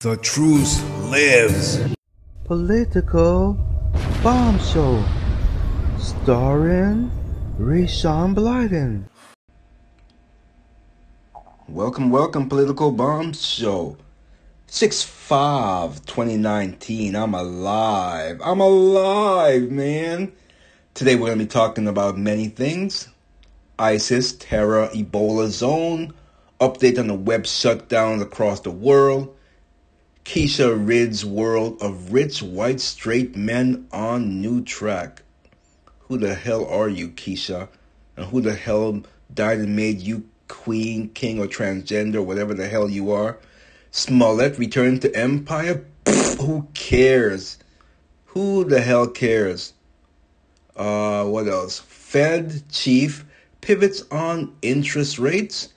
The 0.00 0.16
truth 0.18 0.80
lives. 1.10 1.80
Political 2.44 3.54
Bomb 4.22 4.60
Show, 4.60 5.04
starring 5.98 7.10
Rayshawn 7.58 8.32
Blyden. 8.32 9.08
Welcome, 11.66 12.10
welcome, 12.10 12.48
Political 12.48 12.92
Bomb 12.92 13.32
Show. 13.32 13.96
6 14.68 15.02
5 15.02 16.06
2019. 16.06 17.16
I'm 17.16 17.34
alive. 17.34 18.40
I'm 18.44 18.60
alive, 18.60 19.68
man. 19.68 20.30
Today 20.94 21.16
we're 21.16 21.26
going 21.26 21.40
to 21.40 21.44
be 21.44 21.48
talking 21.48 21.88
about 21.88 22.16
many 22.16 22.46
things 22.46 23.08
ISIS, 23.80 24.34
terror, 24.34 24.90
Ebola 24.94 25.48
zone, 25.48 26.14
update 26.60 27.00
on 27.00 27.08
the 27.08 27.14
web 27.14 27.46
shutdown 27.46 28.22
across 28.22 28.60
the 28.60 28.70
world 28.70 29.34
Keisha 30.28 30.76
Rid's 30.76 31.24
world 31.24 31.80
of 31.80 32.12
rich 32.12 32.42
white 32.42 32.80
straight 32.80 33.34
men 33.34 33.88
on 33.90 34.42
new 34.42 34.62
track. 34.62 35.22
Who 36.00 36.18
the 36.18 36.34
hell 36.34 36.66
are 36.66 36.90
you, 36.90 37.08
Keisha? 37.08 37.68
And 38.14 38.26
who 38.26 38.42
the 38.42 38.52
hell 38.52 39.04
died 39.32 39.60
and 39.60 39.74
made 39.74 40.02
you 40.02 40.28
queen, 40.46 41.08
king, 41.14 41.40
or 41.40 41.46
transgender, 41.46 42.22
whatever 42.22 42.52
the 42.52 42.68
hell 42.68 42.90
you 42.90 43.10
are? 43.10 43.38
Smollett 43.90 44.58
returned 44.58 45.00
to 45.00 45.16
Empire? 45.16 45.86
Pfft, 46.04 46.44
who 46.44 46.68
cares? 46.74 47.56
Who 48.26 48.64
the 48.64 48.82
hell 48.82 49.06
cares? 49.06 49.72
Uh, 50.76 51.24
what 51.24 51.48
else? 51.48 51.78
Fed 51.78 52.64
chief 52.70 53.24
pivots 53.62 54.04
on 54.10 54.54
interest 54.60 55.18
rates. 55.18 55.70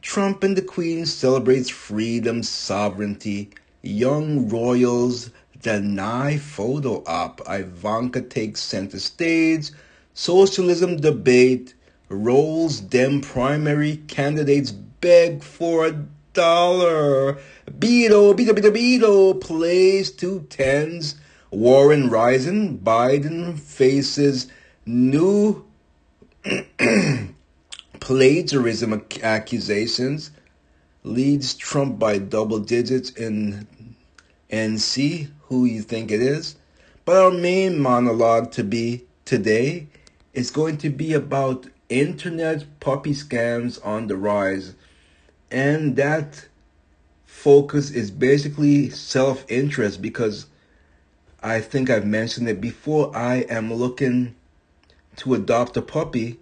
Trump 0.00 0.42
and 0.42 0.56
the 0.56 0.62
Queen 0.62 1.06
celebrates 1.06 1.70
freedom, 1.70 2.42
sovereignty. 2.42 3.52
Young 3.82 4.48
royals 4.48 5.30
deny 5.60 6.38
photo 6.38 7.02
op. 7.04 7.40
Ivanka 7.48 8.20
takes 8.20 8.60
center 8.60 9.00
stage. 9.00 9.70
Socialism 10.14 10.96
debate. 10.96 11.74
Rolls 12.08 12.80
Dem 12.80 13.20
primary 13.20 13.96
candidates 14.06 14.70
beg 14.70 15.42
for 15.42 15.86
a 15.86 16.04
dollar. 16.32 17.38
Beto, 17.66 18.34
Beto, 18.34 18.52
Beto, 18.52 18.70
Beto 18.70 19.40
plays 19.40 20.12
two 20.12 20.46
tens. 20.48 21.16
Warren 21.50 22.08
rising. 22.08 22.78
Biden 22.78 23.58
faces 23.58 24.46
new 24.86 25.64
plagiarism 28.00 29.04
accusations 29.22 30.30
leads 31.04 31.54
Trump 31.54 31.98
by 31.98 32.18
double 32.18 32.58
digits 32.58 33.10
in 33.10 33.66
NC, 34.52 35.30
who 35.48 35.64
you 35.64 35.82
think 35.82 36.12
it 36.12 36.22
is. 36.22 36.56
But 37.04 37.16
our 37.16 37.30
main 37.32 37.78
monologue 37.78 38.52
to 38.52 38.62
be 38.62 39.06
today 39.24 39.88
is 40.34 40.50
going 40.50 40.76
to 40.78 40.90
be 40.90 41.14
about 41.14 41.66
internet 41.88 42.64
puppy 42.78 43.12
scams 43.12 43.84
on 43.84 44.06
the 44.06 44.16
rise. 44.16 44.74
And 45.50 45.96
that 45.96 46.48
focus 47.24 47.90
is 47.90 48.10
basically 48.10 48.90
self 48.90 49.44
interest 49.48 50.00
because 50.00 50.46
I 51.42 51.60
think 51.60 51.90
I've 51.90 52.06
mentioned 52.06 52.48
it 52.48 52.60
before. 52.60 53.14
I 53.16 53.38
am 53.48 53.72
looking 53.72 54.34
to 55.16 55.34
adopt 55.34 55.76
a 55.76 55.82
puppy, 55.82 56.38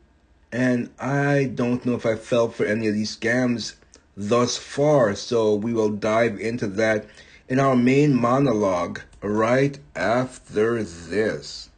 and 0.52 0.90
I 0.98 1.50
don't 1.54 1.86
know 1.86 1.94
if 1.94 2.04
I 2.04 2.16
fell 2.16 2.48
for 2.48 2.66
any 2.66 2.86
of 2.86 2.94
these 2.94 3.16
scams 3.16 3.74
thus 4.16 4.58
far. 4.58 5.14
So 5.14 5.54
we 5.54 5.72
will 5.72 5.88
dive 5.88 6.38
into 6.38 6.66
that 6.66 7.06
in 7.50 7.58
our 7.58 7.74
main 7.74 8.14
monologue 8.14 9.00
right 9.22 9.76
after 9.96 10.84
this. 10.84 11.68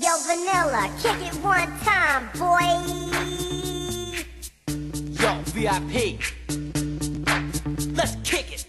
Yo, 0.00 0.08
Vanilla, 0.26 0.90
kick 1.02 1.20
it 1.20 1.34
one 1.44 1.68
time, 1.80 2.30
boy. 2.38 2.64
Yo, 5.20 5.42
VIP. 5.52 6.18
Let's 7.94 8.16
kick 8.24 8.52
it. 8.52 8.66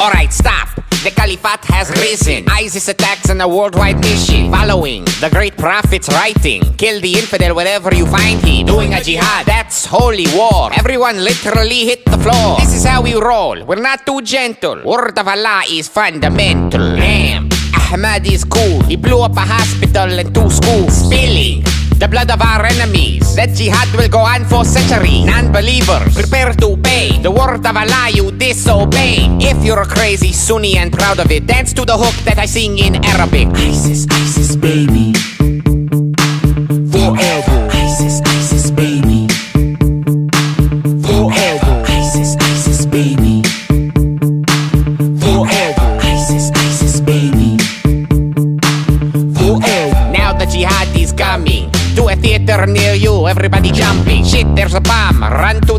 Alright, 0.00 0.32
stop. 0.32 0.73
The 1.04 1.10
Caliphate 1.10 1.66
has 1.66 1.90
risen. 2.00 2.48
ISIS 2.48 2.88
attacks 2.88 3.28
on 3.28 3.38
a 3.42 3.46
worldwide 3.46 4.00
mission. 4.00 4.50
Following 4.50 5.04
the 5.20 5.28
great 5.30 5.54
prophet's 5.54 6.08
writing. 6.08 6.62
Kill 6.78 6.98
the 6.98 7.12
infidel 7.12 7.54
wherever 7.54 7.94
you 7.94 8.06
find 8.06 8.40
him. 8.40 8.64
Doing 8.64 8.94
a 8.94 9.02
jihad, 9.02 9.44
that's 9.44 9.84
holy 9.84 10.24
war. 10.34 10.70
Everyone 10.72 11.22
literally 11.22 11.84
hit 11.84 12.06
the 12.06 12.16
floor. 12.16 12.56
This 12.58 12.72
is 12.72 12.86
how 12.86 13.02
we 13.02 13.12
roll. 13.12 13.66
We're 13.66 13.82
not 13.82 14.06
too 14.06 14.22
gentle. 14.22 14.82
Word 14.82 15.18
of 15.18 15.28
Allah 15.28 15.64
is 15.68 15.88
fundamental. 15.88 16.96
Damn. 16.96 17.53
Ahmad 17.94 18.26
is 18.26 18.42
cool. 18.42 18.82
He 18.90 18.96
blew 18.96 19.20
up 19.22 19.36
a 19.36 19.46
hospital 19.46 20.18
and 20.18 20.34
two 20.34 20.50
schools. 20.50 21.06
Spilling 21.06 21.62
the 21.94 22.08
blood 22.08 22.28
of 22.28 22.42
our 22.42 22.66
enemies. 22.66 23.36
That 23.36 23.50
jihad 23.50 23.88
will 23.94 24.08
go 24.08 24.18
on 24.18 24.44
for 24.46 24.64
centuries. 24.64 25.24
Non-believers, 25.24 26.12
prepare 26.12 26.52
to 26.52 26.76
pay. 26.78 27.22
The 27.22 27.30
word 27.30 27.64
of 27.64 27.76
Allah 27.76 28.10
you 28.12 28.32
disobey. 28.32 29.30
If 29.38 29.64
you're 29.64 29.80
a 29.80 29.86
crazy 29.86 30.32
Sunni 30.32 30.76
and 30.76 30.92
proud 30.92 31.20
of 31.20 31.30
it, 31.30 31.46
dance 31.46 31.72
to 31.74 31.84
the 31.84 31.96
hook 31.96 32.14
that 32.24 32.38
I 32.38 32.46
sing 32.46 32.78
in 32.78 32.96
Arabic. 33.04 33.46
ISIS, 33.54 34.06
ISIS, 34.10 34.56
baby. 34.56 35.14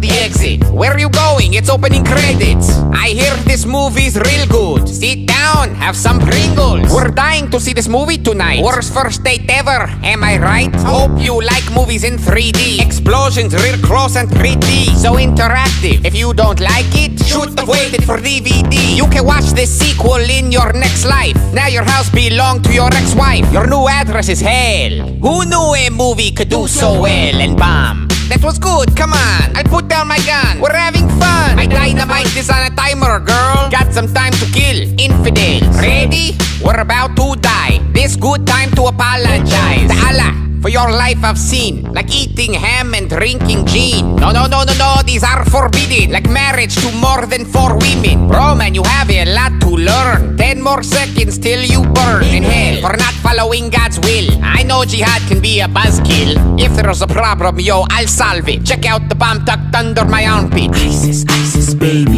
The 0.07 0.19
exit. 0.21 0.63
Where 0.71 0.91
are 0.91 0.99
you 0.99 1.09
going? 1.09 1.53
It's 1.53 1.69
opening 1.69 2.03
credits. 2.05 2.69
I 2.93 3.09
hear 3.09 3.33
this 3.45 3.65
movie's 3.65 4.15
real 4.15 4.45
good. 4.47 4.87
Sit 4.87 5.25
down, 5.25 5.73
have 5.75 5.95
some 5.95 6.19
Pringles. 6.19 6.93
We're 6.93 7.09
dying 7.09 7.49
to 7.51 7.59
see 7.59 7.73
this 7.73 7.87
movie 7.87 8.17
tonight. 8.17 8.63
Worst 8.63 8.93
first 8.93 9.23
date 9.23 9.45
ever. 9.49 9.89
Am 10.03 10.23
I 10.23 10.37
right? 10.37 10.73
Hope 10.81 11.19
you 11.19 11.41
like 11.41 11.65
movies 11.73 12.03
in 12.03 12.17
3D. 12.17 12.81
Explosions 12.85 13.53
real 13.53 13.77
close 13.79 14.15
and 14.15 14.29
pretty. 14.29 14.85
So 14.95 15.13
interactive. 15.15 16.05
If 16.05 16.15
you 16.15 16.33
don't 16.33 16.59
like 16.59 16.89
it, 16.93 17.19
should 17.25 17.57
have 17.57 17.67
waited 17.67 18.03
for 18.03 18.17
DVD. 18.17 18.95
You 18.95 19.07
can 19.07 19.25
watch 19.25 19.45
this 19.57 19.71
sequel 19.71 20.21
in 20.37 20.51
your 20.51 20.73
next 20.73 21.05
life. 21.05 21.37
Now 21.53 21.67
your 21.67 21.83
house 21.83 22.09
belongs 22.11 22.61
to 22.67 22.73
your 22.73 22.89
ex-wife. 22.93 23.51
Your 23.51 23.67
new 23.67 23.87
address 23.87 24.29
is 24.29 24.41
hell. 24.41 24.93
Who 25.21 25.45
knew 25.45 25.73
a 25.75 25.89
movie 25.89 26.31
could 26.31 26.49
do 26.49 26.67
so 26.67 27.01
well 27.01 27.35
and 27.41 27.57
bomb? 27.57 28.04
That 28.29 28.41
was 28.41 28.57
good, 28.57 28.95
come 28.97 29.13
on. 29.13 29.55
I'll 29.55 29.63
put 29.69 29.87
down 29.87 30.07
my 30.07 30.17
gun. 30.25 30.59
We're 30.59 30.73
having 30.73 31.07
fun. 31.21 31.55
My 31.55 31.67
dynamite 31.67 32.35
is 32.35 32.49
on 32.49 32.65
a 32.65 32.73
timer, 32.75 33.19
girl. 33.19 33.69
Got 33.69 33.93
some 33.93 34.11
time 34.11 34.33
to 34.41 34.45
kill. 34.49 34.81
Infidels. 34.97 35.77
Ready? 35.77 36.35
We're 36.63 36.81
about 36.81 37.15
to 37.17 37.35
die. 37.39 37.79
This 37.93 38.15
good 38.15 38.47
time 38.47 38.71
to 38.71 38.89
apologize. 38.89 39.91
Allah 40.09 40.33
for 40.65 40.69
your 40.69 40.89
life 40.89 41.23
I've 41.23 41.37
seen. 41.37 41.93
Like 41.93 42.09
eating 42.09 42.53
ham 42.55 42.95
and 42.95 43.07
drinking 43.07 43.67
gin. 43.67 44.15
No, 44.15 44.31
no, 44.31 44.47
no, 44.47 44.63
no, 44.63 44.73
no, 44.73 44.95
these 45.05 45.23
are 45.23 45.45
forbidden. 45.45 46.09
Like 46.11 46.27
marriage 46.27 46.73
to 46.81 46.89
more 46.97 47.27
than 47.27 47.45
four 47.45 47.77
women. 47.77 48.27
Bro, 48.27 48.55
man, 48.55 48.73
you 48.73 48.81
have 48.81 49.11
a 49.11 49.25
lot 49.31 49.53
to 49.61 49.69
learn. 49.69 50.35
Ten 50.37 50.63
more 50.63 50.81
seconds 50.81 51.37
till 51.37 51.61
you 51.61 51.83
burn 51.93 52.23
in 52.23 52.41
hell 52.41 52.81
for 52.81 52.97
not 52.97 53.13
following 53.21 53.69
God's 53.69 53.99
will. 53.99 54.27
I 54.41 54.63
know 54.63 54.83
jihad 54.85 55.21
can 55.29 55.39
be 55.39 55.59
a 55.59 55.67
buzzkill. 55.67 56.33
If 56.59 56.75
there's 56.75 57.03
a 57.03 57.07
problem, 57.07 57.59
yo, 57.59 57.85
I'll 57.91 58.07
solve 58.07 58.49
it. 58.49 58.65
Check 58.65 58.87
out 58.87 59.07
the 59.07 59.15
bomb 59.15 59.45
tucked 59.45 59.75
under 59.75 60.03
my 60.05 60.25
armpit. 60.25 60.71
ISIS, 60.71 61.25
ISIS, 61.29 61.75
baby. 61.75 62.14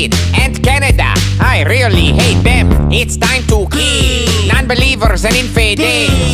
Satan 0.00 0.18
and 0.40 0.62
Canada. 0.62 1.12
I 1.40 1.62
really 1.68 2.12
hate 2.16 2.42
them. 2.42 2.90
It's 2.90 3.18
time 3.18 3.42
to 3.52 3.68
kill 3.68 4.48
non-believers 4.48 5.26
and 5.26 5.36
infidels. 5.36 6.24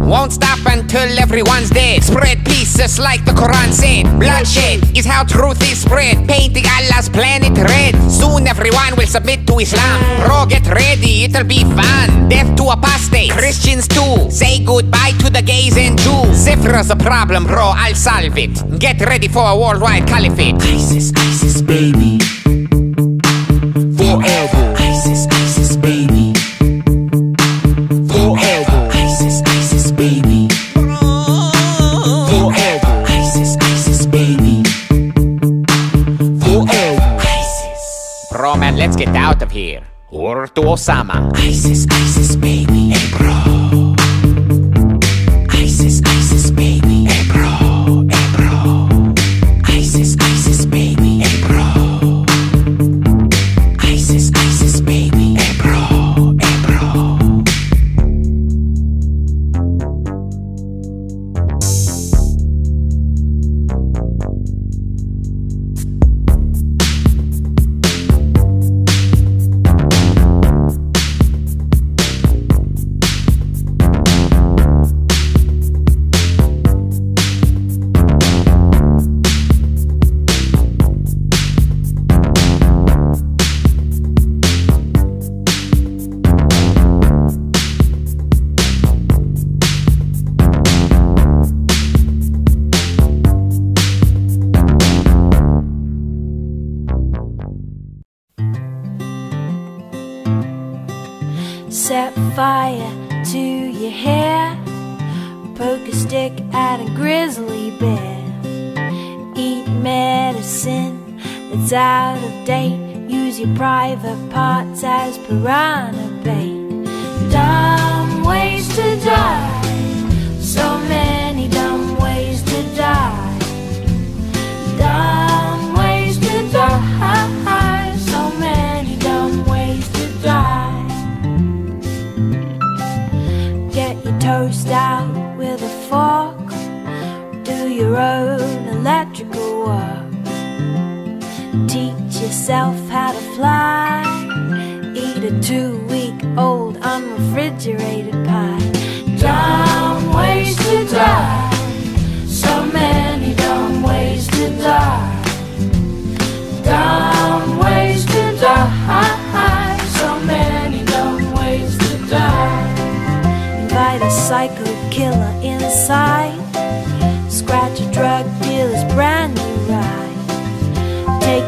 Won't 0.00 0.32
stop 0.32 0.60
until 0.64 1.18
everyone's 1.18 1.68
dead. 1.68 2.02
Spread 2.02 2.44
pieces 2.46 2.98
like 2.98 3.24
the 3.26 3.32
Quran 3.32 3.72
said. 3.72 4.04
Bloodshed 4.18 4.96
is 4.96 5.04
how 5.04 5.24
truth 5.24 5.60
is 5.70 5.80
spread. 5.82 6.26
Painting 6.26 6.64
Allah's 6.64 7.10
planet 7.10 7.56
red. 7.58 7.92
Soon 8.10 8.46
everyone 8.46 8.96
will 8.96 9.06
submit 9.06 9.46
to 9.48 9.58
Islam. 9.58 10.00
Bro, 10.24 10.46
get 10.46 10.66
ready, 10.68 11.24
it'll 11.24 11.44
be 11.44 11.64
fun. 11.76 12.28
Death 12.28 12.56
to 12.56 12.64
apostates, 12.72 13.34
Christians 13.34 13.86
too. 13.86 14.30
Say 14.30 14.64
goodbye 14.64 15.12
to 15.20 15.28
the 15.28 15.42
gays 15.42 15.76
and 15.76 15.98
Jews. 15.98 16.44
There's 16.44 16.90
a 16.90 16.96
problem, 16.96 17.44
bro, 17.44 17.72
I'll 17.74 17.94
solve 17.94 18.36
it. 18.36 18.78
Get 18.78 19.00
ready 19.00 19.28
for 19.28 19.44
a 19.46 19.56
worldwide 19.56 20.06
caliphate. 20.06 20.56
ISIS, 20.62 21.12
ISIS, 21.16 21.62
baby. 21.62 21.93
Osama. 40.84 41.32
ISIS, 41.38 41.86
ISIS, 41.86 42.33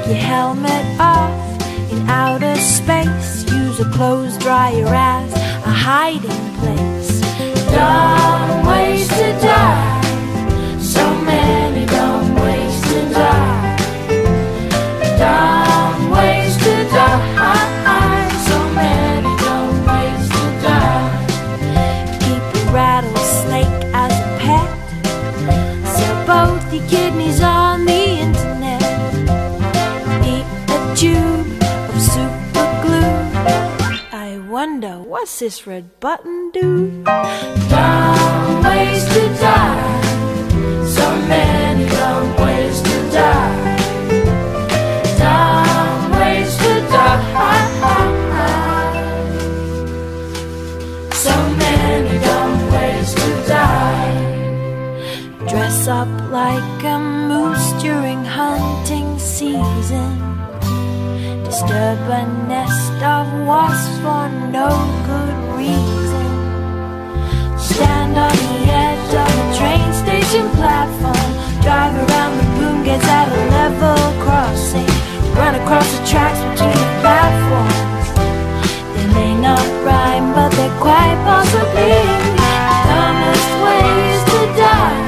your 0.07 0.15
helmet 0.15 0.85
off 1.01 1.33
in 1.91 2.09
outer 2.09 2.55
space. 2.57 3.45
Use 3.51 3.81
a 3.81 3.91
clothes 3.91 4.39
dryer 4.39 4.87
as 4.87 5.33
a 5.33 5.71
hiding 5.71 6.47
place. 6.61 7.21
Dumb 7.71 8.67
ways 8.67 9.09
to 9.09 9.33
die. 9.41 10.03
So 10.81 11.05
many 11.23 11.87
dumb 11.87 12.35
ways 12.37 12.81
to 12.83 13.01
die. 13.11 13.77
Dumb 15.19 16.11
ways 16.11 16.57
to 16.59 16.75
die. 16.95 18.29
So 18.49 18.59
many 18.75 19.33
dumb 19.45 19.77
ways 19.91 20.29
to 20.37 20.45
die. 20.67 21.11
Keep 22.23 22.45
a 22.63 22.73
rattlesnake 22.73 23.77
as 23.93 24.13
a 24.13 24.39
pet. 24.39 24.69
Sell 25.97 26.17
both 26.27 26.73
your 26.73 26.89
kidneys 26.89 27.41
on 27.41 27.66
what's 35.27 35.41
this 35.41 35.67
red 35.67 35.99
button 35.99 36.53
do? 36.53 37.03
Dumb 37.03 38.63
ways 38.63 39.05
to 39.13 39.23
die. 39.43 40.01
So 40.87 41.07
many 41.27 41.89
dumb 41.89 42.37
ways 42.37 42.81
to 42.81 43.11
die. 43.11 43.77
Dumb 45.19 46.13
ways 46.13 46.57
to 46.59 46.73
die. 46.95 47.23
So 51.13 51.35
many 51.65 52.19
dumb 52.25 52.71
ways 52.71 53.13
to 53.15 53.29
die. 53.49 54.15
Dress 55.49 55.89
up 55.89 56.09
like 56.31 56.85
a 56.85 56.99
moose 57.01 57.73
during 57.83 58.25
hunting 58.25 59.19
season. 59.19 60.16
Disturb 61.57 62.05
a 62.11 62.23
nest 62.49 63.01
of 63.01 63.25
wasps 63.49 63.97
for 64.05 64.29
no 64.53 64.69
good 65.09 65.37
reason. 65.57 66.29
Stand 67.57 68.13
on 68.13 68.37
the 68.45 68.61
edge 68.85 69.13
of 69.25 69.33
a 69.41 69.47
train 69.57 69.89
station 70.05 70.51
platform. 70.51 71.31
Drive 71.65 71.97
around 71.97 72.37
the 72.37 72.45
boom 72.61 72.85
gates 72.85 73.09
at 73.09 73.33
a 73.33 73.43
level 73.57 73.97
crossing. 74.21 74.85
Run 75.33 75.55
across 75.55 75.89
the 75.97 76.07
tracks 76.07 76.41
between 76.45 76.77
the 76.77 76.93
platforms. 77.01 78.07
They 78.93 79.07
may 79.17 79.33
not 79.41 79.65
rhyme, 79.83 80.35
but 80.37 80.51
they're 80.53 80.79
quite 80.79 81.17
possibly 81.25 82.05
the 82.37 82.53
dumbest 82.85 83.51
ways 83.65 84.19
to 84.29 84.41
die. 84.61 85.05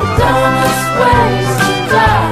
The 0.00 0.08
dumbest 0.18 0.84
ways 0.98 1.50
to 1.62 1.72
die. 1.94 2.23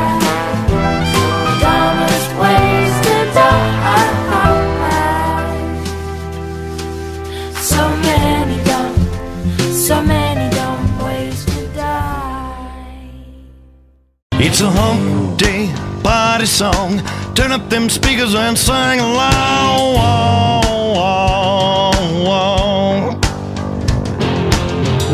A 14.63 14.71
hump 14.71 15.39
day 15.39 15.73
party 16.03 16.47
song. 16.47 17.01
Turn 17.35 17.51
up 17.53 17.69
them 17.69 17.89
speakers 17.89 18.35
and 18.35 18.57
sing 18.57 19.01
along. 19.01 19.83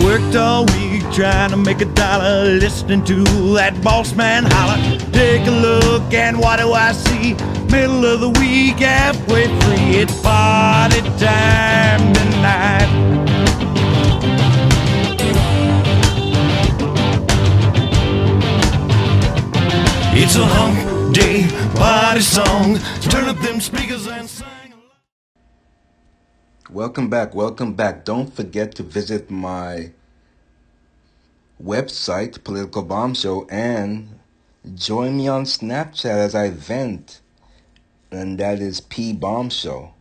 Worked 0.05 0.37
all 0.37 0.67
week 0.67 1.03
trying 1.13 1.51
to 1.51 1.57
make 1.57 1.81
a 1.81 1.87
dollar, 1.87 2.45
listening 2.45 3.05
to 3.05 3.25
that 3.55 3.81
boss 3.83 4.15
man 4.15 4.45
holler. 4.47 4.79
Take 5.13 5.47
a 5.47 5.51
look 5.51 6.13
and 6.13 6.39
what 6.39 6.59
do 6.59 6.73
I 6.73 6.93
see? 6.93 7.35
Middle 7.71 8.05
of 8.05 8.21
the 8.21 8.31
week, 8.41 8.79
halfway 8.81 9.47
free. 9.61 10.01
It's 10.01 10.21
party 10.21 11.01
time 11.19 12.13
tonight. 12.13 13.28
It's 20.29 20.37
a 20.37 20.45
hump 20.45 21.15
day 21.15 21.49
party 21.75 22.21
song. 22.21 22.79
Turn 23.01 23.31
up 23.31 23.39
them 23.39 23.63
speakers 23.63 24.07
and 24.07 24.29
sing. 24.29 24.75
Welcome 26.71 27.09
back, 27.09 27.35
welcome 27.35 27.73
back. 27.73 28.05
Don't 28.05 28.31
forget 28.31 28.75
to 28.75 28.83
visit 28.83 29.31
my 29.31 29.93
website, 31.59 32.45
Political 32.45 32.83
Bomb 32.83 33.15
Show, 33.15 33.47
and 33.49 34.19
join 34.75 35.17
me 35.17 35.29
on 35.29 35.45
Snapchat 35.45 36.05
as 36.05 36.35
I 36.35 36.51
vent, 36.51 37.23
and 38.11 38.37
that 38.37 38.61
is 38.61 38.83
P 38.83 39.15
Bomb 39.15 39.49
Show. 39.49 39.95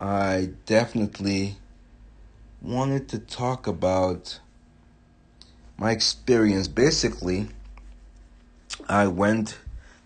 I 0.00 0.52
definitely 0.64 1.56
wanted 2.62 3.06
to 3.10 3.18
talk 3.18 3.66
about 3.66 4.40
my 5.76 5.90
experience. 5.90 6.68
Basically, 6.68 7.48
I 8.92 9.06
went 9.06 9.58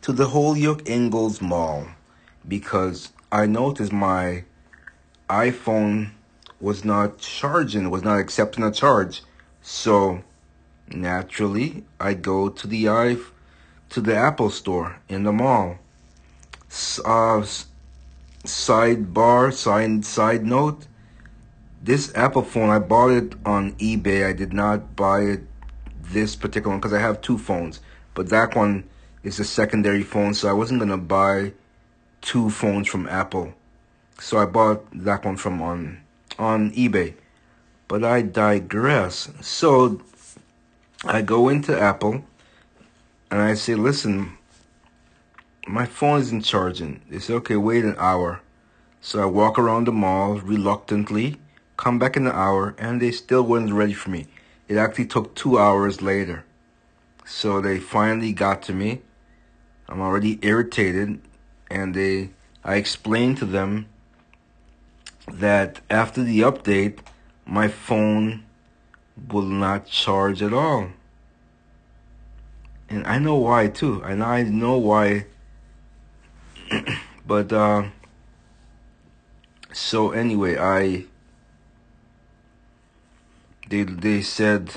to 0.03 0.13
the 0.13 0.29
Holyoke 0.29 0.89
Ingalls 0.89 1.43
Mall 1.43 1.89
because 2.47 3.13
I 3.33 3.47
noticed 3.47 3.93
my 3.93 4.45
iPhone 5.29 6.13
was 6.61 6.85
not 6.85 7.19
charging, 7.19 7.91
was 7.91 8.05
not 8.05 8.21
accepting 8.21 8.63
a 8.63 8.71
charge. 8.71 9.23
So 9.61 10.23
naturally, 10.89 11.83
I 11.99 12.15
go 12.15 12.49
to 12.49 12.67
the 12.69 12.89
i 12.89 13.17
to 13.89 14.01
the 14.01 14.15
Apple 14.15 14.51
store 14.51 15.01
in 15.09 15.25
the 15.25 15.33
mall. 15.33 15.79
Uh, 17.05 17.43
sidebar, 18.45 19.53
side 19.53 20.05
side 20.05 20.47
note. 20.47 20.87
This 21.83 22.15
Apple 22.15 22.43
phone, 22.43 22.71
I 22.71 22.79
bought 22.79 23.11
it 23.11 23.35
on 23.45 23.73
eBay. 23.79 24.25
I 24.25 24.33
did 24.33 24.53
not 24.53 24.95
buy 24.95 25.23
it 25.23 25.41
this 26.01 26.37
particular 26.37 26.71
one 26.71 26.79
because 26.79 26.93
I 26.93 27.01
have 27.01 27.21
two 27.21 27.37
phones, 27.37 27.81
but 28.17 28.31
that 28.31 28.57
one 28.57 28.83
is 29.23 29.39
a 29.39 29.45
secondary 29.45 30.03
phone, 30.03 30.33
so 30.35 30.49
I 30.49 30.53
wasn't 30.53 30.81
gonna 30.81 30.97
buy 30.97 31.53
two 32.23 32.49
phones 32.51 32.89
from 32.89 33.07
Apple. 33.07 33.53
So 34.19 34.39
I 34.39 34.47
bought 34.47 34.87
that 34.93 35.25
one 35.25 35.37
from 35.37 35.61
on 35.61 36.01
on 36.39 36.73
eBay. 36.73 37.15
But 37.89 38.03
I 38.03 38.23
digress. 38.23 39.29
So 39.43 40.01
I 41.05 41.21
go 41.21 41.51
into 41.51 41.79
Apple 41.79 42.25
and 43.31 43.41
I 43.41 43.53
say, 43.55 43.75
listen, 43.75 44.39
my 45.69 45.85
phone 45.85 46.21
isn't 46.21 46.41
charging. 46.41 47.03
They 47.11 47.19
say, 47.19 47.35
okay, 47.35 47.57
wait 47.57 47.85
an 47.85 47.97
hour. 47.99 48.41
So 49.03 49.23
I 49.23 49.27
walk 49.27 49.59
around 49.59 49.85
the 49.85 49.93
mall 49.93 50.39
reluctantly, 50.39 51.37
come 51.77 51.99
back 51.99 52.17
in 52.17 52.27
an 52.27 52.33
hour, 52.33 52.75
and 52.79 53.01
they 53.01 53.13
still 53.13 53.43
weren't 53.43 53.73
ready 53.73 53.93
for 53.93 54.09
me. 54.09 54.27
It 54.69 54.79
actually 54.79 55.07
took 55.07 55.35
two 55.35 55.59
hours 55.59 56.01
later. 56.01 56.46
So 57.27 57.61
they 57.61 57.79
finally 57.79 58.33
got 58.33 58.63
to 58.63 58.73
me. 58.73 59.03
I'm 59.89 60.01
already 60.01 60.39
irritated, 60.43 61.21
and 61.71 61.95
they 61.95 62.31
I 62.65 62.77
explained 62.77 63.39
to 63.39 63.45
them 63.45 63.87
that 65.31 65.81
after 65.91 66.23
the 66.23 66.41
update, 66.41 66.99
my 67.45 67.69
phone 67.69 68.45
will 69.31 69.43
not 69.43 69.87
charge 69.87 70.43
at 70.43 70.53
all. 70.53 70.89
And 72.89 73.07
I 73.07 73.19
know 73.19 73.37
why 73.37 73.69
too. 73.69 74.03
And 74.03 74.23
I 74.23 74.43
know 74.43 74.79
why. 74.79 75.27
but, 77.27 77.53
uh, 77.53 77.85
so 79.73 80.11
anyway, 80.11 80.57
I, 80.57 81.05
they, 83.69 83.83
they 83.83 84.23
said 84.23 84.71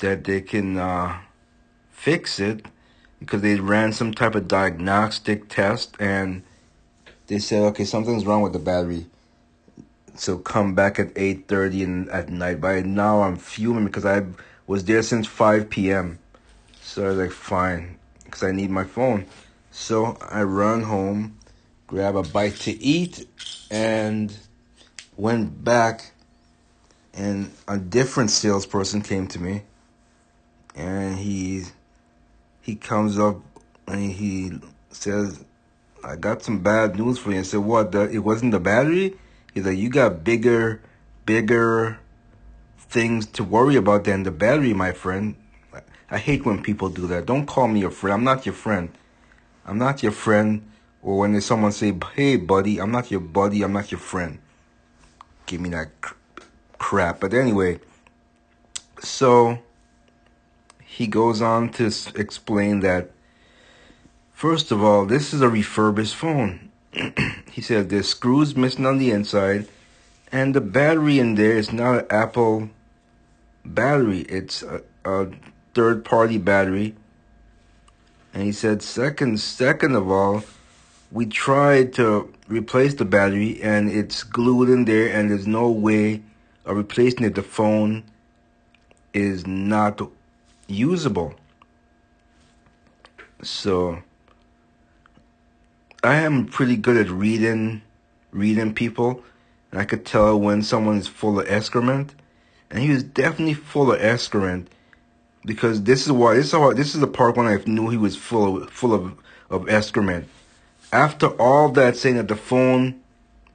that 0.00 0.24
they 0.24 0.40
can, 0.40 0.78
uh, 0.78 1.18
fix 1.90 2.38
it 2.38 2.66
because 3.18 3.42
they 3.42 3.56
ran 3.56 3.92
some 3.92 4.12
type 4.12 4.34
of 4.34 4.46
diagnostic 4.46 5.48
test 5.48 5.96
and 5.98 6.42
they 7.26 7.38
said, 7.38 7.62
okay, 7.62 7.84
something's 7.84 8.24
wrong 8.24 8.42
with 8.42 8.52
the 8.52 8.58
battery. 8.58 9.06
So 10.14 10.38
come 10.38 10.74
back 10.74 10.98
at 10.98 11.12
8.30 11.14 11.84
and 11.84 12.08
at 12.10 12.28
night. 12.28 12.60
By 12.60 12.82
now 12.82 13.22
I'm 13.22 13.36
fuming 13.36 13.86
because 13.86 14.06
I 14.06 14.24
was 14.66 14.84
there 14.84 15.02
since 15.02 15.26
5 15.26 15.68
p.m. 15.68 16.18
So 16.80 17.04
I 17.04 17.08
was 17.08 17.18
like, 17.18 17.32
fine, 17.32 17.98
because 18.24 18.42
I 18.42 18.52
need 18.52 18.70
my 18.70 18.84
phone. 18.84 19.26
So 19.70 20.16
I 20.22 20.42
run 20.42 20.84
home, 20.84 21.38
grab 21.86 22.16
a 22.16 22.22
bite 22.22 22.56
to 22.60 22.82
eat, 22.82 23.28
and 23.70 24.32
went 25.16 25.64
back. 25.64 26.12
And 27.12 27.50
a 27.66 27.78
different 27.78 28.30
salesperson 28.30 29.02
came 29.02 29.26
to 29.28 29.40
me, 29.40 29.62
and 30.76 31.18
he 31.18 31.64
he 32.60 32.76
comes 32.76 33.18
up 33.18 33.40
and 33.88 34.12
he 34.12 34.52
says, 34.90 35.44
I 36.04 36.16
got 36.16 36.42
some 36.42 36.62
bad 36.62 36.96
news 36.96 37.18
for 37.18 37.32
you. 37.32 37.40
I 37.40 37.42
said, 37.42 37.60
what? 37.60 37.92
The, 37.92 38.10
it 38.10 38.18
wasn't 38.18 38.52
the 38.52 38.60
battery? 38.60 39.16
He's 39.54 39.64
like, 39.64 39.78
you 39.78 39.88
got 39.88 40.22
bigger, 40.22 40.82
bigger 41.24 41.98
things 42.78 43.26
to 43.26 43.44
worry 43.44 43.76
about 43.76 44.04
than 44.04 44.22
the 44.24 44.30
battery, 44.30 44.74
my 44.74 44.92
friend. 44.92 45.36
I 46.10 46.18
hate 46.18 46.44
when 46.44 46.62
people 46.62 46.88
do 46.88 47.06
that. 47.08 47.26
Don't 47.26 47.46
call 47.46 47.66
me 47.68 47.80
your 47.80 47.90
friend. 47.90 48.14
I'm 48.14 48.24
not 48.24 48.46
your 48.46 48.54
friend. 48.54 48.90
I'm 49.64 49.78
not 49.78 50.02
your 50.02 50.12
friend. 50.12 50.68
Or 51.02 51.18
when 51.18 51.40
someone 51.40 51.72
say, 51.72 51.94
hey, 52.14 52.36
buddy, 52.36 52.80
I'm 52.80 52.90
not 52.90 53.10
your 53.10 53.20
buddy. 53.20 53.62
I'm 53.62 53.72
not 53.72 53.90
your 53.90 54.00
friend. 54.00 54.38
Give 55.46 55.60
me 55.60 55.70
that 55.70 56.00
cr- 56.00 56.14
crap. 56.78 57.20
But 57.20 57.32
anyway, 57.34 57.80
so 59.00 59.58
he 60.96 61.06
goes 61.06 61.42
on 61.42 61.70
to 61.70 61.86
explain 62.16 62.80
that 62.80 63.10
First 64.36 64.70
of 64.70 64.84
all, 64.84 65.06
this 65.06 65.32
is 65.32 65.40
a 65.40 65.48
refurbished 65.48 66.14
phone. 66.14 66.68
he 67.50 67.62
said 67.62 67.88
there's 67.88 68.10
screws 68.10 68.54
missing 68.54 68.84
on 68.84 68.98
the 68.98 69.10
inside, 69.10 69.66
and 70.30 70.54
the 70.54 70.60
battery 70.60 71.18
in 71.18 71.36
there 71.36 71.56
is 71.56 71.72
not 71.72 72.00
an 72.00 72.06
Apple 72.10 72.68
battery. 73.64 74.20
It's 74.28 74.62
a, 74.62 74.82
a 75.06 75.28
third 75.72 76.04
party 76.04 76.36
battery. 76.36 76.96
And 78.34 78.42
he 78.42 78.52
said, 78.52 78.82
second, 78.82 79.40
second 79.40 79.96
of 79.96 80.10
all, 80.10 80.44
we 81.10 81.24
tried 81.24 81.94
to 81.94 82.30
replace 82.46 82.92
the 82.92 83.06
battery 83.06 83.62
and 83.62 83.90
it's 83.90 84.22
glued 84.22 84.68
in 84.68 84.84
there 84.84 85.08
and 85.08 85.30
there's 85.30 85.46
no 85.46 85.70
way 85.70 86.20
of 86.66 86.76
replacing 86.76 87.24
it. 87.24 87.36
The 87.36 87.42
phone 87.42 88.04
is 89.14 89.46
not 89.46 89.96
usable. 90.68 91.34
So 93.42 94.02
I 96.02 96.16
am 96.16 96.46
pretty 96.46 96.76
good 96.76 96.96
at 96.96 97.10
reading 97.10 97.82
reading 98.32 98.74
people, 98.74 99.24
and 99.70 99.80
I 99.80 99.84
could 99.84 100.04
tell 100.04 100.38
when 100.38 100.62
someone 100.62 100.98
is 100.98 101.08
full 101.08 101.40
of 101.40 101.48
excrement, 101.48 102.14
and 102.70 102.80
he 102.80 102.90
was 102.90 103.02
definitely 103.02 103.54
full 103.54 103.92
of 103.92 104.00
excrement 104.00 104.68
because 105.44 105.84
this 105.84 106.04
is 106.04 106.12
why 106.12 106.34
this 106.34 106.46
is 106.46 106.52
how, 106.52 106.72
this 106.72 106.94
is 106.94 107.00
the 107.00 107.06
part 107.06 107.36
when 107.36 107.46
I 107.46 107.62
knew 107.66 107.88
he 107.88 107.96
was 107.96 108.16
full 108.16 108.62
of 108.62 108.70
full 108.70 108.92
of 108.92 109.14
of 109.48 109.68
excrement. 109.68 110.28
After 110.92 111.28
all 111.40 111.70
that, 111.70 111.96
saying 111.96 112.16
that 112.16 112.28
the 112.28 112.36
phone 112.36 113.00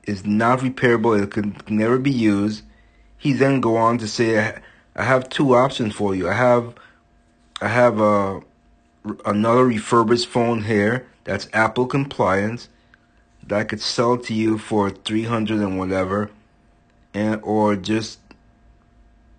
is 0.03 0.25
not 0.25 0.59
repairable, 0.59 1.21
it 1.21 1.31
can 1.31 1.55
never 1.69 1.97
be 1.97 2.11
used, 2.11 2.63
he 3.17 3.33
then 3.33 3.61
go 3.61 3.77
on 3.77 3.97
to 3.99 4.07
say, 4.07 4.55
"I 4.95 5.03
have 5.03 5.29
two 5.29 5.55
options 5.55 5.93
for 5.95 6.15
you. 6.15 6.29
I 6.29 6.33
have 6.33 6.73
I 7.61 7.67
have 7.67 8.01
a 8.01 8.41
another 9.25 9.65
refurbished 9.65 10.27
phone 10.27 10.63
here." 10.63 11.05
that's 11.23 11.47
Apple 11.53 11.85
compliance 11.85 12.69
that 13.45 13.59
I 13.59 13.63
could 13.63 13.81
sell 13.81 14.17
to 14.17 14.33
you 14.33 14.57
for 14.57 14.89
300 14.89 15.59
and 15.59 15.77
whatever 15.77 16.29
and 17.13 17.39
or 17.43 17.75
just 17.75 18.19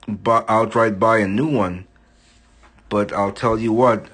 buy, 0.07 0.45
outright 0.49 0.99
buy 0.99 1.19
a 1.19 1.29
new 1.29 1.47
one 1.47 1.87
but 2.89 3.13
I'll 3.13 3.33
tell 3.33 3.59
you 3.59 3.73
what 3.73 4.07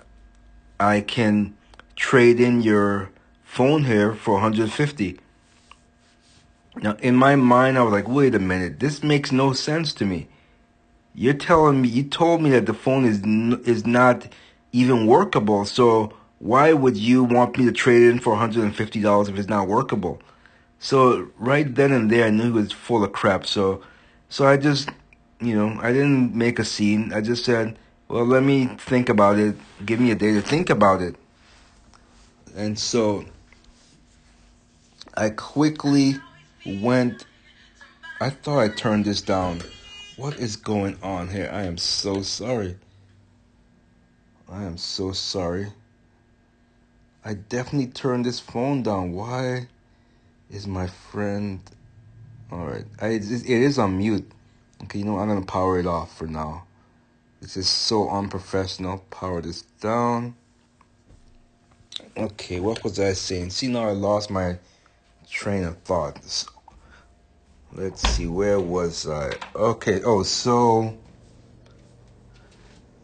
I 0.79 1.01
can 1.01 1.57
trade 1.97 2.41
in 2.41 2.63
your 2.63 3.11
phone 3.45 3.85
here 3.85 4.15
for 4.15 4.35
150 4.35 5.19
now 6.77 6.97
in 7.01 7.17
my 7.17 7.35
mind 7.35 7.77
I 7.77 7.83
was 7.83 7.93
like 7.93 8.09
wait 8.09 8.35
a 8.35 8.39
minute 8.39 8.81
this 8.81 9.03
makes 9.03 9.33
no 9.33 9.53
sense 9.53 9.93
to 9.95 10.05
me 10.05 10.29
you're 11.19 11.35
telling 11.35 11.83
me 11.83 11.89
you 11.89 12.05
told 12.05 12.43
me 12.43 12.51
that 12.51 12.67
the 12.67 12.75
phone 12.75 13.05
is 13.05 13.19
is 13.67 13.87
not 13.87 14.27
even 14.73 15.07
workable 15.07 15.65
so 15.65 16.13
why 16.39 16.73
would 16.73 16.97
you 16.97 17.25
want 17.25 17.59
me 17.59 17.65
to 17.65 17.73
trade 17.73 18.05
in 18.05 18.21
for 18.21 18.35
$150 18.37 19.29
if 19.29 19.39
it's 19.39 19.49
not 19.49 19.67
workable? 19.67 20.21
So 20.79 21.31
right 21.37 21.73
then 21.75 21.93
and 21.93 22.11
there, 22.11 22.27
I 22.27 22.31
knew 22.31 22.45
he 22.45 22.51
was 22.51 22.73
full 22.73 23.03
of 23.03 23.13
crap. 23.13 23.45
So, 23.45 23.83
so 24.29 24.47
I 24.47 24.57
just, 24.57 24.91
you 25.41 25.57
know, 25.57 25.79
I 25.83 25.93
didn't 25.93 26.35
make 26.35 26.59
a 26.59 26.65
scene. 26.65 27.13
I 27.13 27.21
just 27.21 27.45
said, 27.45 27.77
well, 28.07 28.25
let 28.25 28.45
me 28.45 28.67
think 28.67 29.09
about 29.09 29.39
it. 29.39 29.57
Give 29.85 29.99
me 29.99 30.13
a 30.13 30.15
day 30.15 30.33
to 30.35 30.41
think 30.41 30.71
about 30.71 31.03
it. 31.03 31.17
And 32.57 32.79
so 32.79 33.25
I 35.15 35.31
quickly 35.31 36.15
went. 36.65 37.27
I 38.21 38.31
thought 38.31 38.59
I 38.59 38.69
turned 38.69 39.05
this 39.05 39.21
down. 39.21 39.63
What 40.19 40.37
is 40.41 40.57
going 40.57 40.99
on 41.01 41.29
here? 41.29 41.49
I 41.53 41.63
am 41.63 41.79
so 41.79 42.23
sorry. 42.23 42.77
I 44.51 44.65
am 44.65 44.77
so 44.77 45.13
sorry. 45.13 45.69
I 47.25 47.35
definitely 47.35 47.87
turned 47.93 48.27
this 48.27 48.41
phone 48.41 48.83
down. 48.83 49.13
Why 49.13 49.69
is 50.51 50.67
my 50.67 50.89
friend. 50.89 51.61
Alright. 52.51 52.87
It 53.01 53.49
is 53.49 53.79
on 53.79 53.99
mute. 53.99 54.29
Okay, 54.83 54.99
you 54.99 55.05
know, 55.05 55.21
I'm 55.21 55.29
gonna 55.29 55.47
power 55.47 55.79
it 55.79 55.87
off 55.87 56.19
for 56.19 56.27
now. 56.27 56.65
This 57.41 57.57
is 57.57 57.69
so 57.69 58.11
unprofessional. 58.11 59.05
Power 59.11 59.41
this 59.41 59.63
down. 59.81 60.35
Okay, 62.17 62.59
what 62.59 62.83
was 62.83 62.99
I 62.99 63.13
saying? 63.13 63.51
See, 63.51 63.69
now 63.69 63.89
I 63.89 63.93
lost 63.93 64.33
my 64.33 64.59
train 65.31 65.63
of 65.63 65.79
thought. 65.79 66.19
Let's 67.73 68.03
see, 68.03 68.27
where 68.27 68.61
was 68.61 69.09
I? 69.09 69.35
Okay, 69.55 70.01
oh, 70.05 70.23
so 70.23 70.99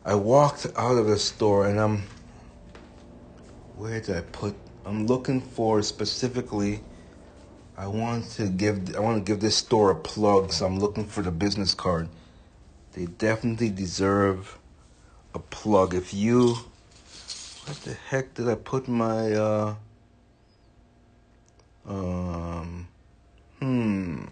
I 0.04 0.14
walked 0.14 0.66
out 0.76 0.98
of 0.98 1.06
the 1.06 1.18
store 1.18 1.66
and 1.66 1.78
I'm. 1.80 2.02
Where 3.76 4.00
did 4.00 4.16
I 4.16 4.20
put? 4.22 4.56
I'm 4.86 5.06
looking 5.06 5.40
for 5.40 5.82
specifically. 5.82 6.82
I 7.76 7.88
want 7.88 8.30
to 8.32 8.48
give 8.48 8.96
I 8.96 9.00
want 9.00 9.24
to 9.24 9.32
give 9.32 9.40
this 9.40 9.56
store 9.56 9.90
a 9.90 9.96
plug, 9.96 10.52
so 10.52 10.66
I'm 10.66 10.78
looking 10.78 11.04
for 11.06 11.22
the 11.22 11.32
business 11.32 11.74
card. 11.74 12.08
They 12.92 13.06
definitely 13.06 13.70
deserve 13.70 14.58
a 15.34 15.40
plug. 15.40 15.94
If 15.94 16.14
you 16.14 16.56
what 17.66 17.76
the 17.82 17.94
heck 17.94 18.34
did 18.34 18.48
I 18.48 18.54
put 18.56 18.88
my 18.88 19.32
uh 19.32 19.74
um 21.86 22.88
hmm 23.60 24.24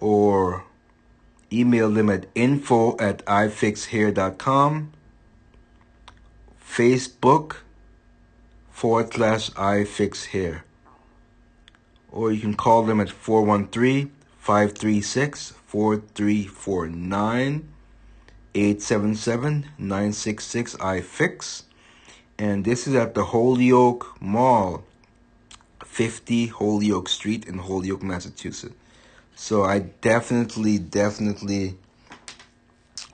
or 0.00 0.64
email 1.52 1.90
them 1.90 2.08
at 2.10 2.26
info 2.34 2.96
at 2.98 3.24
ifixhair.com. 3.26 4.92
Facebook 6.66 7.56
forward 8.70 9.12
slash 9.12 9.50
ifixhair. 9.50 10.62
Or 12.10 12.32
you 12.32 12.40
can 12.40 12.54
call 12.54 12.84
them 12.84 12.98
at 13.00 13.10
413 13.10 14.10
536 14.38 15.50
4349 15.66 17.73
877 18.54 19.66
966 19.78 20.76
iFix. 20.76 21.62
And 22.38 22.64
this 22.64 22.86
is 22.86 22.94
at 22.94 23.14
the 23.14 23.24
Holyoke 23.24 24.20
Mall, 24.20 24.84
50 25.84 26.48
Holyoke 26.48 27.08
Street 27.08 27.46
in 27.46 27.58
Holyoke, 27.58 28.02
Massachusetts. 28.02 28.74
So 29.36 29.64
I 29.64 29.80
definitely, 29.80 30.78
definitely 30.78 31.76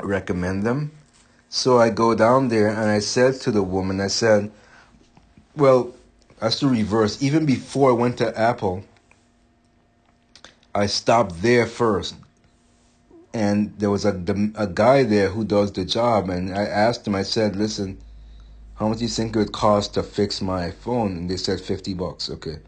recommend 0.03 0.65
them. 0.65 0.93
So 1.49 1.79
I 1.79 1.91
go 1.91 2.15
down 2.15 2.49
there 2.49 2.69
and 2.69 2.91
I 2.91 3.01
said 3.01 3.35
to 3.43 3.51
the 3.51 3.63
woman, 3.63 4.01
I 4.01 4.07
said, 4.07 4.51
well, 5.57 5.95
that's 6.39 6.61
the 6.61 6.69
reverse, 6.69 7.23
even 7.23 7.45
before 7.45 7.91
I 7.91 7.95
went 7.95 8.19
to 8.19 8.39
Apple, 8.39 8.85
I 10.75 10.87
stopped 10.87 11.43
there 11.43 11.67
first 11.67 12.15
and 13.33 13.79
there 13.79 13.91
was 13.91 14.05
a 14.05 14.11
a 14.57 14.67
guy 14.67 15.05
there 15.05 15.29
who 15.29 15.45
does 15.45 15.73
the 15.73 15.85
job, 15.85 16.29
and 16.31 16.55
I 16.55 16.65
asked 16.65 17.07
him. 17.07 17.15
I 17.15 17.23
said, 17.23 17.57
"Listen, 17.57 17.99
how 18.75 18.89
much 18.89 18.99
do 18.99 19.05
you 19.05 19.09
think 19.09 19.37
it 19.37 19.39
would 19.39 19.53
cost 19.53 19.95
to 19.95 20.03
fix 20.03 20.41
my 20.43 20.71
phone?" 20.71 21.17
And 21.17 21.31
they 21.31 21.37
said 21.37 21.61
fifty 21.61 21.95
bucks. 21.95 22.29
Okay. 22.31 22.59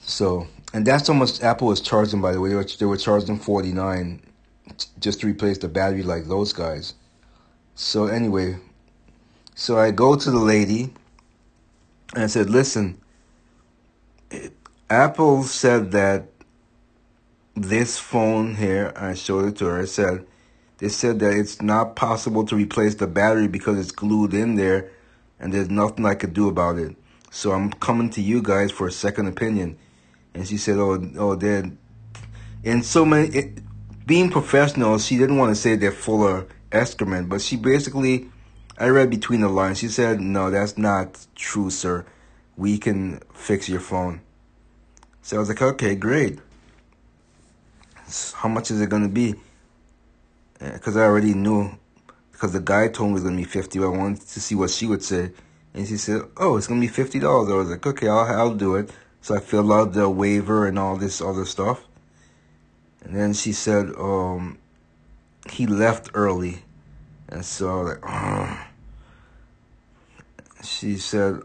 So, 0.00 0.46
and 0.72 0.86
that's 0.86 1.08
how 1.08 1.14
much 1.14 1.42
Apple 1.42 1.68
was 1.68 1.80
charging. 1.80 2.20
By 2.20 2.32
the 2.32 2.40
way, 2.40 2.50
they 2.50 2.54
were, 2.54 2.64
they 2.64 2.86
were 2.86 2.96
charging 2.96 3.38
forty 3.38 3.72
nine 3.72 4.20
just 5.00 5.20
to 5.20 5.26
replace 5.26 5.58
the 5.58 5.68
battery, 5.68 6.02
like 6.02 6.26
those 6.26 6.52
guys. 6.52 6.94
So 7.74 8.06
anyway, 8.06 8.58
so 9.54 9.78
I 9.78 9.90
go 9.90 10.16
to 10.16 10.30
the 10.30 10.38
lady, 10.38 10.92
and 12.14 12.24
I 12.24 12.26
said, 12.28 12.50
"Listen." 12.50 13.00
Apple 14.90 15.42
said 15.42 15.90
that 15.92 16.28
this 17.62 17.98
phone 17.98 18.54
here, 18.54 18.92
I 18.96 19.14
showed 19.14 19.46
it 19.46 19.56
to 19.56 19.66
her. 19.66 19.80
I 19.80 19.84
said, 19.84 20.26
they 20.78 20.88
said 20.88 21.18
that 21.20 21.32
it's 21.32 21.60
not 21.60 21.96
possible 21.96 22.44
to 22.46 22.56
replace 22.56 22.94
the 22.94 23.06
battery 23.06 23.48
because 23.48 23.78
it's 23.78 23.92
glued 23.92 24.34
in 24.34 24.54
there 24.54 24.90
and 25.40 25.52
there's 25.52 25.70
nothing 25.70 26.06
I 26.06 26.14
could 26.14 26.34
do 26.34 26.48
about 26.48 26.78
it. 26.78 26.96
So 27.30 27.52
I'm 27.52 27.72
coming 27.72 28.10
to 28.10 28.22
you 28.22 28.42
guys 28.42 28.70
for 28.70 28.86
a 28.86 28.92
second 28.92 29.26
opinion. 29.26 29.78
And 30.34 30.46
she 30.46 30.56
said, 30.56 30.78
oh, 30.78 31.00
oh, 31.18 31.34
they're, 31.34 31.70
in 32.62 32.82
so 32.82 33.04
many, 33.04 33.28
it, 33.28 33.58
being 34.06 34.30
professional, 34.30 34.98
she 34.98 35.18
didn't 35.18 35.36
want 35.36 35.50
to 35.50 35.60
say 35.60 35.76
they're 35.76 35.92
full 35.92 36.26
of 36.26 36.48
excrement, 36.72 37.28
but 37.28 37.40
she 37.40 37.56
basically, 37.56 38.28
I 38.78 38.88
read 38.88 39.10
between 39.10 39.40
the 39.40 39.48
lines. 39.48 39.78
She 39.78 39.88
said, 39.88 40.20
no, 40.20 40.50
that's 40.50 40.78
not 40.78 41.26
true, 41.34 41.70
sir. 41.70 42.06
We 42.56 42.78
can 42.78 43.20
fix 43.32 43.68
your 43.68 43.80
phone. 43.80 44.20
So 45.22 45.36
I 45.36 45.40
was 45.40 45.48
like, 45.48 45.60
okay, 45.60 45.94
great 45.94 46.38
how 48.34 48.48
much 48.48 48.70
is 48.70 48.80
it 48.80 48.90
to 48.90 49.08
be? 49.08 49.34
Because 50.58 50.96
I 50.96 51.02
already 51.02 51.34
knew, 51.34 51.70
because 52.32 52.52
the 52.52 52.60
guy 52.60 52.88
told 52.88 53.10
me 53.10 53.12
it 53.12 53.24
was 53.24 53.30
to 53.30 53.36
be 53.36 53.44
fifty. 53.44 53.78
But 53.78 53.86
I 53.86 53.96
wanted 53.96 54.20
to 54.22 54.40
see 54.40 54.54
what 54.54 54.70
she 54.70 54.86
would 54.86 55.02
say. 55.02 55.32
And 55.74 55.86
she 55.86 55.96
said, 55.96 56.22
oh, 56.36 56.56
it's 56.56 56.66
to 56.66 56.80
be 56.80 56.88
$50. 56.88 57.22
I 57.52 57.54
was 57.54 57.70
like, 57.70 57.86
okay, 57.86 58.08
I'll, 58.08 58.26
I'll 58.26 58.54
do 58.54 58.74
it. 58.74 58.90
So 59.20 59.36
I 59.36 59.40
filled 59.40 59.70
out 59.70 59.92
the 59.92 60.08
waiver 60.08 60.66
and 60.66 60.78
all 60.78 60.96
this 60.96 61.20
other 61.20 61.44
stuff. 61.44 61.86
And 63.04 63.14
then 63.14 63.32
she 63.32 63.52
said, 63.52 63.90
um, 63.96 64.58
he 65.50 65.66
left 65.66 66.10
early. 66.14 66.62
And 67.28 67.44
so 67.44 67.68
I 67.68 67.82
was 67.82 67.88
like, 67.90 67.98
Ugh. 68.02 68.58
she 70.64 70.96
said, 70.96 71.42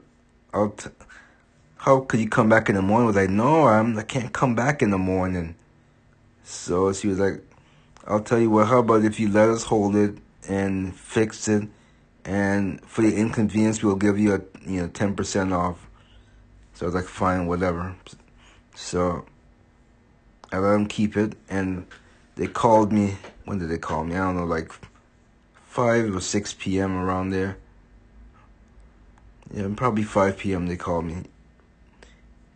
I'll 0.54 0.70
t- 0.70 0.90
how 1.78 2.00
could 2.00 2.20
you 2.20 2.30
come 2.30 2.48
back 2.48 2.70
in 2.70 2.76
the 2.76 2.82
morning? 2.82 3.04
I 3.04 3.08
was 3.08 3.16
like, 3.16 3.30
no, 3.30 3.68
I'm, 3.68 3.98
I 4.00 4.04
can't 4.04 4.32
come 4.34 4.56
back 4.56 4.82
in 4.82 4.90
the 4.90 4.98
morning. 4.98 5.56
So 6.44 6.92
she 6.94 7.08
was 7.08 7.20
like, 7.20 7.42
I'll 8.06 8.22
tell 8.22 8.40
you 8.40 8.50
what, 8.50 8.68
how 8.68 8.80
about 8.80 9.06
if 9.06 9.20
you 9.20 9.30
let 9.30 9.50
us 9.50 9.64
hold 9.64 9.96
it 9.96 10.18
and 10.48 10.96
fix 10.96 11.48
it 11.48 11.70
and 12.26 12.82
for 12.86 13.02
the 13.02 13.16
inconvenience 13.16 13.84
we'll 13.84 13.96
give 13.96 14.18
you 14.18 14.36
a 14.36 14.42
you 14.70 14.82
know 14.82 14.88
ten 14.88 15.16
percent 15.16 15.54
off. 15.54 15.88
So 16.74 16.86
I 16.86 16.88
was 16.88 16.96
like, 16.96 17.06
fine, 17.06 17.48
whatever. 17.48 17.96
So 18.76 19.26
I 20.52 20.58
let 20.58 20.72
them 20.74 20.88
keep 20.88 21.16
it 21.16 21.34
and 21.50 21.86
they 22.36 22.48
called 22.48 22.92
me 22.92 23.18
when 23.46 23.60
did 23.60 23.70
they 23.70 23.78
call 23.78 24.04
me? 24.04 24.16
I 24.16 24.20
don't 24.20 24.38
know, 24.38 24.46
like 24.46 24.72
five 25.66 26.16
or 26.16 26.22
six 26.22 26.54
PM 26.54 26.96
around 26.96 27.30
there. 27.30 27.58
Yeah, 29.54 29.68
probably 29.76 30.04
five 30.04 30.38
PM 30.38 30.68
they 30.68 30.78
called 30.78 31.06
me 31.06 31.24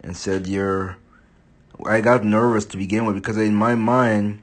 and 0.01 0.15
said 0.15 0.47
you're 0.47 0.97
I 1.85 2.01
got 2.01 2.23
nervous 2.23 2.65
to 2.65 2.77
begin 2.77 3.05
with 3.05 3.15
because 3.15 3.37
in 3.37 3.55
my 3.55 3.75
mind, 3.75 4.41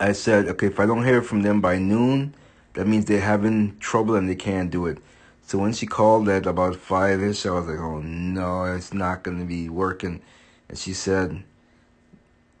I 0.00 0.12
said, 0.12 0.46
okay, 0.48 0.66
if 0.66 0.80
I 0.80 0.86
don't 0.86 1.04
hear 1.04 1.22
from 1.22 1.42
them 1.42 1.60
by 1.60 1.78
noon, 1.78 2.34
that 2.74 2.86
means 2.86 3.04
they're 3.04 3.20
having 3.20 3.78
trouble 3.78 4.14
and 4.16 4.28
they 4.28 4.34
can't 4.34 4.70
do 4.70 4.86
it. 4.86 4.98
So 5.46 5.58
when 5.58 5.72
she 5.72 5.86
called 5.86 6.28
at 6.28 6.46
about 6.46 6.76
five 6.76 7.22
ish, 7.22 7.46
I 7.46 7.50
was 7.50 7.66
like, 7.66 7.78
oh 7.78 8.00
no, 8.00 8.64
it's 8.64 8.94
not 8.94 9.22
going 9.22 9.38
to 9.38 9.44
be 9.44 9.68
working. 9.68 10.22
And 10.68 10.78
she 10.78 10.94
said, 10.94 11.42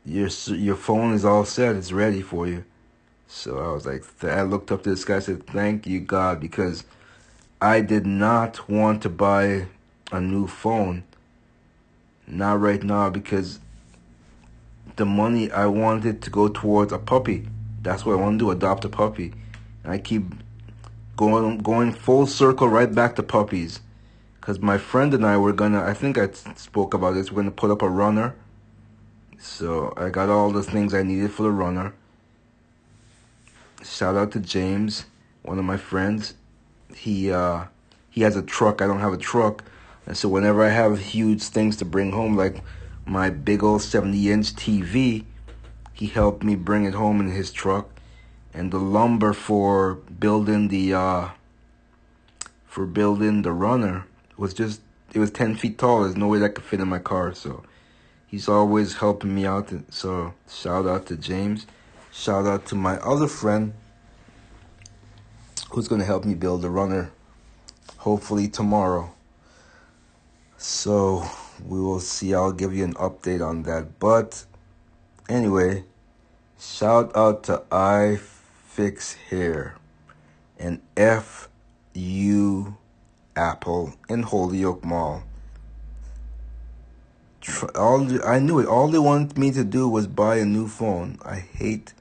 your 0.04 0.28
your 0.48 0.76
phone 0.76 1.14
is 1.14 1.24
all 1.24 1.44
set. 1.44 1.76
It's 1.76 1.92
ready 1.92 2.22
for 2.22 2.46
you." 2.46 2.64
So 3.28 3.58
I 3.58 3.72
was 3.72 3.86
like, 3.86 4.04
I 4.24 4.42
looked 4.42 4.72
up 4.72 4.82
to 4.82 4.90
this 4.90 5.04
guy. 5.04 5.16
I 5.16 5.20
said, 5.20 5.46
"Thank 5.46 5.86
you, 5.86 6.00
God," 6.00 6.40
because 6.40 6.84
I 7.60 7.80
did 7.80 8.06
not 8.06 8.68
want 8.68 9.02
to 9.02 9.08
buy 9.08 9.66
a 10.10 10.20
new 10.20 10.46
phone. 10.46 11.04
Not 12.26 12.60
right 12.60 12.82
now 12.82 13.10
because 13.10 13.58
the 14.96 15.04
money 15.04 15.50
I 15.50 15.66
wanted 15.66 16.22
to 16.22 16.30
go 16.30 16.48
towards 16.48 16.92
a 16.92 16.98
puppy. 16.98 17.48
That's 17.82 18.04
what 18.04 18.12
I 18.12 18.20
want 18.20 18.38
to 18.38 18.44
do, 18.44 18.50
adopt 18.50 18.84
a 18.84 18.88
puppy. 18.88 19.32
And 19.82 19.92
I 19.92 19.98
keep 19.98 20.24
going 21.16 21.58
going 21.58 21.92
full 21.92 22.26
circle 22.26 22.68
right 22.68 22.92
back 22.92 23.16
to 23.16 23.22
puppies. 23.22 23.80
Cause 24.40 24.58
my 24.58 24.76
friend 24.76 25.14
and 25.14 25.24
I 25.24 25.36
were 25.36 25.52
gonna 25.52 25.82
I 25.82 25.94
think 25.94 26.18
I 26.18 26.28
spoke 26.56 26.94
about 26.94 27.14
this, 27.14 27.30
we're 27.30 27.42
gonna 27.42 27.52
put 27.52 27.70
up 27.70 27.82
a 27.82 27.88
runner. 27.88 28.34
So 29.38 29.92
I 29.96 30.10
got 30.10 30.28
all 30.28 30.50
the 30.50 30.62
things 30.62 30.94
I 30.94 31.02
needed 31.02 31.32
for 31.32 31.42
the 31.42 31.50
runner. 31.50 31.94
Shout 33.84 34.16
out 34.16 34.32
to 34.32 34.40
James, 34.40 35.06
one 35.42 35.58
of 35.58 35.64
my 35.64 35.76
friends. 35.76 36.34
He 36.94 37.30
uh 37.30 37.64
he 38.10 38.22
has 38.22 38.36
a 38.36 38.42
truck, 38.42 38.82
I 38.82 38.86
don't 38.86 39.00
have 39.00 39.12
a 39.12 39.18
truck. 39.18 39.64
And 40.06 40.16
so 40.16 40.28
whenever 40.28 40.64
I 40.64 40.70
have 40.70 40.98
huge 40.98 41.42
things 41.42 41.76
to 41.76 41.84
bring 41.84 42.12
home, 42.12 42.36
like 42.36 42.62
my 43.06 43.30
big 43.30 43.62
old 43.62 43.82
70 43.82 44.30
inch 44.30 44.54
TV, 44.54 45.24
he 45.92 46.06
helped 46.06 46.42
me 46.42 46.56
bring 46.56 46.84
it 46.84 46.94
home 46.94 47.20
in 47.20 47.30
his 47.30 47.52
truck. 47.52 47.88
And 48.54 48.70
the 48.70 48.78
lumber 48.78 49.32
for 49.32 49.94
building 49.94 50.68
the 50.68 50.94
uh, 50.94 51.28
for 52.66 52.86
building 52.86 53.42
the 53.42 53.52
runner 53.52 54.06
was 54.36 54.52
just 54.52 54.80
it 55.14 55.18
was 55.18 55.30
10 55.30 55.56
feet 55.56 55.78
tall. 55.78 56.02
There's 56.02 56.16
no 56.16 56.28
way 56.28 56.38
that 56.38 56.50
could 56.50 56.64
fit 56.64 56.80
in 56.80 56.88
my 56.88 56.98
car. 56.98 57.34
So 57.34 57.62
he's 58.26 58.48
always 58.48 58.94
helping 58.94 59.34
me 59.34 59.46
out. 59.46 59.72
So 59.90 60.34
shout 60.50 60.86
out 60.86 61.06
to 61.06 61.16
James. 61.16 61.66
Shout 62.10 62.46
out 62.46 62.66
to 62.66 62.74
my 62.74 62.96
other 62.98 63.26
friend 63.26 63.72
who's 65.70 65.88
going 65.88 66.00
to 66.00 66.06
help 66.06 66.24
me 66.24 66.34
build 66.34 66.60
the 66.60 66.68
runner 66.68 67.10
hopefully 67.98 68.48
tomorrow. 68.48 69.14
So 70.62 71.28
we 71.66 71.80
will 71.80 71.98
see. 71.98 72.34
I'll 72.34 72.52
give 72.52 72.72
you 72.72 72.84
an 72.84 72.94
update 72.94 73.44
on 73.44 73.64
that. 73.64 73.98
But 73.98 74.46
anyway, 75.28 75.82
shout 76.56 77.10
out 77.16 77.42
to 77.44 77.64
I 77.72 78.20
Fix 78.68 79.14
Hair 79.14 79.74
and 80.60 80.80
FU 80.96 82.76
Apple 83.34 83.94
in 84.08 84.22
Holyoke 84.22 84.84
Mall. 84.84 85.24
All 87.74 88.24
I 88.24 88.38
knew 88.38 88.60
it. 88.60 88.68
All 88.68 88.86
they 88.86 89.00
wanted 89.00 89.36
me 89.36 89.50
to 89.50 89.64
do 89.64 89.88
was 89.88 90.06
buy 90.06 90.36
a 90.36 90.44
new 90.44 90.68
phone. 90.68 91.18
I 91.24 91.40
hate, 91.40 91.92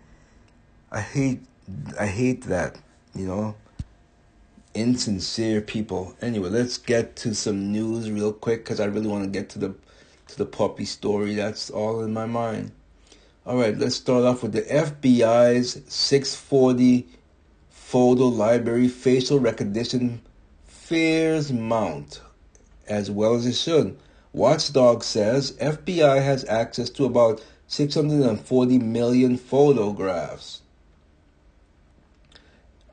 I 0.92 1.02
hate, 1.02 1.42
I 2.00 2.06
hate 2.06 2.44
that. 2.44 2.76
You 3.16 3.26
know, 3.26 3.56
insincere 4.74 5.62
people. 5.62 6.16
Anyway, 6.22 6.50
let's 6.50 6.78
get 6.78 7.16
to 7.18 7.34
some 7.36 7.72
news 7.72 8.10
real 8.10 8.34
quick 8.34 8.64
because 8.64 8.80
I 8.80 8.86
really 8.86 9.08
want 9.08 9.24
to 9.24 9.30
get 9.30 9.50
to 9.50 9.60
the 9.60 9.76
to 10.28 10.38
the 10.38 10.46
puppy 10.46 10.86
story. 10.86 11.36
That's 11.36 11.70
all 11.70 12.04
in 12.04 12.14
my 12.14 12.26
mind. 12.26 12.72
All 13.46 13.58
right, 13.58 13.78
let's 13.78 13.96
start 13.96 14.24
off 14.24 14.44
with 14.44 14.54
the 14.54 14.62
FBI's 14.62 15.82
640 15.88 17.08
photo 17.70 18.28
library 18.28 18.88
facial 18.88 19.40
recognition 19.40 20.22
fears 20.66 21.52
mount 21.52 22.22
as 22.88 23.10
well 23.10 23.36
as 23.36 23.46
it 23.46 23.56
should. 23.56 23.98
Watchdog 24.34 25.04
says 25.04 25.54
FBI 25.54 26.24
has 26.24 26.46
access 26.46 26.90
to 26.92 27.06
about 27.06 27.44
640 27.68 28.80
million 28.80 29.38
photographs. 29.38 30.61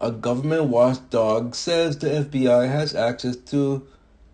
A 0.01 0.13
government 0.13 0.67
watchdog 0.67 1.57
says 1.57 1.99
the 1.99 2.07
FBI 2.07 2.69
has 2.71 2.95
access 2.95 3.35
to 3.51 3.85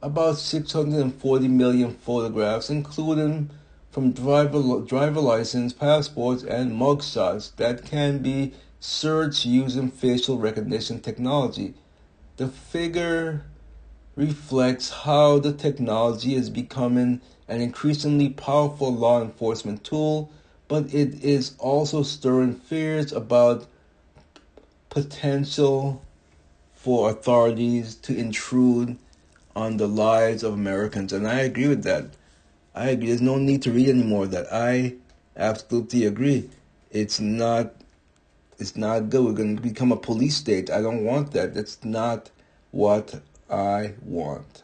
about 0.03 0.37
640 0.37 1.49
million 1.49 1.93
photographs, 1.95 2.69
including 2.69 3.49
from 3.91 4.13
driver, 4.13 4.81
driver 4.81 5.23
license, 5.23 5.73
passports, 5.73 6.43
and 6.43 6.73
mugshots 6.73 7.57
that 7.57 7.87
can 7.87 8.19
be 8.19 8.53
searched 8.79 9.47
using 9.47 9.91
facial 9.91 10.37
recognition 10.37 11.01
technology. 11.01 11.73
The 12.37 12.49
figure 12.49 13.47
reflects 14.17 14.91
how 14.91 15.39
the 15.39 15.55
technology 15.55 16.35
is 16.35 16.51
becoming 16.51 17.23
an 17.49 17.63
increasingly 17.63 18.29
powerful 18.29 18.95
law 18.95 19.23
enforcement 19.23 19.83
tool, 19.83 20.31
but 20.69 20.93
it 20.93 21.25
is 21.25 21.55
also 21.59 22.03
stirring 22.03 22.55
fears 22.55 23.13
about 23.13 23.67
potential 24.95 26.01
for 26.77 27.11
authorities 27.11 27.97
to 27.97 28.17
intrude 28.17 28.97
on 29.57 29.77
the 29.77 29.89
lives 29.89 30.45
of 30.45 30.53
Americans. 30.53 31.13
And 31.13 31.27
I 31.27 31.41
agree 31.41 31.67
with 31.67 31.83
that. 31.83 32.05
I 32.77 32.91
agree. 32.91 33.09
There's 33.09 33.21
no 33.21 33.37
need 33.37 33.61
to 33.63 33.73
read 33.73 33.89
anymore 33.89 34.29
that. 34.29 34.47
I 34.53 34.95
absolutely 35.37 36.05
agree. 36.07 36.49
It's 36.93 37.19
not 37.19 37.75
it's 38.61 38.77
not 38.77 39.11
good. 39.11 39.25
We're 39.25 39.33
going 39.33 39.57
to 39.57 39.63
become 39.63 39.91
a 39.91 39.97
police 39.97 40.37
state. 40.37 40.71
I 40.71 40.81
don't 40.81 41.03
want 41.03 41.33
that. 41.33 41.55
That's 41.55 41.85
not 41.85 42.31
what 42.71 43.21
I 43.51 43.95
want. 44.05 44.63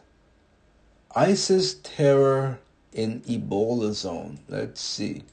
ISIS 1.13 1.73
terror 1.83 2.57
in 2.93 3.19
Ebola 3.21 3.91
zone. 3.91 4.39
Let's 4.47 4.79
see. 4.79 5.23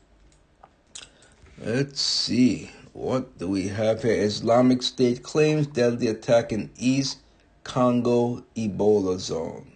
Let's 1.56 2.00
see. 2.00 2.72
What 2.98 3.38
do 3.38 3.46
we 3.46 3.68
have 3.68 4.02
here? 4.02 4.20
Islamic 4.20 4.82
State 4.82 5.22
claims 5.22 5.68
deadly 5.68 6.08
attack 6.08 6.50
in 6.52 6.68
East 6.76 7.18
Congo 7.62 8.42
Ebola 8.56 9.20
zone. 9.20 9.70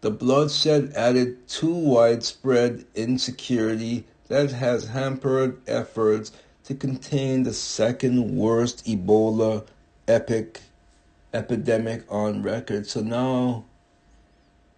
The 0.00 0.10
bloodshed 0.10 0.92
added 0.96 1.46
to 1.60 1.72
widespread 1.72 2.86
insecurity 2.96 4.04
that 4.26 4.50
has 4.50 4.88
hampered 4.88 5.60
efforts 5.68 6.32
to 6.64 6.74
contain 6.74 7.44
the 7.44 7.54
second 7.54 8.36
worst 8.36 8.84
Ebola 8.84 9.64
epic 10.08 10.60
epidemic 11.32 12.04
on 12.10 12.42
record. 12.42 12.88
So 12.88 13.00
now 13.00 13.64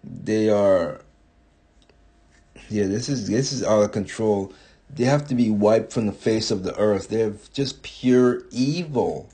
they 0.04 0.50
are 0.50 1.00
yeah, 2.68 2.84
this 2.84 3.08
is 3.08 3.28
this 3.28 3.50
is 3.50 3.62
out 3.62 3.82
of 3.82 3.92
control 3.92 4.52
they 4.90 5.04
have 5.04 5.26
to 5.28 5.34
be 5.34 5.50
wiped 5.50 5.92
from 5.92 6.06
the 6.06 6.12
face 6.12 6.50
of 6.50 6.62
the 6.62 6.76
earth. 6.78 7.08
They're 7.08 7.34
just 7.52 7.82
pure 7.82 8.42
evil. 8.50 9.28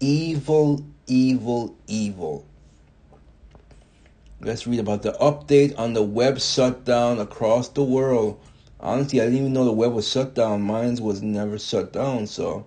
Evil, 0.00 0.84
evil, 1.06 1.76
evil. 1.86 2.44
Let's 4.40 4.66
read 4.66 4.80
about 4.80 5.02
the 5.02 5.12
update 5.12 5.78
on 5.78 5.92
the 5.92 6.02
web 6.02 6.40
shutdown 6.40 7.18
across 7.18 7.68
the 7.68 7.84
world. 7.84 8.40
Honestly, 8.80 9.20
I 9.20 9.24
didn't 9.24 9.40
even 9.40 9.52
know 9.52 9.66
the 9.66 9.72
web 9.72 9.92
was 9.92 10.08
shut 10.08 10.34
down. 10.34 10.62
Mine 10.62 10.96
was 10.96 11.20
never 11.20 11.58
shut 11.58 11.92
down, 11.92 12.26
so. 12.26 12.66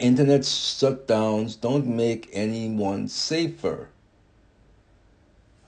Internet 0.00 0.42
shutdowns 0.42 1.60
don't 1.60 1.86
make 1.86 2.28
anyone 2.32 3.08
safer. 3.08 3.88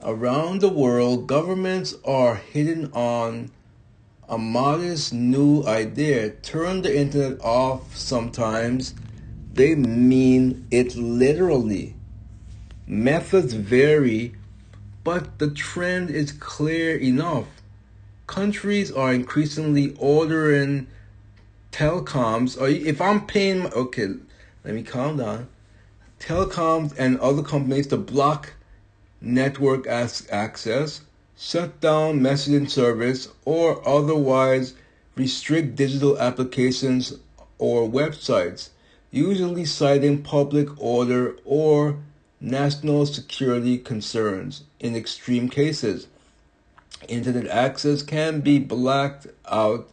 Around 0.03 0.61
the 0.61 0.69
world, 0.69 1.27
governments 1.27 1.95
are 2.05 2.37
hitting 2.37 2.93
on 2.93 3.51
a 4.29 4.37
modest 4.37 5.13
new 5.13 5.65
idea. 5.67 6.31
Turn 6.31 6.83
the 6.83 6.97
internet 6.97 7.41
off 7.41 7.97
sometimes. 7.97 8.95
They 9.53 9.75
mean 9.75 10.67
it 10.71 10.97
literally. 10.97 11.95
Methods 12.87 13.53
vary, 13.53 14.35
but 15.05 15.39
the 15.39 15.51
trend 15.51 16.11
is 16.11 16.33
clear 16.33 16.97
enough. 16.97 17.47
Countries 18.27 18.91
are 18.91 19.13
increasingly 19.13 19.95
ordering 19.99 20.89
telecoms. 21.71 22.61
If 22.61 23.01
I'm 23.01 23.27
paying, 23.27 23.67
okay, 23.73 24.09
let 24.65 24.75
me 24.75 24.83
calm 24.83 25.19
down. 25.19 25.49
Telecoms 26.19 26.95
and 26.99 27.21
other 27.21 27.43
companies 27.43 27.87
to 27.89 27.97
block 27.97 28.55
network 29.21 29.87
access 29.87 31.01
shut 31.37 31.81
down 31.81 32.21
messaging 32.21 32.69
service, 32.69 33.29
or 33.45 33.87
otherwise 33.87 34.75
restrict 35.15 35.77
digital 35.77 36.19
applications 36.19 37.15
or 37.59 37.89
websites, 37.89 38.71
usually 39.11 39.65
citing 39.65 40.23
public 40.23 40.69
order 40.81 41.37
or 41.45 41.99
national 42.41 43.07
security 43.07 43.79
concerns. 43.79 44.65
In 44.81 44.95
extreme 44.95 45.49
cases, 45.49 46.07
internet 47.09 47.47
access 47.49 48.03
can 48.03 48.41
be 48.41 48.59
blacked 48.59 49.27
out 49.51 49.89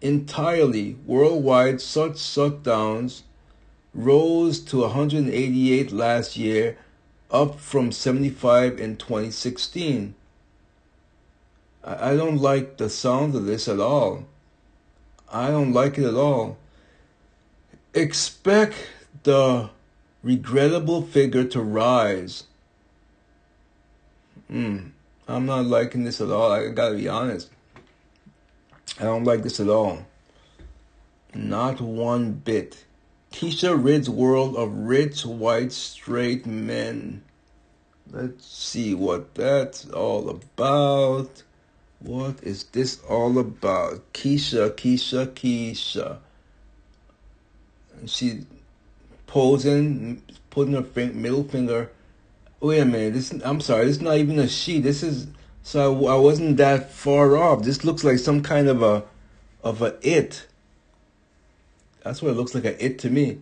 entirely. 0.00 0.96
Worldwide, 1.06 1.80
such 1.80 2.14
shutdowns 2.14 3.22
rose 3.94 4.60
to 4.60 4.78
188 4.80 5.92
last 5.92 6.36
year, 6.36 6.78
up 7.30 7.58
from 7.58 7.92
75 7.92 8.78
in 8.78 8.96
2016. 8.96 10.14
I 11.88 12.16
don't 12.16 12.36
like 12.36 12.76
the 12.76 12.90
sound 12.90 13.34
of 13.34 13.46
this 13.46 13.66
at 13.66 13.80
all. 13.80 14.26
I 15.32 15.50
don't 15.50 15.72
like 15.72 15.96
it 15.96 16.04
at 16.04 16.14
all. 16.14 16.58
Expect 17.94 18.74
the 19.22 19.70
regrettable 20.22 21.00
figure 21.00 21.44
to 21.44 21.62
rise. 21.62 22.44
Hmm. 24.48 24.88
I'm 25.26 25.46
not 25.46 25.64
liking 25.64 26.04
this 26.04 26.20
at 26.20 26.30
all. 26.30 26.52
I 26.52 26.68
gotta 26.68 26.96
be 26.96 27.08
honest. 27.08 27.50
I 29.00 29.04
don't 29.04 29.24
like 29.24 29.42
this 29.42 29.58
at 29.58 29.68
all. 29.68 30.04
Not 31.34 31.80
one 31.80 32.32
bit. 32.32 32.84
Keisha 33.32 33.82
Rid's 33.82 34.10
world 34.10 34.56
of 34.56 34.74
rich, 34.74 35.24
white, 35.24 35.72
straight 35.72 36.46
men. 36.46 37.22
Let's 38.10 38.46
see 38.46 38.94
what 38.94 39.34
that's 39.34 39.88
all 39.90 40.28
about. 40.28 41.42
What 42.00 42.42
is 42.42 42.64
this 42.64 43.00
all 43.08 43.38
about? 43.38 44.12
Keisha, 44.12 44.70
Keisha, 44.70 45.26
Keisha. 45.26 46.18
She 48.06 48.46
posing, 49.26 50.22
putting 50.50 50.74
her 50.74 51.08
middle 51.12 51.44
finger. 51.44 51.90
Wait 52.60 52.78
a 52.80 52.84
minute. 52.84 53.14
This 53.14 53.32
I'm 53.44 53.60
sorry. 53.60 53.86
This 53.86 53.96
is 53.96 54.02
not 54.02 54.16
even 54.16 54.38
a 54.38 54.48
she. 54.48 54.80
This 54.80 55.02
is 55.02 55.26
so 55.62 56.06
I, 56.06 56.14
I 56.14 56.16
wasn't 56.16 56.56
that 56.56 56.90
far 56.92 57.36
off. 57.36 57.62
This 57.62 57.84
looks 57.84 58.04
like 58.04 58.18
some 58.18 58.42
kind 58.42 58.68
of 58.68 58.82
a 58.82 59.04
of 59.62 59.82
a 59.82 59.96
it. 60.02 60.46
That's 62.02 62.22
what 62.22 62.30
it 62.30 62.36
looks 62.36 62.54
like 62.54 62.64
a 62.64 62.84
it 62.84 62.98
to 63.00 63.10
me. 63.10 63.40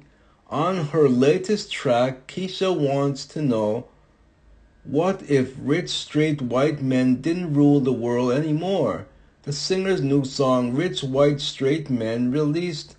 On 0.49 0.89
her 0.89 1.09
latest 1.09 1.73
track, 1.73 2.27
Keisha 2.27 2.77
wants 2.77 3.27
to 3.27 3.43
know 3.43 3.87
what 4.89 5.29
if 5.29 5.55
rich 5.59 5.91
straight 5.91 6.41
white 6.41 6.81
men 6.81 7.21
didn't 7.21 7.55
rule 7.55 7.81
the 7.81 7.93
world 7.93 8.33
anymore? 8.33 9.07
The 9.43 9.53
singer's 9.53 10.01
new 10.01 10.25
song, 10.25 10.75
Rich 10.75 11.05
White 11.05 11.41
Straight 11.41 11.89
Men, 11.89 12.33
released 12.33 12.97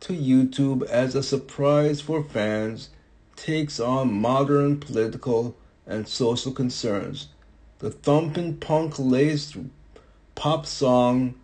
to 0.00 0.12
YouTube 0.12 0.84
as 0.84 1.16
a 1.16 1.24
surprise 1.24 2.00
for 2.00 2.22
fans, 2.22 2.90
takes 3.34 3.80
on 3.80 4.12
modern 4.12 4.78
political 4.78 5.56
and 5.88 6.06
social 6.06 6.52
concerns. 6.52 7.28
The 7.80 7.90
thumping 7.90 8.58
punk 8.58 8.94
laced 8.98 9.56
pop 10.36 10.66
song 10.66 11.34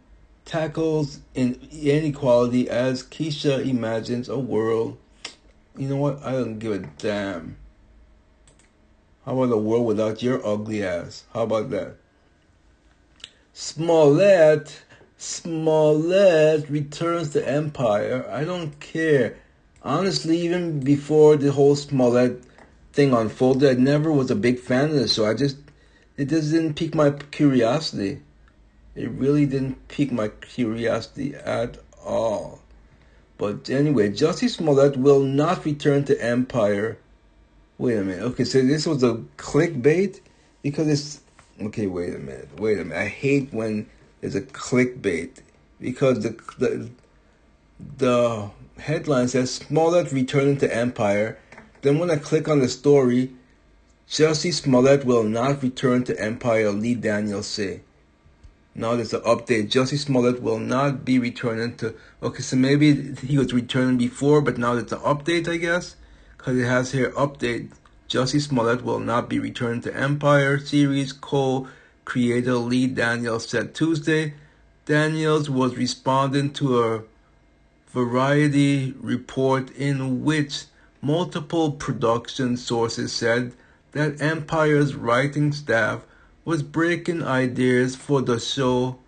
tackles 0.45 1.19
inequality 1.35 2.71
as 2.71 3.03
Keisha 3.03 3.67
imagines 3.67 4.29
a 4.29 4.39
world. 4.39 4.99
You 5.77 5.89
know 5.89 5.97
what? 5.97 6.23
I 6.23 6.33
don't 6.33 6.61
give 6.61 6.73
a 6.73 6.79
damn. 6.99 7.57
How 9.25 9.41
about 9.41 9.55
a 9.55 9.57
world 9.57 9.87
without 9.87 10.23
your 10.23 10.47
ugly 10.47 10.85
ass? 10.85 11.25
How 11.33 11.45
about 11.45 11.71
that? 11.71 11.95
Smollett, 13.55 14.83
Smollett 15.17 16.69
returns 16.69 17.31
to 17.31 17.49
Empire. 17.49 18.29
I 18.31 18.45
don't 18.45 18.79
care. 18.81 19.39
Honestly, 19.83 20.39
even 20.39 20.81
before 20.81 21.37
the 21.37 21.53
whole 21.53 21.75
Smollett 21.75 22.43
thing 22.93 23.15
unfolded, 23.15 23.79
I 23.79 23.81
never 23.81 24.13
was 24.13 24.31
a 24.31 24.37
big 24.37 24.59
fan 24.59 24.91
of 24.91 24.97
this, 24.97 25.15
so 25.15 25.25
I 25.25 25.33
just, 25.33 25.57
it 26.19 26.27
just 26.27 26.51
didn't 26.51 26.75
pique 26.75 26.95
my 26.95 27.11
curiosity. 27.11 28.21
It 28.95 29.11
really 29.11 29.47
didn't 29.47 29.89
pique 29.89 30.13
my 30.13 30.29
curiosity 30.29 31.35
at 31.35 31.79
all. 32.05 32.61
But 33.39 33.71
anyway, 33.71 34.11
Jussie 34.11 34.51
Smollett 34.51 34.99
will 34.99 35.21
not 35.21 35.65
return 35.65 36.05
to 36.05 36.23
Empire. 36.23 36.99
Wait 37.79 37.97
a 37.97 38.05
minute. 38.05 38.23
Okay, 38.23 38.45
so 38.45 38.63
this 38.63 38.87
was 38.87 39.03
a 39.03 39.15
clickbait 39.37 40.21
because 40.63 40.89
it's 40.89 41.21
okay. 41.61 41.87
Wait 41.87 42.15
a 42.15 42.19
minute. 42.19 42.49
Wait 42.61 42.79
a 42.79 42.85
minute. 42.85 43.01
I 43.01 43.09
hate 43.09 43.53
when 43.53 43.89
there's 44.21 44.37
a 44.37 44.41
clickbait 44.41 45.41
because 45.81 46.23
the 46.23 46.31
the 46.59 46.91
the 47.99 48.51
headline 48.79 49.29
says 49.29 49.55
Smollett 49.55 50.13
returning 50.13 50.57
to 50.59 50.75
Empire. 50.75 51.39
Then 51.83 51.99
when 51.99 52.11
I 52.11 52.17
click 52.17 52.49
on 52.49 52.61
the 52.61 52.69
story, 52.69 53.33
Jussie 54.09 54.55
Smollett 54.55 55.05
will 55.05 55.25
not 55.25 55.63
return 55.63 56.05
to 56.05 56.21
Empire. 56.21 56.71
Lee 56.71 56.95
Daniels 56.95 57.47
say. 57.47 57.81
Now 58.75 58.97
there's 58.97 59.15
an 59.15 59.21
update. 59.23 59.71
Jussie 59.71 59.99
Smollett 59.99 60.43
will 60.43 60.59
not 60.59 61.05
be 61.05 61.19
returning 61.19 61.77
to. 61.77 61.95
Okay, 62.23 62.43
so 62.43 62.57
maybe 62.57 63.15
he 63.15 63.39
was 63.39 63.53
returning 63.53 63.99
before, 63.99 64.41
but 64.41 64.59
now 64.59 64.77
it's 64.77 64.93
an 64.93 64.99
update, 65.01 65.49
I 65.49 65.59
guess, 65.59 65.97
because 66.45 66.59
it 66.59 66.67
has 66.67 66.93
here 66.93 67.11
update. 67.13 67.71
Jussie 68.07 68.39
Smollett 68.39 68.85
will 68.85 68.99
not 68.99 69.31
be 69.31 69.39
returning 69.39 69.81
to 69.81 69.97
Empire 69.97 70.59
series 70.59 71.11
co-creator 71.11 72.57
Lee 72.57 72.87
Daniels 72.87 73.49
said 73.49 73.75
Tuesday. 73.75 74.35
Daniels 74.85 75.49
was 75.49 75.79
responding 75.79 76.53
to 76.53 76.85
a 76.85 77.03
Variety 77.89 78.93
report 79.01 79.71
in 79.71 80.23
which 80.23 80.65
multiple 81.01 81.73
production 81.73 82.59
sources 82.59 83.11
said 83.11 83.55
that 83.93 84.21
Empire's 84.21 84.95
writing 84.95 85.51
staff 85.51 86.03
was 86.45 86.63
breaking 86.63 87.23
ideas 87.23 87.97
for 87.97 88.21
the 88.21 88.39
show 88.39 88.99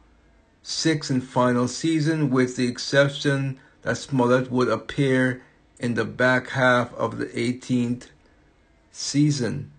sixth 0.62 1.11
and 1.11 1.22
final 1.22 1.68
season 1.68 2.31
with 2.31 2.57
the 2.57 2.66
exception 2.66 3.59
that 3.83 3.99
Smollett 3.99 4.51
would 4.51 4.68
appear 4.68 5.42
in 5.79 5.95
the 5.95 6.05
back 6.05 6.51
half 6.51 6.93
of 6.95 7.19
the 7.19 7.27
18th 7.27 8.09
season. 8.91 9.71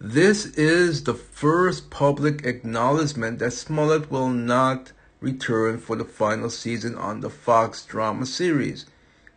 This 0.00 0.46
is 0.46 1.04
the 1.04 1.14
first 1.14 1.90
public 1.90 2.44
acknowledgement 2.44 3.38
that 3.38 3.52
Smollett 3.52 4.10
will 4.10 4.30
not 4.30 4.92
return 5.20 5.78
for 5.78 5.96
the 5.96 6.04
final 6.04 6.48
season 6.48 6.96
on 6.96 7.20
the 7.20 7.30
Fox 7.30 7.84
drama 7.84 8.26
series. 8.26 8.86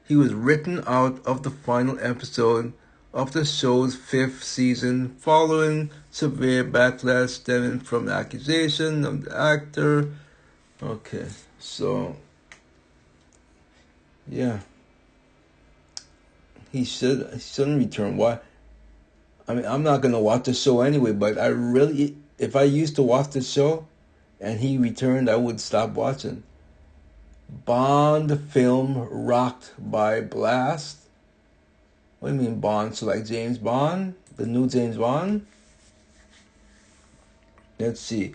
He 0.07 0.15
was 0.15 0.33
written 0.33 0.83
out 0.87 1.25
of 1.25 1.43
the 1.43 1.49
final 1.49 1.97
episode 1.99 2.73
of 3.13 3.33
the 3.33 3.45
show's 3.45 3.95
fifth 3.95 4.43
season 4.43 5.15
following 5.19 5.91
severe 6.09 6.63
backlash 6.63 7.29
stemming 7.29 7.79
from 7.79 8.05
the 8.05 8.13
accusation 8.13 9.05
of 9.05 9.25
the 9.25 9.37
actor. 9.37 10.09
Okay, 10.81 11.27
so 11.59 12.15
yeah, 14.27 14.59
he 16.73 16.83
should 16.83 17.29
he 17.31 17.39
shouldn't 17.39 17.77
return. 17.77 18.17
Why? 18.17 18.39
I 19.47 19.53
mean, 19.53 19.65
I'm 19.65 19.83
not 19.83 20.01
gonna 20.01 20.19
watch 20.19 20.45
the 20.45 20.53
show 20.53 20.81
anyway. 20.81 21.13
But 21.13 21.37
I 21.37 21.47
really, 21.47 22.17
if 22.39 22.55
I 22.55 22.63
used 22.63 22.95
to 22.95 23.03
watch 23.03 23.29
the 23.29 23.41
show, 23.41 23.87
and 24.41 24.59
he 24.59 24.77
returned, 24.77 25.29
I 25.29 25.35
would 25.35 25.61
stop 25.61 25.91
watching. 25.91 26.43
Bond 27.65 28.41
film 28.49 28.97
rocked 28.97 29.73
by 29.77 30.21
blast. 30.21 30.97
What 32.19 32.29
do 32.29 32.35
you 32.35 32.41
mean 32.41 32.59
Bond? 32.59 32.95
So 32.95 33.05
like 33.05 33.25
James 33.25 33.59
Bond, 33.59 34.15
the 34.35 34.47
new 34.47 34.67
James 34.67 34.97
Bond. 34.97 35.45
Let's 37.77 37.99
see. 37.99 38.33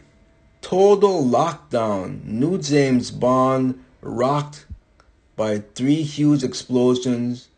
Total 0.61 1.25
lockdown. 1.25 2.25
New 2.25 2.59
James 2.59 3.11
Bond 3.11 3.83
rocked 4.01 4.67
by 5.37 5.59
three 5.75 6.03
huge 6.03 6.45
explosions, 6.45 7.49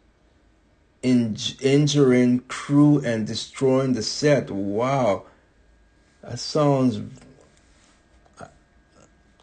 in- 1.03 1.37
injuring 1.61 2.41
crew 2.41 3.01
and 3.05 3.27
destroying 3.27 3.95
the 3.95 4.03
set. 4.03 4.51
Wow, 4.51 5.25
that 6.23 6.39
sounds. 6.39 7.01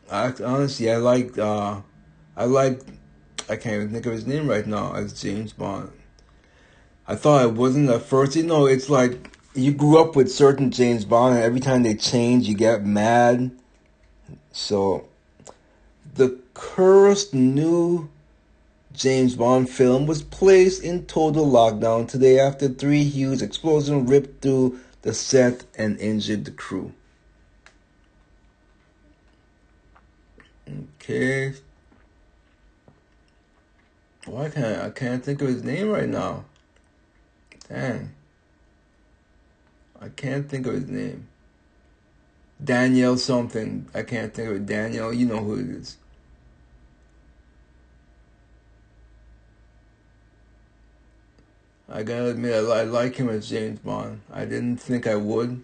I, 0.10 0.34
honestly, 0.43 0.91
I 0.91 0.98
like. 0.98 1.38
Uh, 1.38 1.82
I 2.36 2.46
like. 2.46 2.82
I 3.50 3.56
can't 3.56 3.76
even 3.76 3.89
think 3.91 4.06
of 4.06 4.12
his 4.12 4.28
name 4.28 4.48
right 4.48 4.67
now 4.67 4.93
as 4.93 5.20
James 5.22 5.54
Bond. 5.54 5.91
I 7.08 7.15
thought 7.15 7.46
it 7.46 7.54
wasn't 7.54 7.89
at 7.89 8.02
first. 8.04 8.36
You 8.36 8.43
know, 8.43 8.65
it's 8.65 8.89
like 8.89 9.32
you 9.54 9.74
grew 9.74 10.00
up 10.00 10.15
with 10.15 10.32
certain 10.32 10.72
James 10.72 11.06
Bond, 11.06 11.36
and 11.36 11.43
every 11.43 11.60
time 11.60 11.84
they 11.84 11.96
change, 11.96 12.48
you 12.48 12.56
get 12.56 12.86
mad. 12.86 13.52
So, 14.52 15.08
the 16.13 16.39
cursed 16.54 17.34
new 17.34 18.10
James 18.98 19.36
Bond 19.36 19.70
film 19.70 20.08
was 20.08 20.24
placed 20.24 20.82
in 20.84 21.06
total 21.06 21.46
lockdown 21.46 22.08
today 22.08 22.40
after 22.40 22.68
three 22.68 23.04
huge 23.04 23.44
explosions 23.44 24.10
ripped 24.10 24.42
through 24.42 24.80
the 25.04 25.14
set 25.14 25.66
and 25.78 26.00
injured 26.00 26.46
the 26.46 26.52
crew. 26.52 26.92
Okay. 31.00 31.54
Why 34.26 34.50
can't 34.50 34.82
I 34.82 34.90
can't 34.90 35.24
think 35.24 35.44
of 35.44 35.48
his 35.48 35.64
name 35.64 35.90
right 35.90 36.10
now? 36.10 36.46
Dang. 37.70 38.10
I 40.02 40.10
can't 40.10 40.50
think 40.50 40.66
of 40.66 40.74
his 40.74 40.88
name. 40.88 41.28
Daniel 42.64 43.16
something. 43.16 43.88
I 43.94 44.02
can't 44.02 44.34
think 44.34 44.50
of 44.50 44.56
it. 44.56 44.66
Daniel, 44.66 45.14
you 45.14 45.28
know 45.28 45.44
who 45.44 45.60
it 45.60 45.68
is. 45.68 45.98
I 51.89 52.04
gotta 52.04 52.28
admit, 52.30 52.54
I, 52.54 52.80
I 52.80 52.84
like 52.84 53.15
him 53.15 53.30
as 53.30 53.50
James 53.50 53.80
Bond. 53.80 54.21
I 54.32 54.43
didn't 54.43 54.78
think 54.78 55.08
I 55.08 55.15
would. 55.15 55.63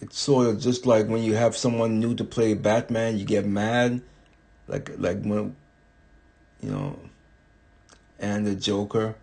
It's 0.00 0.18
sort 0.18 0.46
of 0.46 0.60
just 0.60 0.86
like 0.86 1.08
when 1.08 1.24
you 1.24 1.34
have 1.34 1.56
someone 1.56 1.98
new 1.98 2.14
to 2.14 2.24
play 2.24 2.54
Batman, 2.54 3.18
you 3.18 3.24
get 3.24 3.44
mad, 3.44 4.00
like 4.68 4.92
like 4.96 5.22
when, 5.24 5.56
you 6.62 6.70
know, 6.70 6.98
and 8.20 8.46
the 8.46 8.54
Joker. 8.54 9.16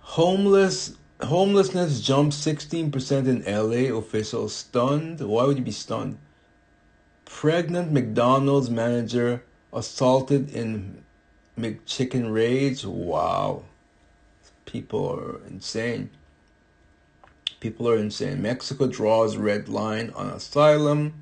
Homeless 0.00 0.98
homelessness 1.22 2.02
jumped 2.02 2.34
sixteen 2.34 2.90
percent 2.90 3.26
in 3.26 3.42
L.A. 3.44 3.88
Officials 3.88 4.54
stunned. 4.54 5.20
Why 5.20 5.44
would 5.44 5.56
you 5.56 5.64
be 5.64 5.70
stunned? 5.70 6.18
Pregnant 7.24 7.90
McDonald's 7.92 8.68
manager 8.68 9.42
assaulted 9.72 10.50
in 10.50 11.02
McChicken 11.58 12.34
raids, 12.34 12.86
Wow, 12.86 13.62
people 14.66 15.08
are 15.10 15.40
insane. 15.46 16.10
People 17.60 17.88
are 17.88 17.96
insane. 17.96 18.42
Mexico 18.42 18.86
draws 18.86 19.38
red 19.38 19.68
line 19.68 20.10
on 20.14 20.26
asylum. 20.28 21.14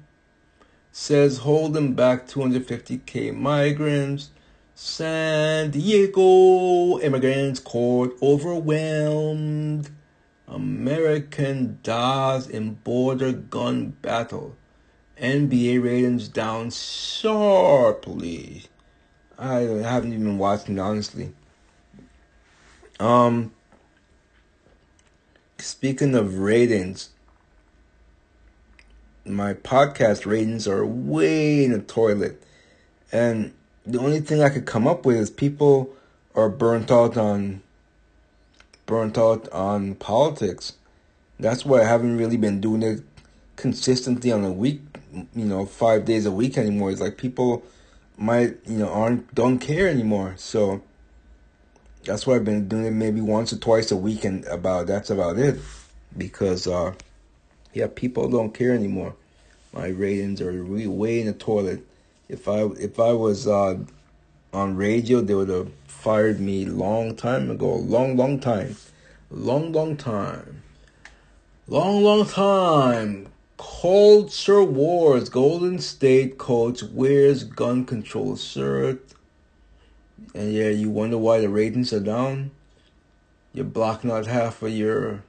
Says 0.90 1.38
hold 1.38 1.74
them 1.74 1.94
back 1.94 2.26
250k 2.26 3.34
migrants. 3.34 4.30
San 4.74 5.70
Diego 5.70 6.98
immigrants 6.98 7.60
court 7.60 8.12
overwhelmed. 8.20 9.90
American 10.48 11.78
dies 11.84 12.48
in 12.48 12.74
border 12.74 13.32
gun 13.32 13.90
battle. 14.02 14.56
NBA 15.20 15.82
ratings 15.82 16.26
down 16.28 16.70
sharply. 16.70 18.64
I 19.44 19.60
haven't 19.82 20.14
even 20.14 20.38
watched 20.38 20.70
it 20.70 20.78
honestly. 20.78 21.32
Um, 22.98 23.52
speaking 25.58 26.14
of 26.14 26.38
ratings, 26.38 27.10
my 29.26 29.52
podcast 29.52 30.24
ratings 30.24 30.66
are 30.66 30.86
way 30.86 31.64
in 31.64 31.72
the 31.72 31.80
toilet, 31.80 32.42
and 33.12 33.52
the 33.84 33.98
only 33.98 34.20
thing 34.20 34.42
I 34.42 34.48
could 34.48 34.64
come 34.64 34.86
up 34.86 35.04
with 35.04 35.16
is 35.16 35.30
people 35.30 35.94
are 36.34 36.48
burnt 36.48 36.90
out 36.90 37.16
on 37.16 37.62
burnt 38.86 39.18
out 39.18 39.48
on 39.50 39.94
politics. 39.96 40.74
That's 41.38 41.66
why 41.66 41.82
I 41.82 41.84
haven't 41.84 42.16
really 42.16 42.36
been 42.38 42.60
doing 42.60 42.82
it 42.82 43.02
consistently 43.56 44.32
on 44.32 44.44
a 44.44 44.52
week, 44.52 44.80
you 45.12 45.44
know, 45.44 45.66
five 45.66 46.04
days 46.04 46.24
a 46.24 46.30
week 46.30 46.56
anymore. 46.56 46.90
It's 46.90 47.00
like 47.00 47.18
people 47.18 47.62
might, 48.16 48.56
you 48.66 48.78
know, 48.78 48.88
aren't 48.88 49.34
don't 49.34 49.58
care 49.58 49.88
anymore. 49.88 50.34
So 50.36 50.82
that's 52.04 52.26
why 52.26 52.36
I've 52.36 52.44
been 52.44 52.68
doing 52.68 52.86
it 52.86 52.92
maybe 52.92 53.20
once 53.20 53.52
or 53.52 53.58
twice 53.58 53.90
a 53.90 53.96
week 53.96 54.24
and 54.24 54.44
about 54.46 54.86
that's 54.86 55.10
about 55.10 55.38
it. 55.38 55.58
Because 56.16 56.66
uh 56.66 56.94
yeah, 57.74 57.88
people 57.92 58.28
don't 58.30 58.54
care 58.54 58.72
anymore. 58.72 59.16
My 59.72 59.88
ratings 59.88 60.40
are 60.40 60.52
really 60.52 60.86
way 60.86 61.20
in 61.20 61.26
the 61.26 61.32
toilet. 61.32 61.84
If 62.28 62.48
I 62.48 62.62
if 62.78 63.00
I 63.00 63.12
was 63.12 63.48
uh, 63.48 63.78
on 64.52 64.76
radio, 64.76 65.20
they 65.20 65.34
would 65.34 65.48
have 65.48 65.72
fired 65.86 66.38
me 66.40 66.64
long 66.64 67.16
time 67.16 67.50
ago. 67.50 67.74
Long, 67.74 68.16
long 68.16 68.38
time, 68.38 68.76
long, 69.30 69.72
long 69.72 69.96
time, 69.96 70.62
long, 71.66 72.04
long 72.04 72.26
time. 72.26 73.33
Culture 73.58 74.62
Wars. 74.62 75.28
Golden 75.28 75.78
State 75.78 76.38
coach 76.38 76.82
wears 76.82 77.44
gun 77.44 77.84
control 77.84 78.36
shirt. 78.36 79.00
And 80.34 80.52
yeah, 80.52 80.70
you 80.70 80.90
wonder 80.90 81.18
why 81.18 81.40
the 81.40 81.48
ratings 81.48 81.92
are 81.92 82.00
down. 82.00 82.50
You're 83.52 83.64
blocking 83.64 84.10
out 84.10 84.26
half 84.26 84.62
of 84.62 84.70
your 84.70 85.22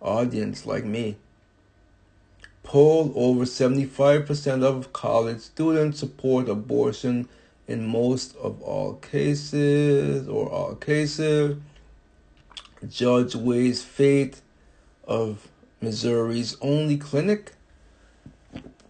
audience, 0.00 0.64
like 0.66 0.84
me 0.84 1.16
poll 2.68 3.10
over 3.16 3.46
75% 3.46 4.62
of 4.62 4.92
college 4.92 5.40
students 5.40 5.98
support 5.98 6.50
abortion 6.50 7.26
in 7.66 7.86
most 7.86 8.36
of 8.36 8.60
all 8.60 8.92
cases 8.96 10.28
or 10.28 10.50
all 10.50 10.74
cases. 10.74 11.56
Judge 12.86 13.34
weighs 13.34 13.82
fate 13.82 14.42
of 15.06 15.48
Missouri's 15.80 16.56
only 16.60 16.96
clinic. 16.96 17.52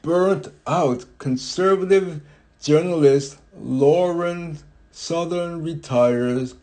Burnt 0.02 0.48
out 0.66 1.04
conservative 1.18 2.22
journalist 2.62 3.38
Lauren 3.60 4.58
Southern 4.90 5.62
retires 5.62 6.54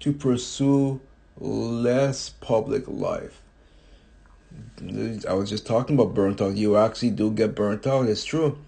to 0.00 0.12
pursue 0.12 1.00
less 1.38 2.30
public 2.30 2.84
life. 2.86 3.42
I 5.28 5.32
was 5.34 5.50
just 5.50 5.66
talking 5.66 5.96
about 5.96 6.14
burnt 6.14 6.40
out. 6.40 6.56
You 6.56 6.76
actually 6.76 7.10
do 7.10 7.30
get 7.30 7.54
burnt 7.54 7.86
out. 7.86 8.08
It's 8.08 8.24
true. 8.24 8.58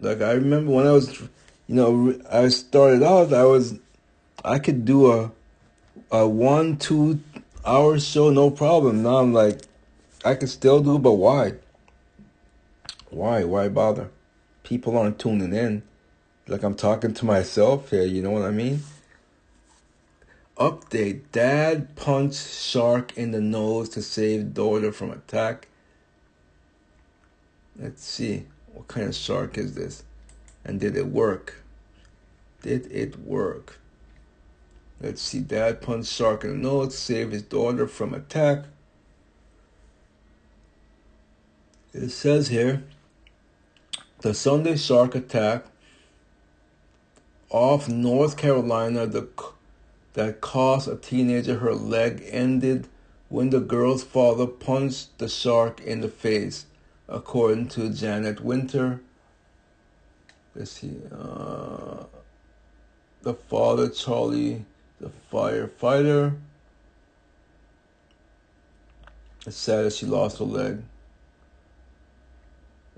Like 0.00 0.20
I 0.20 0.32
remember 0.32 0.72
when 0.72 0.86
I 0.86 0.92
was, 0.92 1.20
you 1.20 1.74
know, 1.74 2.20
I 2.30 2.48
started 2.48 3.02
out. 3.02 3.32
I 3.32 3.44
was, 3.44 3.74
I 4.44 4.58
could 4.58 4.84
do 4.84 5.12
a, 5.12 5.32
a 6.10 6.26
one 6.28 6.76
two 6.76 7.20
hour 7.64 7.98
show 7.98 8.30
no 8.30 8.50
problem. 8.50 9.02
Now 9.02 9.16
I'm 9.18 9.32
like, 9.32 9.60
I 10.24 10.34
can 10.34 10.48
still 10.48 10.80
do, 10.80 10.98
but 10.98 11.12
why? 11.12 11.54
Why? 13.08 13.44
Why 13.44 13.68
bother? 13.68 14.10
People 14.62 14.96
aren't 14.96 15.18
tuning 15.18 15.52
in. 15.52 15.82
Like 16.46 16.62
I'm 16.62 16.74
talking 16.74 17.14
to 17.14 17.24
myself 17.24 17.90
here. 17.90 18.04
You 18.04 18.22
know 18.22 18.30
what 18.30 18.42
I 18.42 18.50
mean? 18.50 18.82
Update 20.58 21.22
Dad 21.32 21.96
punched 21.96 22.52
shark 22.52 23.16
in 23.16 23.30
the 23.30 23.40
nose 23.40 23.88
to 23.90 24.02
save 24.02 24.52
daughter 24.52 24.92
from 24.92 25.10
attack. 25.10 25.68
Let's 27.78 28.04
see. 28.04 28.44
What 28.74 28.88
kind 28.88 29.08
of 29.08 29.14
shark 29.14 29.56
is 29.56 29.74
this? 29.74 30.04
And 30.64 30.78
did 30.78 30.96
it 30.96 31.06
work? 31.06 31.62
Did 32.60 32.92
it 32.92 33.18
work? 33.18 33.78
Let's 35.00 35.22
see. 35.22 35.40
Dad 35.40 35.80
punched 35.80 36.12
shark 36.12 36.44
in 36.44 36.50
the 36.50 36.68
nose 36.68 36.88
to 36.88 36.96
save 37.00 37.30
his 37.30 37.42
daughter 37.42 37.88
from 37.88 38.12
attack. 38.12 38.64
It 41.92 42.10
says 42.10 42.48
here 42.48 42.84
the 44.20 44.32
Sunday 44.32 44.76
shark 44.76 45.14
attack 45.14 45.64
off 47.48 47.88
North 47.88 48.36
Carolina, 48.36 49.06
the 49.06 49.28
that 50.12 50.40
cost 50.40 50.88
a 50.88 50.96
teenager 50.96 51.58
her 51.58 51.74
leg 51.74 52.22
ended 52.28 52.88
when 53.28 53.50
the 53.50 53.60
girl's 53.60 54.04
father 54.04 54.46
punched 54.46 55.18
the 55.18 55.28
shark 55.28 55.80
in 55.80 56.00
the 56.00 56.08
face, 56.08 56.66
according 57.08 57.68
to 57.68 57.90
Janet 57.90 58.40
Winter. 58.40 59.00
Let's 60.54 60.72
see. 60.72 60.96
Uh, 61.12 62.04
the 63.22 63.34
father, 63.34 63.88
Charlie, 63.88 64.64
the 65.00 65.10
firefighter. 65.32 66.36
That 69.44 69.92
she 69.92 70.06
lost 70.06 70.38
her 70.38 70.44
leg. 70.44 70.82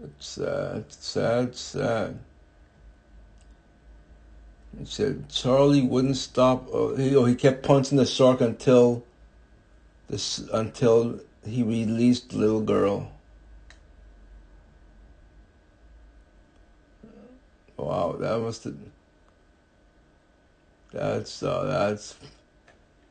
It's 0.03 0.27
sad, 0.27 0.85
sad, 0.88 1.55
sad. 1.55 2.19
He 4.79 4.87
said 4.87 5.29
Charlie 5.29 5.83
wouldn't 5.83 6.17
stop. 6.17 6.73
Uh, 6.73 6.95
he, 6.95 7.15
oh, 7.15 7.25
he 7.25 7.35
kept 7.35 7.62
punching 7.62 7.99
the 7.99 8.07
shark 8.07 8.41
until 8.41 9.05
this 10.09 10.38
until 10.53 11.21
he 11.47 11.62
released 11.62 12.31
the 12.31 12.38
little 12.38 12.62
girl. 12.62 13.12
Wow, 17.77 18.17
that 18.19 18.41
must 18.41 18.65
have. 18.65 18.77
That's 20.93 21.43
uh, 21.43 21.65
that's 21.65 22.17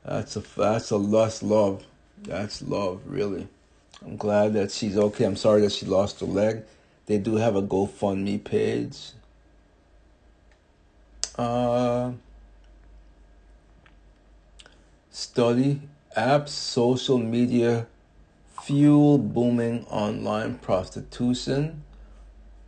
that's 0.03 0.35
a 0.35 0.43
that's 0.57 0.91
a 0.91 0.97
lust 0.97 1.43
love. 1.43 1.85
That's 2.23 2.61
love, 2.61 3.01
really. 3.05 3.47
I'm 4.03 4.17
glad 4.17 4.53
that 4.53 4.71
she's 4.71 4.97
okay. 4.97 5.25
I'm 5.25 5.35
sorry 5.35 5.61
that 5.61 5.71
she 5.71 5.85
lost 5.85 6.19
her 6.21 6.25
leg. 6.25 6.63
They 7.05 7.17
do 7.17 7.35
have 7.35 7.55
a 7.55 7.61
GoFundMe 7.61 8.43
page. 8.43 9.11
Uh, 11.35 12.11
study 15.09 15.81
apps, 16.15 16.49
social 16.49 17.17
media 17.17 17.87
fuel 18.61 19.17
booming 19.17 19.85
online 19.85 20.55
prostitution. 20.59 21.83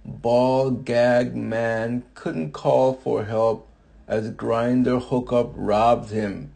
Ball 0.06 0.72
gag 0.72 1.36
man 1.36 2.04
couldn't 2.14 2.52
call 2.52 2.94
for 2.94 3.26
help 3.26 3.68
as 4.08 4.32
Grindr 4.32 5.02
hookup 5.02 5.52
robbed 5.56 6.10
him. 6.10 6.52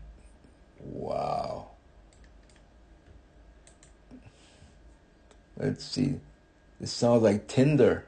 Wow. 0.79 1.67
Let's 5.55 5.85
see. 5.85 6.19
This 6.79 6.91
sounds 6.91 7.23
like 7.23 7.47
Tinder. 7.47 8.05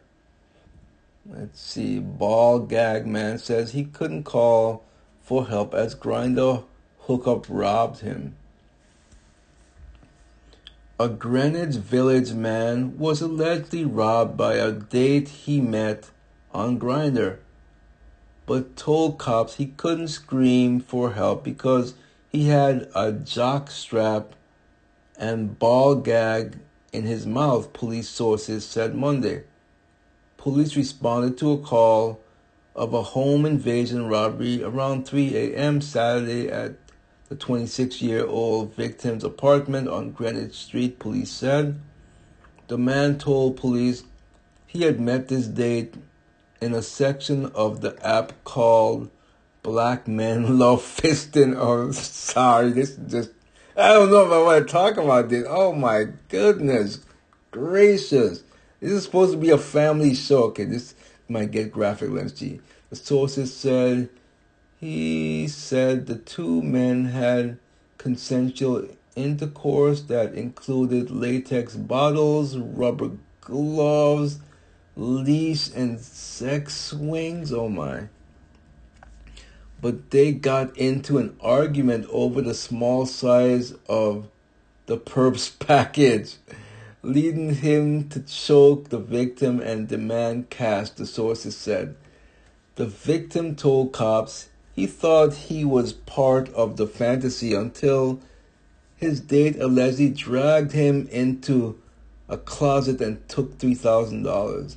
Let's 1.26 1.60
see. 1.60 2.00
Ball 2.00 2.60
gag 2.60 3.08
man 3.08 3.38
says 3.38 3.72
he 3.72 3.84
couldn't 3.84 4.24
call 4.24 4.84
for 5.22 5.48
help 5.48 5.74
as 5.74 5.96
Grindr 5.96 6.64
hookup 7.02 7.46
robbed 7.50 8.00
him. 8.00 8.36
A 11.00 11.08
Greenwich 11.08 11.76
Village 11.76 12.34
man 12.34 12.98
was 12.98 13.22
allegedly 13.22 13.86
robbed 13.86 14.36
by 14.38 14.56
a 14.56 14.72
date 14.72 15.30
he 15.30 15.62
met 15.62 16.10
on 16.54 16.80
Grindr, 16.80 17.38
but 18.46 18.76
told 18.76 19.18
cops 19.18 19.56
he 19.56 19.68
couldn't 19.68 20.10
scream 20.10 20.80
for 20.80 21.14
help 21.14 21.44
because 21.44 21.94
he 22.30 22.50
had 22.50 22.90
a 22.94 23.12
jock 23.12 23.72
strap 23.72 24.36
and 25.18 25.58
ball 25.58 25.96
gag 25.96 26.60
in 26.92 27.04
his 27.04 27.26
mouth, 27.26 27.74
police 27.74 28.10
sources 28.10 28.66
said 28.66 28.96
Monday. 28.96 29.44
Police 30.38 30.76
responded 30.76 31.38
to 31.40 31.52
a 31.52 31.58
call 31.58 32.22
of 32.76 32.94
a 32.94 33.02
home 33.02 33.46
invasion 33.46 34.08
robbery 34.08 34.64
around 34.64 35.06
3 35.08 35.36
a.m. 35.36 35.82
Saturday 35.82 36.50
at 36.50 36.76
the 37.28 37.36
26 37.36 38.02
year 38.02 38.26
old 38.26 38.74
victim's 38.74 39.24
apartment 39.24 39.88
on 39.88 40.12
Greenwich 40.12 40.56
Street, 40.56 40.98
police 40.98 41.32
said. 41.32 41.80
The 42.68 42.78
man 42.78 43.18
told 43.18 43.58
police 43.58 44.04
he 44.66 44.84
had 44.84 45.00
met 45.00 45.28
this 45.28 45.48
date 45.48 45.96
in 46.62 46.74
a 46.74 46.82
section 46.82 47.48
of 47.48 47.82
the 47.82 47.98
app 48.06 48.34
called 48.44 49.10
Black 49.64 50.08
Men 50.08 50.58
Love 50.60 50.82
Fisting. 50.82 51.56
Oh, 51.58 51.92
sorry, 51.94 52.72
this 52.72 52.92
is 52.92 53.12
just, 53.12 53.32
I 53.80 53.94
don't 53.94 54.12
know 54.12 54.26
if 54.26 54.32
I 54.32 54.42
want 54.42 54.68
to 54.68 54.72
talk 54.72 54.98
about 54.98 55.30
this. 55.30 55.46
Oh 55.48 55.74
my 55.74 56.08
goodness 56.28 57.00
gracious. 57.52 58.44
This 58.80 58.92
is 58.92 59.04
supposed 59.04 59.34
to 59.34 59.38
be 59.38 59.50
a 59.50 59.58
family 59.58 60.14
show. 60.14 60.46
Okay, 60.46 60.66
this 60.66 60.96
might 61.28 61.52
get 61.52 61.72
graphic, 61.72 62.10
let's 62.12 62.40
see. 62.40 62.62
The 62.90 62.96
sources 62.96 63.56
said 63.56 64.10
he 64.80 65.48
said 65.48 66.08
the 66.08 66.16
two 66.16 66.62
men 66.62 67.06
had 67.06 67.60
consensual 67.98 68.88
intercourse 69.16 70.02
that 70.04 70.34
included 70.34 71.12
latex 71.12 71.76
bottles, 71.76 72.58
rubber 72.58 73.12
gloves, 73.42 74.40
leash, 74.96 75.70
and 75.76 76.00
sex 76.00 76.76
swings. 76.76 77.52
Oh 77.52 77.68
my. 77.68 78.08
But 79.82 80.12
they 80.12 80.34
got 80.34 80.78
into 80.78 81.18
an 81.18 81.36
argument 81.40 82.06
over 82.12 82.42
the 82.42 82.54
small 82.54 83.06
size 83.06 83.74
of 83.88 84.28
the 84.88 84.98
perp's 84.98 85.50
package, 85.60 86.36
leading 87.02 87.56
him 87.56 88.10
to 88.10 88.20
choke 88.22 88.90
the 88.90 89.00
victim 89.00 89.62
and 89.62 89.88
demand 89.88 90.50
cash, 90.50 90.90
the 90.90 91.06
sources 91.06 91.56
said. 91.56 91.96
The 92.76 92.88
victim 92.88 93.56
told 93.56 93.94
cops 93.94 94.50
he 94.76 94.88
thought 94.88 95.34
he 95.34 95.66
was 95.66 95.94
part 95.94 96.50
of 96.54 96.78
the 96.78 96.88
fantasy 96.88 97.54
until 97.54 98.20
his 98.96 99.20
date 99.20 99.60
allegedly 99.60 100.10
dragged 100.10 100.72
him 100.74 101.08
into 101.12 101.80
a 102.28 102.38
closet 102.38 103.02
and 103.02 103.28
took 103.28 103.58
$3,000. 103.58 104.76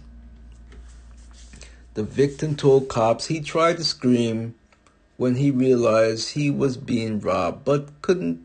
The 1.94 2.02
victim 2.02 2.56
told 2.56 2.88
cops 2.88 3.26
he 3.26 3.40
tried 3.40 3.76
to 3.76 3.84
scream 3.84 4.54
when 5.22 5.36
he 5.36 5.52
realized 5.52 6.30
he 6.30 6.50
was 6.50 6.76
being 6.76 7.20
robbed, 7.20 7.64
but 7.64 8.02
couldn't, 8.02 8.44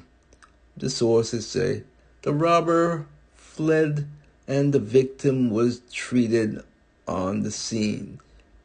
the 0.78 0.92
sources 0.92 1.48
say. 1.48 1.82
The 2.22 2.32
robber 2.32 3.08
fled 3.34 4.08
and 4.48 4.72
the 4.72 4.80
victim 4.80 5.50
was 5.50 5.80
treated 5.92 6.62
on 7.08 7.42
the 7.42 7.50
scene. 7.50 8.20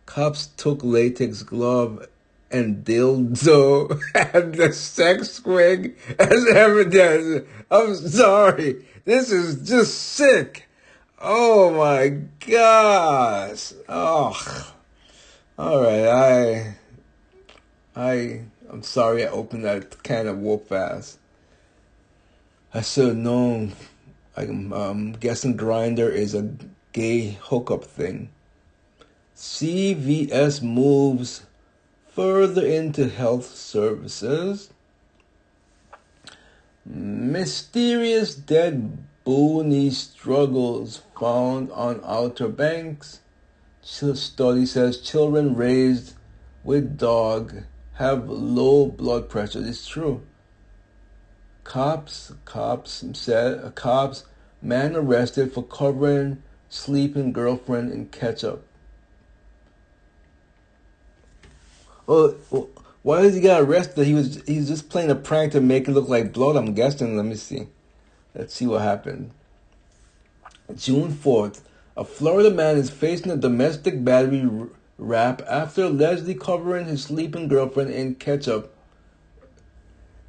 Cops 0.05 0.49
took 0.59 0.85
latex 0.85 1.43
glove 1.43 2.07
and 2.51 2.85
dildo 2.85 3.99
and 4.35 4.57
the 4.57 4.75
sex 4.75 5.33
swing 5.33 5.95
as 6.19 6.47
evidence. 6.49 7.49
I'm 7.71 7.95
sorry. 7.95 8.85
This 9.07 9.33
is 9.33 9.67
just 9.67 9.95
sick. 9.99 10.69
Oh 11.19 11.73
my 11.73 12.09
gosh. 12.47 13.73
Oh. 13.89 14.75
All 15.59 15.83
right. 15.83 16.07
I, 16.07 16.75
I, 17.95 18.45
I'm 18.70 18.82
sorry 18.82 19.24
I 19.24 19.28
opened 19.28 19.64
that 19.64 20.03
can 20.03 20.26
of 20.26 20.38
whoop 20.38 20.72
ass. 20.72 21.18
I 22.72 22.80
should 22.80 23.09
have 23.09 23.16
known. 23.16 23.72
I'm 24.34 24.72
um, 24.72 25.12
guessing 25.12 25.59
Grindr 25.59 26.11
is 26.11 26.34
a 26.34 26.55
gay 26.93 27.32
hookup 27.43 27.84
thing. 27.84 28.30
CVS 29.36 30.62
moves 30.62 31.45
further 32.09 32.64
into 32.64 33.09
health 33.11 33.55
services. 33.55 34.70
Mysterious 36.86 38.34
dead 38.34 39.05
bony 39.24 39.90
struggles 39.90 41.03
found 41.18 41.70
on 41.72 42.01
Outer 42.05 42.49
Banks. 42.49 43.20
Study 43.82 44.64
says 44.64 44.99
children 44.99 45.55
raised 45.55 46.14
with 46.64 46.97
dog 46.97 47.64
have 47.95 48.28
low 48.28 48.86
blood 48.86 49.28
pressure. 49.28 49.64
It's 49.64 49.86
true. 49.86 50.22
Cops, 51.64 52.32
cops 52.45 53.05
said, 53.12 53.64
uh, 53.64 53.70
cops 53.70 54.24
man 54.61 54.97
arrested 54.97 55.53
for 55.53 55.62
covering 55.62 56.43
sleeping 56.68 57.32
girlfriend 57.32 57.93
in 57.93 58.07
ketchup. 58.07 58.66
Oh, 62.09 62.68
why 63.03 63.22
did 63.22 63.34
he 63.34 63.40
get 63.40 63.61
arrested? 63.61 64.07
He 64.07 64.14
was 64.14 64.43
he's 64.47 64.68
just 64.68 64.88
playing 64.88 65.11
a 65.11 65.14
prank 65.14 65.53
to 65.53 65.61
make 65.61 65.88
it 65.88 65.93
look 65.93 66.09
like 66.09 66.32
blood. 66.32 66.57
I'm 66.57 66.74
guessing. 66.74 67.16
Let 67.16 67.26
me 67.26 67.36
see. 67.36 67.68
Let's 68.34 68.55
see 68.55 68.66
what 68.66 68.82
happened. 68.82 69.30
June 70.74 71.12
fourth, 71.12 71.68
a 71.97 72.05
Florida 72.05 72.51
man 72.51 72.76
is 72.76 72.90
facing 72.90 73.30
a 73.30 73.36
domestic 73.36 74.05
battery 74.05 74.49
rap 74.99 75.43
after 75.49 75.88
Leslie 75.88 76.34
covering 76.34 76.86
his 76.86 77.05
sleeping 77.05 77.49
girlfriend 77.49 77.90
in 77.90 78.14
ketchup. 78.14 78.74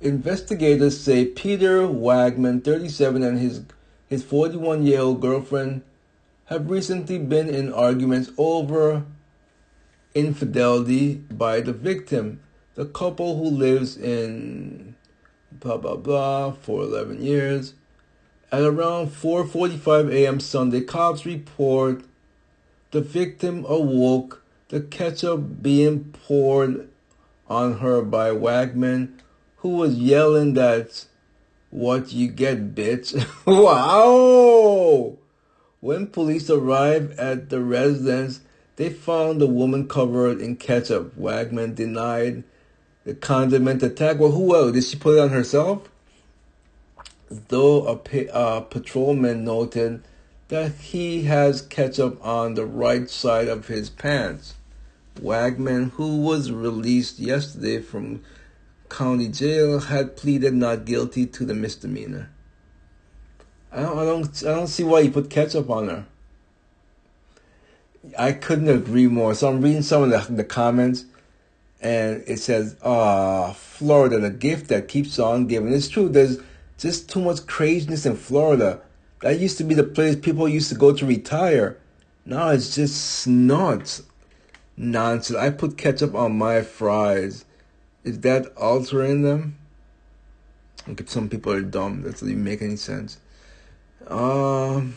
Investigators 0.02 1.00
say 1.00 1.26
Peter 1.26 1.88
Wagman, 1.88 2.62
37, 2.64 3.24
and 3.24 3.40
his 3.40 3.62
his 4.08 4.24
41 4.24 4.86
year 4.86 5.00
old 5.00 5.22
girlfriend 5.22 5.82
have 6.46 6.70
recently 6.70 7.18
been 7.18 7.50
in 7.50 7.74
arguments 7.74 8.32
over 8.38 9.06
infidelity 10.14 11.16
by 11.16 11.62
the 11.62 11.74
victim. 11.74 12.40
The 12.76 12.86
couple 12.86 13.38
who 13.38 13.50
lives 13.50 13.98
in 13.98 14.96
blah 15.52 15.78
blah 15.78 15.96
blah 15.96 16.52
for 16.52 16.84
11 16.84 17.22
years. 17.22 17.74
At 18.52 18.62
around 18.62 19.08
4:45 19.08 20.14
a.m. 20.14 20.40
Sunday, 20.40 20.82
cops 20.82 21.26
report 21.26 22.04
the 22.92 23.02
victim 23.02 23.66
awoke 23.68 24.43
the 24.74 24.82
ketchup 24.82 25.62
being 25.62 26.04
poured 26.26 26.90
on 27.48 27.78
her 27.78 28.02
by 28.02 28.32
Wagman, 28.32 29.20
who 29.58 29.70
was 29.70 29.94
yelling 29.94 30.56
that 30.56 31.06
what 31.70 32.12
you 32.12 32.28
get, 32.28 32.74
bitch. 32.74 33.14
wow! 33.46 35.16
When 35.80 36.08
police 36.08 36.50
arrived 36.50 37.20
at 37.20 37.52
the 37.52 37.62
residence, 37.62 38.40
they 38.78 38.90
found 38.90 39.40
the 39.40 39.46
woman 39.46 39.88
covered 39.88 40.42
in 40.42 40.56
ketchup. 40.56 41.16
Wagman 41.16 41.76
denied 41.76 42.44
the 43.04 43.14
condiment 43.14 43.84
attack. 43.84 44.18
Well, 44.18 44.32
who 44.32 44.56
else? 44.56 44.72
Did 44.72 44.86
she 44.86 44.98
put 44.98 45.18
it 45.18 45.22
on 45.22 45.30
herself? 45.30 45.88
Though 47.30 47.86
a 47.86 47.96
pa- 47.96 48.34
uh, 48.34 48.62
patrolman 48.62 49.46
noted 49.46 50.04
that 50.48 50.72
he 50.72 51.26
has 51.26 51.62
ketchup 51.62 52.18
on 52.26 52.56
the 52.56 52.66
right 52.66 53.08
side 53.08 53.48
of 53.48 53.68
his 53.68 53.92
pants. 53.92 54.56
Wagman, 55.22 55.92
who 55.92 56.22
was 56.22 56.52
released 56.52 57.20
yesterday 57.20 57.82
from 57.82 58.22
county 58.90 59.28
jail, 59.28 59.80
had 59.80 60.16
pleaded 60.16 60.54
not 60.54 60.86
guilty 60.86 61.26
to 61.26 61.46
the 61.46 61.54
misdemeanor. 61.54 62.30
I 63.72 63.82
don't, 63.82 63.98
I 63.98 64.06
don't, 64.06 64.44
I 64.44 64.56
don't 64.56 64.68
see 64.68 64.84
why 64.84 65.04
he 65.04 65.10
put 65.10 65.30
ketchup 65.30 65.70
on 65.70 65.88
her. 65.88 66.06
I 68.18 68.34
couldn't 68.34 68.70
agree 68.70 69.08
more. 69.08 69.34
So 69.34 69.50
I'm 69.50 69.62
reading 69.62 69.82
some 69.82 70.04
of 70.04 70.10
the, 70.10 70.34
the 70.34 70.44
comments, 70.44 71.06
and 71.82 72.24
it 72.28 72.40
says, 72.40 72.76
"Ah, 72.84 73.50
oh, 73.50 73.54
Florida, 73.54 74.20
the 74.20 74.30
gift 74.30 74.68
that 74.68 74.88
keeps 74.88 75.18
on 75.20 75.48
giving." 75.48 75.74
It's 75.74 75.88
true. 75.88 76.10
There's 76.10 76.40
just 76.78 77.10
too 77.10 77.22
much 77.22 77.48
craziness 77.48 78.06
in 78.06 78.16
Florida. 78.16 78.82
That 79.22 79.40
used 79.40 79.58
to 79.60 79.64
be 79.64 79.74
the 79.74 79.84
place 79.84 80.18
people 80.18 80.48
used 80.50 80.70
to 80.70 80.76
go 80.76 80.94
to 80.94 81.06
retire. 81.06 81.78
Now 82.26 82.50
it's 82.50 82.76
just 82.76 83.22
snot, 83.22 84.02
nonsense. 84.78 85.38
I 85.38 85.50
put 85.50 85.78
ketchup 85.78 86.16
on 86.16 86.38
my 86.38 86.62
fries. 86.62 87.46
Is 88.04 88.20
that 88.22 88.56
altering 88.58 89.22
them? 89.22 89.58
Okay, 90.88 91.06
some 91.08 91.30
people 91.30 91.54
are 91.54 91.62
dumb. 91.62 92.02
That 92.02 92.12
doesn't 92.12 92.30
even 92.30 92.44
make 92.44 92.62
any 92.62 92.76
sense. 92.76 93.18
Um. 94.08 94.96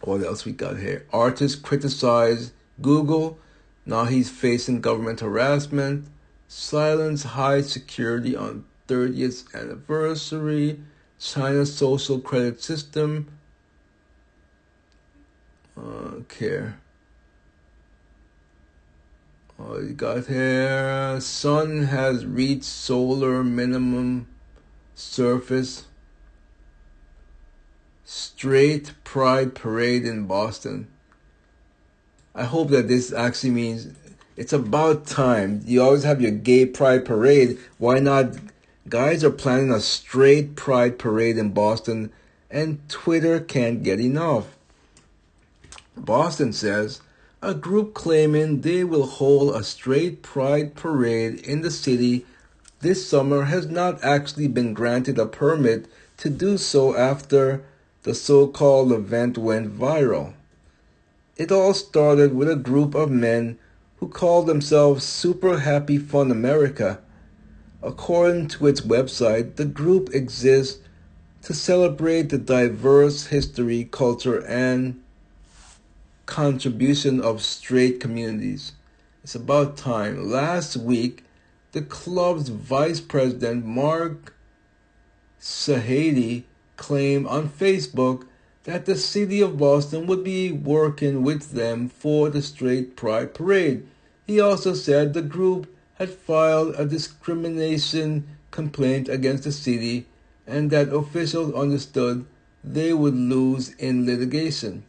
What 0.00 0.24
else 0.24 0.44
we 0.44 0.52
got 0.52 0.78
here? 0.78 1.06
Artist 1.12 1.62
criticized 1.62 2.52
Google. 2.80 3.38
Now 3.86 4.04
he's 4.04 4.30
facing 4.30 4.80
government 4.80 5.20
harassment. 5.20 6.06
Silence 6.48 7.22
high 7.22 7.60
security 7.60 8.34
on 8.34 8.64
30th 8.88 9.54
anniversary. 9.54 10.80
China's 11.20 11.74
social 11.74 12.18
credit 12.18 12.60
system. 12.60 13.28
Okay. 15.78 16.70
Oh, 19.58 19.78
you 19.78 19.92
got 19.92 20.26
here. 20.26 21.20
Sun 21.20 21.84
has 21.84 22.26
reached 22.26 22.64
solar 22.64 23.44
minimum 23.44 24.26
surface. 24.94 25.84
Straight 28.04 28.92
Pride 29.04 29.54
Parade 29.54 30.04
in 30.04 30.26
Boston. 30.26 30.88
I 32.34 32.44
hope 32.44 32.70
that 32.70 32.88
this 32.88 33.12
actually 33.12 33.50
means 33.50 33.88
it's 34.36 34.52
about 34.52 35.06
time. 35.06 35.60
You 35.64 35.82
always 35.82 36.04
have 36.04 36.20
your 36.20 36.30
gay 36.30 36.66
pride 36.66 37.04
parade. 37.04 37.58
Why 37.78 37.98
not? 37.98 38.34
Guys 38.88 39.22
are 39.22 39.30
planning 39.30 39.70
a 39.70 39.80
straight 39.80 40.56
pride 40.56 40.98
parade 40.98 41.38
in 41.38 41.52
Boston, 41.52 42.10
and 42.50 42.80
Twitter 42.88 43.38
can't 43.38 43.82
get 43.82 44.00
enough. 44.00 44.56
Boston 45.96 46.52
says 46.52 47.00
a 47.42 47.54
group 47.54 47.92
claiming 47.92 48.60
they 48.60 48.84
will 48.84 49.06
hold 49.06 49.54
a 49.54 49.64
straight 49.64 50.22
pride 50.22 50.76
parade 50.76 51.34
in 51.40 51.60
the 51.60 51.70
city 51.70 52.24
this 52.82 53.08
summer 53.08 53.44
has 53.44 53.66
not 53.66 54.02
actually 54.02 54.46
been 54.46 54.72
granted 54.72 55.18
a 55.18 55.26
permit 55.26 55.86
to 56.16 56.30
do 56.30 56.56
so 56.56 56.96
after 56.96 57.64
the 58.04 58.14
so 58.14 58.46
called 58.46 58.92
event 58.92 59.38
went 59.38 59.76
viral. 59.76 60.34
It 61.36 61.52
all 61.52 61.74
started 61.74 62.34
with 62.34 62.48
a 62.48 62.56
group 62.56 62.94
of 62.94 63.10
men 63.10 63.58
who 63.98 64.08
called 64.08 64.46
themselves 64.46 65.04
Super 65.04 65.60
Happy 65.60 65.96
Fun 65.98 66.32
America. 66.32 66.98
According 67.82 68.48
to 68.48 68.66
its 68.66 68.80
website, 68.80 69.54
the 69.56 69.64
group 69.64 70.12
exists 70.12 70.80
to 71.42 71.54
celebrate 71.54 72.30
the 72.30 72.38
diverse 72.38 73.26
history, 73.26 73.88
culture, 73.90 74.44
and 74.46 75.00
contribution 76.26 77.20
of 77.20 77.42
straight 77.42 78.00
communities. 78.00 78.72
It's 79.22 79.34
about 79.34 79.76
time. 79.76 80.30
Last 80.30 80.76
week, 80.76 81.24
the 81.72 81.82
club's 81.82 82.48
vice 82.48 83.00
president, 83.00 83.64
Mark 83.64 84.34
Sahady, 85.40 86.44
claimed 86.76 87.26
on 87.26 87.48
Facebook 87.48 88.26
that 88.64 88.86
the 88.86 88.96
city 88.96 89.40
of 89.40 89.58
Boston 89.58 90.06
would 90.06 90.22
be 90.22 90.52
working 90.52 91.22
with 91.22 91.52
them 91.52 91.88
for 91.88 92.30
the 92.30 92.42
Straight 92.42 92.96
Pride 92.96 93.34
Parade. 93.34 93.86
He 94.26 94.40
also 94.40 94.74
said 94.74 95.14
the 95.14 95.22
group 95.22 95.74
had 95.94 96.10
filed 96.10 96.74
a 96.76 96.86
discrimination 96.86 98.28
complaint 98.50 99.08
against 99.08 99.44
the 99.44 99.52
city 99.52 100.06
and 100.46 100.70
that 100.70 100.92
officials 100.92 101.54
understood 101.54 102.24
they 102.62 102.92
would 102.92 103.14
lose 103.14 103.70
in 103.74 104.06
litigation. 104.06 104.84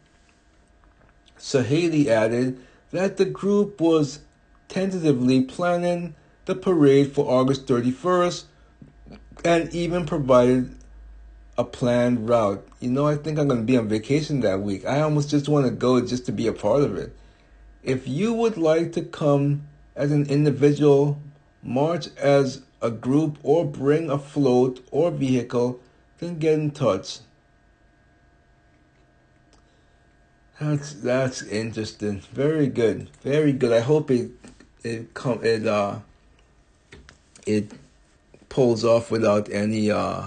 Sahady 1.44 2.06
added 2.06 2.58
that 2.90 3.18
the 3.18 3.26
group 3.26 3.78
was 3.78 4.20
tentatively 4.68 5.42
planning 5.42 6.14
the 6.46 6.54
parade 6.54 7.12
for 7.12 7.30
August 7.30 7.66
31st 7.66 8.44
and 9.44 9.72
even 9.74 10.06
provided 10.06 10.74
a 11.58 11.64
planned 11.64 12.30
route. 12.30 12.66
You 12.80 12.90
know, 12.90 13.06
I 13.06 13.16
think 13.16 13.38
I'm 13.38 13.46
going 13.46 13.60
to 13.60 13.66
be 13.66 13.76
on 13.76 13.88
vacation 13.88 14.40
that 14.40 14.62
week. 14.62 14.86
I 14.86 15.02
almost 15.02 15.28
just 15.28 15.46
want 15.46 15.66
to 15.66 15.70
go 15.70 16.00
just 16.00 16.24
to 16.26 16.32
be 16.32 16.46
a 16.46 16.52
part 16.54 16.82
of 16.82 16.96
it. 16.96 17.14
If 17.82 18.08
you 18.08 18.32
would 18.32 18.56
like 18.56 18.92
to 18.92 19.02
come 19.02 19.66
as 19.94 20.12
an 20.12 20.24
individual, 20.30 21.20
march 21.62 22.08
as 22.16 22.62
a 22.80 22.90
group, 22.90 23.36
or 23.42 23.66
bring 23.66 24.08
a 24.08 24.18
float 24.18 24.82
or 24.90 25.10
vehicle, 25.10 25.78
then 26.20 26.38
get 26.38 26.54
in 26.54 26.70
touch. 26.70 27.18
That's 30.60 30.92
that's 30.94 31.42
interesting. 31.42 32.20
Very 32.32 32.68
good. 32.68 33.08
Very 33.22 33.52
good. 33.52 33.72
I 33.72 33.80
hope 33.80 34.10
it 34.10 34.30
it 34.84 35.12
come 35.12 35.40
it 35.42 35.66
uh 35.66 35.98
it 37.46 37.72
pulls 38.48 38.84
off 38.84 39.10
without 39.10 39.50
any 39.50 39.90
uh 39.90 40.26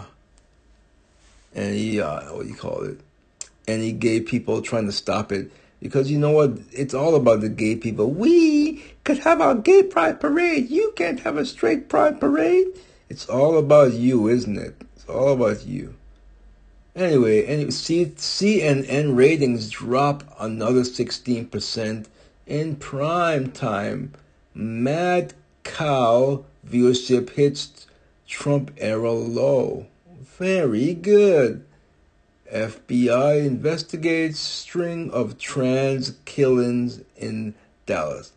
any 1.56 2.02
uh 2.02 2.34
what 2.34 2.44
do 2.44 2.50
you 2.50 2.56
call 2.56 2.84
it? 2.84 3.00
Any 3.68 3.94
gay 3.94 4.20
people 4.20 4.62
trying 4.62 4.86
to 4.86 4.92
stop 4.92 5.32
it. 5.32 5.52
Because 5.82 6.12
you 6.12 6.18
know 6.18 6.32
what? 6.32 6.58
It's 6.72 6.94
all 6.94 7.16
about 7.16 7.42
the 7.42 7.50
gay 7.50 7.76
people. 7.76 8.12
We 8.12 8.84
could 9.06 9.20
have 9.20 9.40
our 9.40 9.56
gay 9.56 9.84
pride 9.84 10.20
parade. 10.20 10.70
You 10.70 10.92
can't 10.98 11.22
have 11.22 11.38
a 11.38 11.46
straight 11.46 11.88
pride 11.88 12.20
parade. 12.20 12.68
It's 13.10 13.28
all 13.30 13.58
about 13.58 13.94
you 13.94 14.28
isn't 14.28 14.58
it? 14.58 14.76
It's 14.98 15.06
all 15.06 15.32
about 15.32 15.66
you 15.66 15.96
anyway 16.98 17.70
C- 17.70 18.06
cnn 18.06 19.16
ratings 19.16 19.70
drop 19.70 20.24
another 20.40 20.82
16% 20.82 22.06
in 22.46 22.76
prime 22.76 23.52
time 23.52 24.14
mad 24.54 25.34
cow 25.64 26.44
viewership 26.68 27.30
hits 27.32 27.88
trump 28.26 28.72
era 28.78 29.12
low 29.12 29.86
very 30.38 30.94
good. 30.94 31.66
FBI 32.54 33.46
investigates 33.46 34.40
string 34.40 35.10
of 35.10 35.40
trans 35.40 36.14
killings 36.26 37.02
in 37.16 37.56
Dallas. 37.88 38.34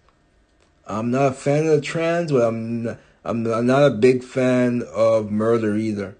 I'm 0.86 1.10
not 1.10 1.32
a 1.32 1.32
fan 1.32 1.66
of 1.66 1.72
the 1.72 1.80
trans, 1.82 2.32
but 2.32 2.42
I'm 2.42 2.82
not, 2.84 2.98
I'm 3.22 3.42
not 3.42 3.84
a 3.84 3.90
big 3.90 4.24
fan 4.24 4.82
of 4.94 5.30
murder 5.30 5.76
either. 5.76 6.16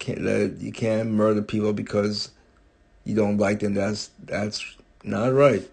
Can't 0.00 0.60
you 0.60 0.72
can't 0.72 1.10
murder 1.10 1.42
people 1.42 1.72
because 1.72 2.32
you 3.04 3.14
don't 3.14 3.38
like 3.38 3.60
them. 3.60 3.74
That's 3.74 4.10
that's 4.24 4.76
not 5.04 5.32
right. 5.32 5.70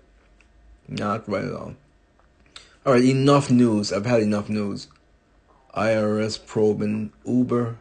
Not 0.88 1.28
right 1.28 1.46
at 1.46 1.54
all. 1.54 1.74
All 2.86 2.94
right, 2.94 3.04
enough 3.04 3.50
news. 3.50 3.92
I've 3.92 4.06
had 4.06 4.22
enough 4.22 4.48
news. 4.48 4.88
IRS 5.76 6.46
probing 6.46 7.12
Uber 7.26 7.78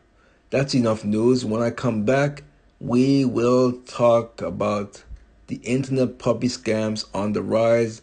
that's 0.50 0.74
enough 0.74 1.04
news. 1.04 1.44
When 1.44 1.60
I 1.60 1.70
come 1.70 2.04
back, 2.04 2.44
we 2.78 3.24
will 3.24 3.72
talk 3.72 4.40
about 4.40 5.02
the 5.48 5.56
internet 5.56 6.18
puppy 6.18 6.48
scams 6.48 7.04
on 7.12 7.32
the 7.32 7.42
rise. 7.42 8.02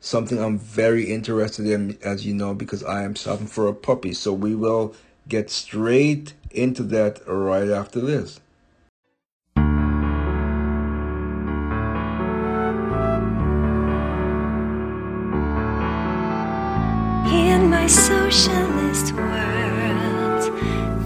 Something 0.00 0.38
I'm 0.38 0.58
very 0.58 1.10
interested 1.10 1.66
in, 1.66 1.98
as 2.04 2.26
you 2.26 2.34
know, 2.34 2.54
because 2.54 2.84
I 2.84 3.02
am 3.02 3.14
shopping 3.14 3.46
for 3.46 3.66
a 3.66 3.74
puppy. 3.74 4.12
So 4.12 4.32
we 4.32 4.54
will 4.54 4.94
get 5.28 5.50
straight 5.50 6.34
into 6.50 6.82
that 6.84 7.20
right 7.26 7.68
after 7.68 8.00
this. 8.00 8.40
In 17.30 17.68
my 17.68 17.86
socialist 17.86 19.12
world, 19.12 20.42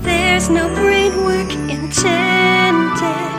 there's 0.03 0.49
no 0.49 0.68
brain 0.75 1.25
work 1.25 1.53
intended. 1.68 3.33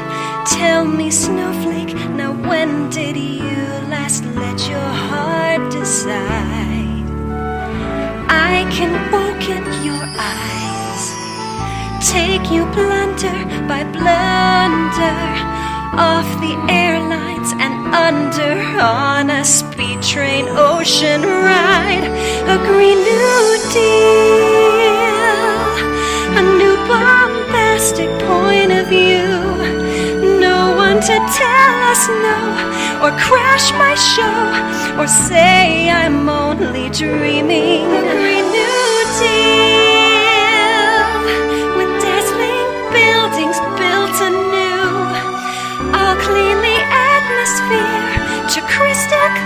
Tell 0.45 0.83
me, 0.85 1.09
snowflake, 1.09 1.95
now 2.11 2.33
when 2.49 2.89
did 2.89 3.15
you 3.15 3.63
last 3.89 4.25
let 4.25 4.67
your 4.69 4.79
heart 4.79 5.71
decide? 5.71 7.07
I 8.29 8.67
can 8.71 8.93
poke 9.09 9.47
in 9.49 9.63
your 9.85 10.03
eyes, 10.17 10.62
take 12.13 12.51
you 12.51 12.63
blunder 12.77 13.39
by 13.67 13.81
blunder 13.95 15.21
off 15.97 16.29
the 16.45 16.53
airlines 16.69 17.51
and 17.63 17.73
under 18.07 18.53
on 18.79 19.31
a 19.31 19.43
speed 19.43 19.99
train 20.03 20.45
ocean 20.49 21.23
ride, 21.23 22.05
a 22.53 22.57
green 22.69 22.99
new 23.09 23.45
deal, 23.73 25.17
a 26.39 26.43
new 26.61 26.75
bombastic 26.91 28.11
point 28.29 28.71
of 28.71 28.85
view. 28.95 29.33
No 30.47 30.59
one 30.85 30.99
to 31.09 31.17
tell 31.41 31.75
us 31.91 32.03
no, 32.27 32.39
or 33.03 33.11
crash 33.25 33.71
my 33.83 33.95
show, 34.11 34.39
or 35.01 35.07
say 35.07 35.89
I'm 35.89 36.29
only 36.29 36.91
dreaming. 36.91 37.85
A 37.99 38.01
green 38.13 38.45
new 38.57 39.03
deal 39.19 39.92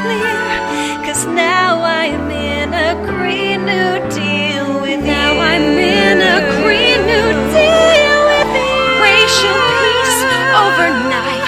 clear. 0.08 1.04
Cause 1.06 1.26
now 1.26 1.84
I'm 1.84 2.32
in 2.32 2.74
a 2.74 2.92
green 3.12 3.66
new 3.66 3.92
deal 4.16 4.82
with 4.82 5.02
you. 5.04 5.12
Now 5.20 5.40
I'm 5.40 5.76
in 5.76 6.18
a 6.36 6.38
green 6.64 7.00
new 7.12 7.30
deal 7.56 8.20
with 8.32 8.52
you. 8.56 8.76
Racial 9.04 9.60
peace 9.80 10.20
overnight. 10.66 11.48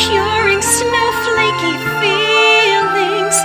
Curing 0.00 0.62
snowflakey 0.76 1.76
feelings. 2.00 3.36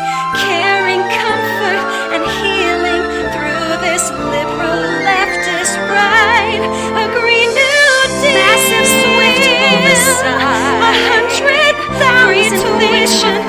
Caring 0.47 1.03
comfort 1.19 1.81
and 2.15 2.23
healing 2.39 3.03
through 3.33 3.69
this 3.87 4.03
liberal 4.31 4.79
leftist 5.07 5.75
ride. 5.91 6.63
A 7.03 7.05
green 7.19 7.51
new 7.59 7.91
deal. 8.21 8.39
Massive 8.39 8.87
swift 9.01 9.45
oversight. 9.71 10.39
A 10.87 10.93
hundred 11.11 11.75
thousand 11.99 12.63
tuition. 12.79 13.42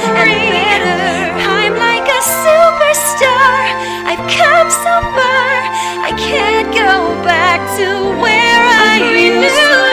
to 7.77 7.87
where 8.22 8.62
I 8.87 8.99
knew. 8.99 9.84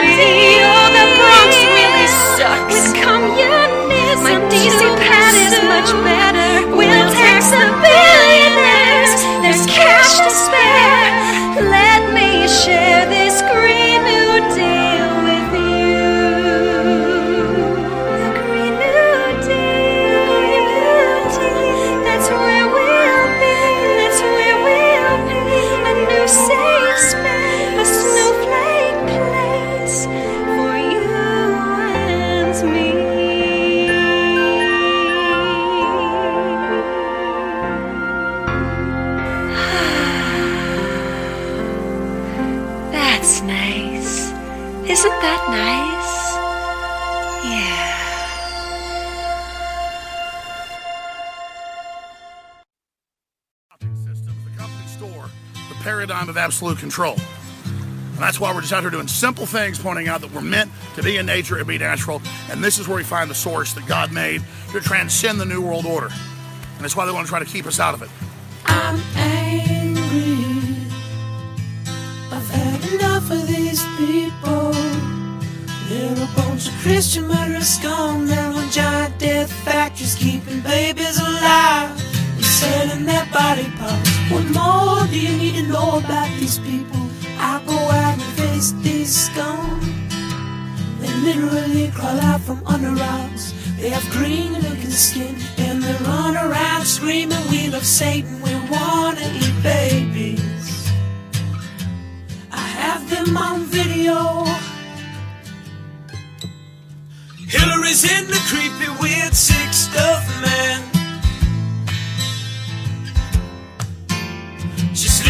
Paradigm 55.82 56.28
of 56.28 56.36
absolute 56.36 56.78
control. 56.78 57.16
And 57.64 58.18
that's 58.18 58.38
why 58.38 58.54
we're 58.54 58.60
just 58.60 58.72
out 58.72 58.82
here 58.82 58.90
doing 58.90 59.08
simple 59.08 59.46
things, 59.46 59.78
pointing 59.78 60.08
out 60.08 60.20
that 60.20 60.32
we're 60.32 60.40
meant 60.40 60.70
to 60.94 61.02
be 61.02 61.16
in 61.16 61.26
nature 61.26 61.56
and 61.58 61.66
be 61.66 61.78
natural. 61.78 62.22
And 62.50 62.62
this 62.62 62.78
is 62.78 62.86
where 62.86 62.96
we 62.96 63.04
find 63.04 63.28
the 63.30 63.34
source 63.34 63.72
that 63.74 63.86
God 63.86 64.12
made 64.12 64.42
to 64.72 64.80
transcend 64.80 65.40
the 65.40 65.44
New 65.44 65.60
World 65.60 65.86
Order. 65.86 66.10
And 66.76 66.84
that's 66.84 66.96
why 66.96 67.06
they 67.06 67.12
want 67.12 67.26
to 67.26 67.30
try 67.30 67.38
to 67.38 67.44
keep 67.44 67.66
us 67.66 67.80
out 67.80 67.94
of 67.94 68.02
it. 68.02 68.10
I'm 68.66 69.00
angry. 69.16 70.76
I've 72.30 72.48
had 72.48 72.92
enough 72.94 73.30
of 73.30 73.46
these 73.46 73.82
people. 73.96 74.72
They're 75.88 76.12
a 76.12 76.28
bunch 76.36 76.68
of 76.68 76.74
Christian 76.82 77.26
murderers, 77.26 77.68
scum. 77.68 78.28
Giant 78.72 79.18
death 79.18 79.52
factories, 79.52 80.14
keeping 80.14 80.60
babies 80.60 81.20
alive 81.20 82.11
selling 82.62 83.04
their 83.04 83.26
body 83.32 83.68
parts. 83.78 84.10
What 84.30 84.46
more 84.58 85.06
do 85.12 85.18
you 85.18 85.34
need 85.42 85.54
to 85.60 85.64
know 85.72 85.98
about 85.98 86.28
these 86.38 86.58
people? 86.58 87.02
I 87.50 87.60
go 87.66 87.78
out 88.02 88.16
and 88.24 88.32
face 88.40 88.72
these 88.86 89.12
scum. 89.26 89.80
They 91.00 91.12
literally 91.26 91.90
crawl 91.96 92.20
out 92.30 92.40
from 92.40 92.60
under 92.66 92.92
rocks. 92.92 93.52
They 93.78 93.90
have 93.90 94.08
green 94.10 94.52
looking 94.66 94.96
skin 95.06 95.34
and 95.58 95.82
they 95.82 95.96
run 96.04 96.36
around 96.36 96.84
screaming, 96.84 97.44
We 97.50 97.68
love 97.68 97.84
Satan, 97.84 98.40
we 98.46 98.54
wanna 98.70 99.26
eat 99.40 99.56
babies. 99.62 100.92
I 102.52 102.66
have 102.82 103.02
them 103.10 103.36
on 103.36 103.60
video. 103.78 104.44
Hillary's 107.54 108.04
in 108.14 108.24
the 108.28 108.40
creepy, 108.50 108.88
weird, 109.00 109.34
sick 109.34 109.72
stuff, 109.72 110.22
man. 110.40 110.91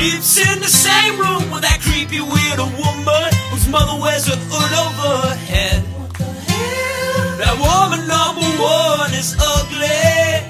Sleeps 0.02 0.36
in 0.38 0.58
the 0.58 0.66
same 0.66 1.16
room 1.16 1.48
with 1.52 1.62
that 1.62 1.78
creepy, 1.80 2.18
weird 2.18 2.58
woman 2.58 3.30
whose 3.54 3.68
mother 3.68 4.02
wears 4.02 4.26
a 4.26 4.34
hood 4.34 4.72
over 4.82 5.28
her 5.28 5.36
head. 5.46 5.78
That 7.38 7.54
woman 7.54 8.08
number 8.10 8.42
one 8.42 9.14
is 9.14 9.38
ugly. 9.38 10.42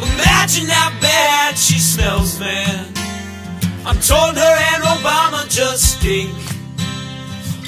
Imagine 0.00 0.72
how 0.72 0.98
bad 0.98 1.58
she 1.58 1.78
smells, 1.78 2.40
man. 2.40 2.86
I'm 3.84 4.00
told 4.00 4.38
her 4.40 4.56
and 4.72 4.82
Obama 4.96 5.44
just 5.50 5.98
stink. 6.00 6.32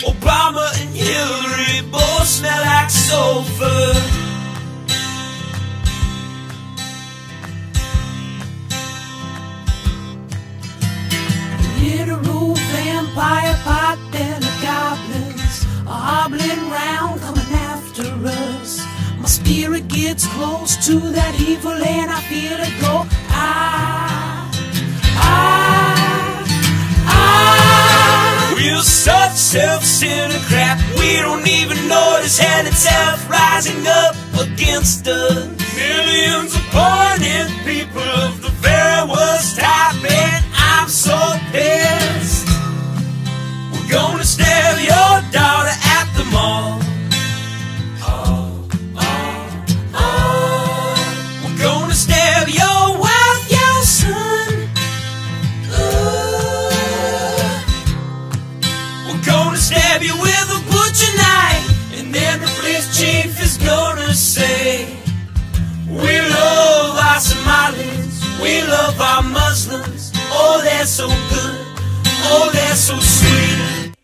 Obama 0.08 0.64
and 0.80 0.96
Hillary 0.96 1.92
both 1.92 2.24
smell 2.24 2.64
like 2.64 2.88
sulfur. 2.88 4.21
Literal 11.92 12.54
vampire 12.72 13.54
pot 13.64 13.98
belly 14.10 14.52
goblins 14.64 15.56
are 15.86 16.02
hobbling 16.10 16.70
round 16.70 17.20
coming 17.20 17.52
after 17.52 18.08
us. 18.24 18.80
My 19.18 19.26
spirit 19.26 19.88
gets 19.88 20.26
close 20.26 20.76
to 20.86 20.94
that 21.16 21.38
evil 21.38 21.72
and 21.72 22.10
I 22.10 22.20
feel 22.30 22.58
it 22.68 22.74
go. 22.80 23.04
Ah, 23.28 24.50
ah, 25.16 26.44
ah. 27.06 28.54
We're 28.56 28.80
such 28.80 29.32
self-centered 29.32 30.40
crap. 30.48 30.78
We 30.98 31.16
don't 31.16 31.46
even 31.46 31.88
notice 31.88 32.38
hell 32.38 32.66
itself 32.66 33.28
rising 33.28 33.86
up 33.86 34.16
against 34.40 35.06
us. 35.06 35.46
Millions 35.76 36.56
upon 36.56 37.20
it, 37.20 37.48
people 37.66 38.08
of 38.24 38.40
the 38.40 38.50
very 38.64 39.08
worst 39.10 39.58
type, 39.60 40.10
and 40.10 40.51
I'm 40.82 40.88
so 40.88 41.16
pissed. 41.52 42.48
We're 43.70 43.88
gonna 43.88 44.24
stab 44.24 44.80
your 44.80 45.14
daughter 45.30 45.76
at 45.98 46.08
the 46.16 46.24
mall. 46.34 46.80
We're 51.44 51.58
gonna 51.62 51.94
stab 51.94 52.48
your 52.48 52.98
wife, 52.98 53.44
your 53.48 53.82
son. 53.84 54.68
We're 59.06 59.24
gonna 59.24 59.58
stab 59.58 60.02
you 60.02 60.16
with 60.20 60.48
a 60.50 60.60
butcher 60.66 61.14
knife, 61.16 61.94
and 61.96 62.12
then 62.12 62.40
the 62.40 62.48
police 62.58 62.88
chief 62.98 63.40
is 63.40 63.56
gonna 63.56 64.12
say, 64.14 64.98
We 65.86 66.18
love 66.18 66.98
our 66.98 67.20
Somalis, 67.20 68.20
we 68.42 68.62
love 68.64 69.00
our 69.00 69.22
Muslims. 69.22 70.01
Oh, 70.34 70.62
they're 70.64 70.86
so 70.86 71.08
good, 71.08 71.60
oh, 72.24 72.50
they're 72.54 72.74
so 72.74 72.98
sweet. 72.98 73.94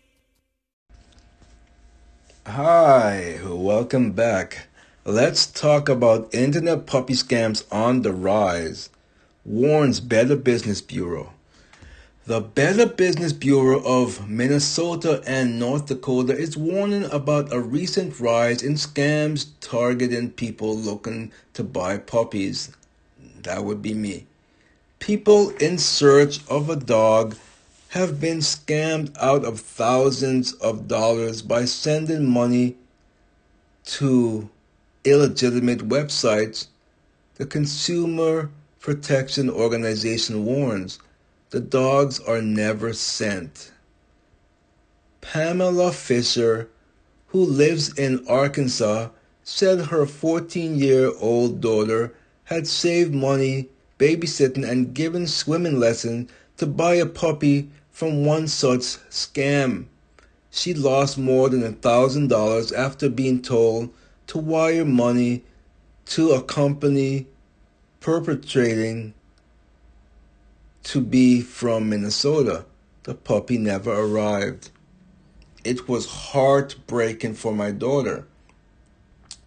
Hi, 2.45 3.39
welcome 3.43 4.11
back. 4.11 4.67
Let's 5.05 5.47
talk 5.47 5.89
about 5.89 6.31
internet 6.31 6.85
puppy 6.85 7.13
scams 7.13 7.65
on 7.71 8.03
the 8.03 8.13
rise, 8.13 8.91
warns 9.43 9.99
Better 9.99 10.35
Business 10.35 10.81
Bureau. 10.81 11.33
The 12.27 12.41
Better 12.41 12.85
Business 12.85 13.33
Bureau 13.33 13.81
of 13.83 14.29
Minnesota 14.29 15.23
and 15.25 15.57
North 15.57 15.87
Dakota 15.87 16.37
is 16.37 16.55
warning 16.55 17.05
about 17.05 17.51
a 17.51 17.59
recent 17.59 18.19
rise 18.19 18.61
in 18.61 18.73
scams 18.75 19.47
targeting 19.61 20.29
people 20.29 20.77
looking 20.77 21.31
to 21.53 21.63
buy 21.63 21.97
puppies. 21.97 22.69
That 23.41 23.65
would 23.65 23.81
be 23.81 23.95
me. 23.95 24.27
People 24.99 25.49
in 25.57 25.77
search 25.77 26.45
of 26.47 26.69
a 26.69 26.75
dog 26.75 27.35
have 27.89 28.19
been 28.19 28.39
scammed 28.39 29.15
out 29.19 29.43
of 29.43 29.59
thousands 29.59 30.53
of 30.53 30.87
dollars 30.87 31.41
by 31.41 31.65
sending 31.65 32.29
money 32.29 32.75
to 33.85 34.49
illegitimate 35.03 35.87
websites. 35.87 36.67
The 37.35 37.45
Consumer 37.45 38.51
Protection 38.79 39.49
Organization 39.49 40.45
warns 40.45 40.99
the 41.49 41.59
dogs 41.59 42.19
are 42.19 42.41
never 42.41 42.93
sent. 42.93 43.71
Pamela 45.21 45.91
Fisher, 45.91 46.69
who 47.27 47.43
lives 47.43 47.97
in 47.97 48.27
Arkansas, 48.27 49.09
said 49.43 49.87
her 49.87 50.05
14 50.05 50.77
year 50.77 51.11
old 51.19 51.59
daughter 51.61 52.13
had 52.45 52.67
saved 52.67 53.13
money 53.13 53.69
babysitting 53.99 54.67
and 54.67 54.95
given 54.95 55.27
swimming 55.27 55.79
lessons 55.79 56.31
to 56.57 56.65
buy 56.65 56.95
a 56.95 57.05
puppy 57.05 57.69
from 57.91 58.25
one 58.25 58.47
such 58.47 58.97
scam. 59.11 59.85
She 60.49 60.73
lost 60.73 61.17
more 61.17 61.49
than 61.49 61.63
a 61.63 61.71
thousand 61.71 62.29
dollars 62.29 62.71
after 62.71 63.09
being 63.09 63.41
told 63.41 63.91
to 64.27 64.39
wire 64.39 64.85
money 64.85 65.43
to 66.05 66.31
a 66.31 66.41
company 66.41 67.27
perpetrating 67.99 69.13
to 70.83 71.01
be 71.01 71.41
from 71.41 71.89
Minnesota. 71.89 72.65
The 73.03 73.13
puppy 73.13 73.57
never 73.57 73.91
arrived. 73.91 74.71
It 75.63 75.87
was 75.87 76.05
heartbreaking 76.05 77.35
for 77.35 77.53
my 77.53 77.71
daughter. 77.71 78.25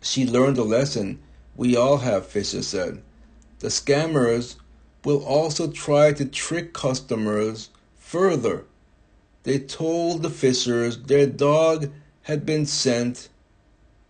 She 0.00 0.26
learned 0.26 0.58
a 0.58 0.62
lesson. 0.62 1.20
We 1.56 1.76
all 1.76 1.98
have, 1.98 2.26
Fisher 2.26 2.62
said. 2.62 3.02
The 3.62 3.68
scammers 3.68 4.56
will 5.04 5.24
also 5.24 5.70
try 5.70 6.12
to 6.14 6.24
trick 6.24 6.72
customers 6.72 7.70
further. 7.94 8.64
They 9.44 9.60
told 9.60 10.22
the 10.22 10.30
Fishers 10.30 10.98
their 10.98 11.26
dog 11.28 11.92
had 12.22 12.44
been 12.44 12.66
sent 12.66 13.28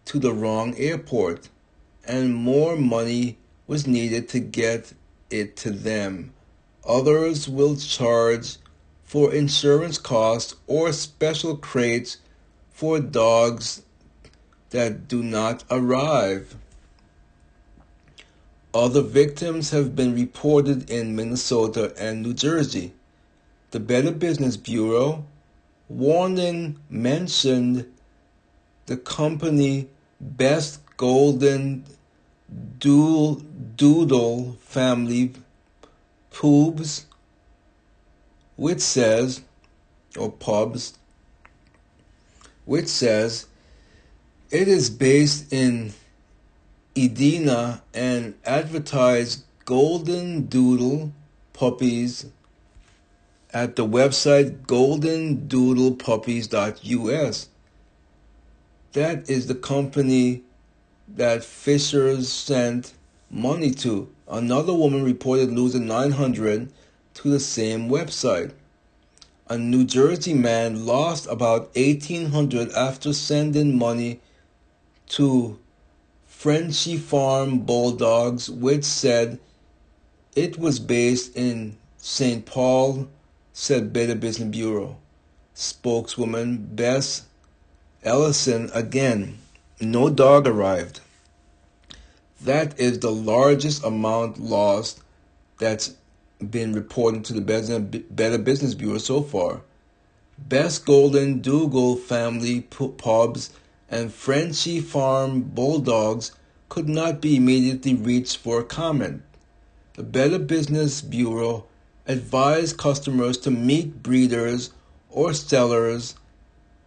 to 0.07 0.19
the 0.19 0.33
wrong 0.33 0.75
airport 0.79 1.51
and 2.07 2.35
more 2.35 2.77
money 2.77 3.37
was 3.67 3.87
needed 3.87 4.27
to 4.31 4.41
get 4.41 4.95
it 5.29 5.55
to 5.59 5.71
them. 5.71 6.33
Others 6.89 7.47
will 7.47 7.77
charge 7.77 8.57
for 9.05 9.35
insurance 9.35 9.99
costs 9.99 10.55
or 10.67 10.95
special 10.95 11.59
crates 11.59 12.17
for 12.71 13.01
dogs 13.01 13.83
that 14.71 15.09
do 15.09 15.23
not 15.23 15.63
arrive. 15.71 16.57
Other 18.75 19.03
victims 19.03 19.69
have 19.71 19.95
been 19.95 20.15
reported 20.15 20.89
in 20.89 21.15
Minnesota 21.15 21.93
and 21.99 22.23
New 22.23 22.33
Jersey. 22.33 22.95
The 23.71 23.81
Better 23.81 24.13
Business 24.13 24.57
Bureau 24.57 25.27
warning 25.91 26.79
mentioned 26.89 27.87
the 28.87 28.97
company 28.97 29.89
Best 30.19 30.81
Golden 30.97 31.85
Dual 32.79 33.43
Doodle 33.77 34.57
Family 34.61 35.33
Pubs, 36.31 37.05
which 38.57 38.81
says, 38.81 39.43
or 40.19 40.33
pubs, 40.33 40.95
which 42.65 42.89
says 42.89 43.47
it 44.51 44.67
is 44.67 44.89
based 44.89 45.53
in 45.53 45.93
Edina 46.97 47.83
and 47.95 48.35
advertised 48.45 49.45
golden 49.65 50.47
doodle 50.47 51.13
puppies 51.55 52.27
at 53.53 53.77
the 53.77 53.87
website 53.87 54.67
goldendoodlepuppies.us. 54.67 57.49
That 58.93 59.31
is 59.31 59.47
the 59.47 59.55
company 59.55 60.43
that 61.09 61.45
Fisher 61.45 62.21
sent 62.23 62.93
money 63.31 63.71
to. 63.71 64.11
Another 64.29 64.75
woman 64.75 65.03
reported 65.03 65.51
losing 65.51 65.87
900 65.87 66.71
to 67.15 67.31
the 67.31 67.41
same 67.41 67.89
website. 67.89 68.53
A 69.49 69.57
New 69.57 69.85
Jersey 69.85 70.35
man 70.35 70.85
lost 70.87 71.27
about 71.27 71.75
1800 71.75 72.71
after 72.73 73.13
sending 73.13 73.79
money 73.79 74.21
to 75.09 75.59
Frenchy 76.43 76.97
Farm 76.97 77.61
Bulldogs, 77.61 78.51
which 78.51 78.83
said 78.83 79.39
it 80.35 80.59
was 80.59 80.81
based 80.81 81.37
in 81.37 81.77
St. 81.99 82.45
Paul, 82.45 83.07
said 83.53 83.93
Better 83.93 84.17
Business 84.17 84.49
Bureau. 84.49 84.97
Spokeswoman 85.55 86.71
Bess 86.73 87.27
Ellison 88.03 88.73
again, 88.75 89.39
no 89.81 90.11
dog 90.11 90.49
arrived. 90.49 90.99
That 92.41 92.77
is 92.77 92.99
the 92.99 93.13
largest 93.13 93.85
amount 93.85 94.41
lost 94.41 95.01
that's 95.61 95.95
been 96.51 96.73
reported 96.73 97.25
to 97.27 97.35
the 97.35 98.05
Better 98.11 98.39
Business 98.39 98.75
Bureau 98.75 98.99
so 98.99 99.23
far. 99.23 99.61
Best 100.39 100.87
Golden 100.87 101.41
Dougal 101.41 101.95
family 101.95 102.63
pubs 102.63 103.51
and 103.93 104.11
Frenchy 104.11 104.81
Farm 104.81 105.43
Bulldogs 105.43 106.33
could 106.71 106.89
not 106.89 107.21
be 107.21 107.37
immediately 107.37 107.95
reached 107.95 108.39
for 108.39 108.63
comment. 108.63 109.23
The 109.97 110.03
Better 110.03 110.39
Business 110.39 111.03
Bureau 111.03 111.67
advised 112.07 112.79
customers 112.79 113.37
to 113.39 113.51
meet 113.51 114.03
breeders 114.03 114.71
or 115.11 115.35
sellers 115.35 116.15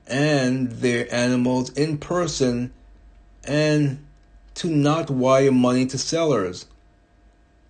and 0.07 0.71
their 0.71 1.13
animals 1.13 1.69
in 1.73 1.99
person 1.99 2.73
and 3.43 4.03
to 4.55 4.67
not 4.67 5.11
wire 5.11 5.51
money 5.51 5.85
to 5.85 5.99
sellers. 5.99 6.65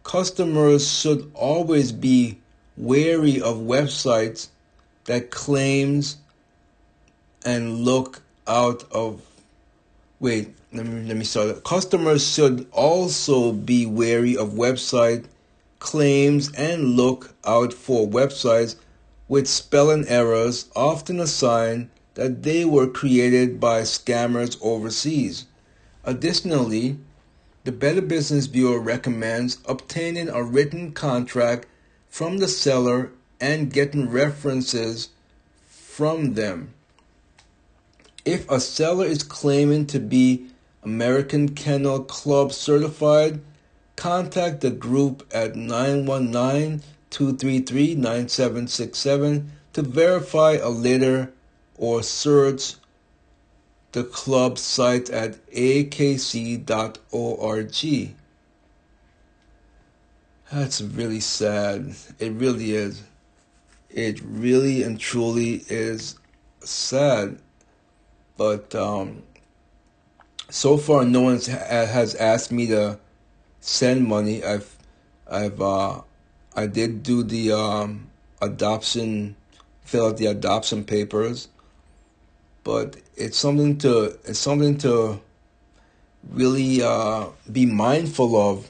Customers 0.03 0.89
should 0.89 1.29
always 1.33 1.91
be 1.91 2.39
wary 2.77 3.41
of 3.41 3.57
websites 3.57 4.47
that 5.05 5.29
claims 5.29 6.17
and 7.43 7.79
look 7.79 8.21
out 8.47 8.83
of 8.91 9.21
wait 10.19 10.55
let 10.75 10.85
me 10.85 11.07
let 11.07 11.15
me 11.15 11.23
start. 11.23 11.63
Customers 11.63 12.33
should 12.33 12.67
also 12.73 13.53
be 13.53 13.85
wary 13.85 14.35
of 14.35 14.49
website 14.49 15.23
claims 15.79 16.51
and 16.53 16.97
look 16.97 17.33
out 17.45 17.73
for 17.73 18.05
websites 18.05 18.75
with 19.29 19.47
spelling 19.47 20.05
errors 20.07 20.69
often 20.75 21.19
a 21.19 21.27
sign 21.27 21.89
that 22.15 22.43
they 22.43 22.65
were 22.65 22.87
created 22.87 23.59
by 23.59 23.81
scammers 23.81 24.57
overseas. 24.61 25.45
Additionally 26.03 26.97
the 27.63 27.71
better 27.71 28.01
business 28.01 28.47
bureau 28.47 28.77
recommends 28.77 29.57
obtaining 29.65 30.29
a 30.29 30.43
written 30.43 30.91
contract 30.91 31.67
from 32.09 32.37
the 32.37 32.47
seller 32.49 33.11
and 33.39 33.73
getting 33.73 34.09
references 34.09 35.09
from 35.67 36.33
them 36.33 36.74
if 38.25 38.49
a 38.49 38.59
seller 38.59 39.05
is 39.05 39.23
claiming 39.23 39.85
to 39.85 39.99
be 39.99 40.47
American 40.83 41.49
Kennel 41.49 42.03
Club 42.03 42.51
certified, 42.51 43.39
contact 43.95 44.61
the 44.61 44.71
group 44.71 45.25
at 45.31 45.55
919 45.55 46.81
233 47.11 47.95
9767 47.95 49.51
to 49.73 49.81
verify 49.83 50.53
a 50.53 50.69
litter 50.69 51.31
or 51.77 52.01
search 52.03 52.75
the 53.91 54.03
club 54.03 54.57
site 54.57 55.09
at 55.09 55.45
akc.org. 55.51 56.65
That's 60.51 60.81
really 60.81 61.19
sad. 61.19 61.95
It 62.19 62.31
really 62.33 62.73
is. 62.73 63.03
It 63.89 64.21
really 64.21 64.83
and 64.83 64.99
truly 64.99 65.63
is 65.69 66.15
sad 66.59 67.39
but 68.37 68.73
um, 68.75 69.23
so 70.49 70.77
far 70.77 71.05
no 71.05 71.21
one 71.21 71.39
has 71.39 72.15
asked 72.15 72.51
me 72.51 72.67
to 72.67 72.99
send 73.61 74.05
money. 74.07 74.43
I've 74.43 74.75
I've 75.29 75.61
uh, 75.61 76.01
I 76.55 76.67
did 76.67 77.03
do 77.03 77.23
the 77.23 77.51
um, 77.51 78.07
adoption, 78.41 79.35
fill 79.81 80.07
out 80.07 80.17
the 80.17 80.27
adoption 80.27 80.83
papers, 80.83 81.47
but 82.63 82.97
it's 83.15 83.37
something 83.37 83.77
to 83.79 84.17
it's 84.25 84.39
something 84.39 84.77
to 84.79 85.19
really 86.29 86.81
uh, 86.81 87.27
be 87.51 87.65
mindful 87.65 88.35
of. 88.35 88.69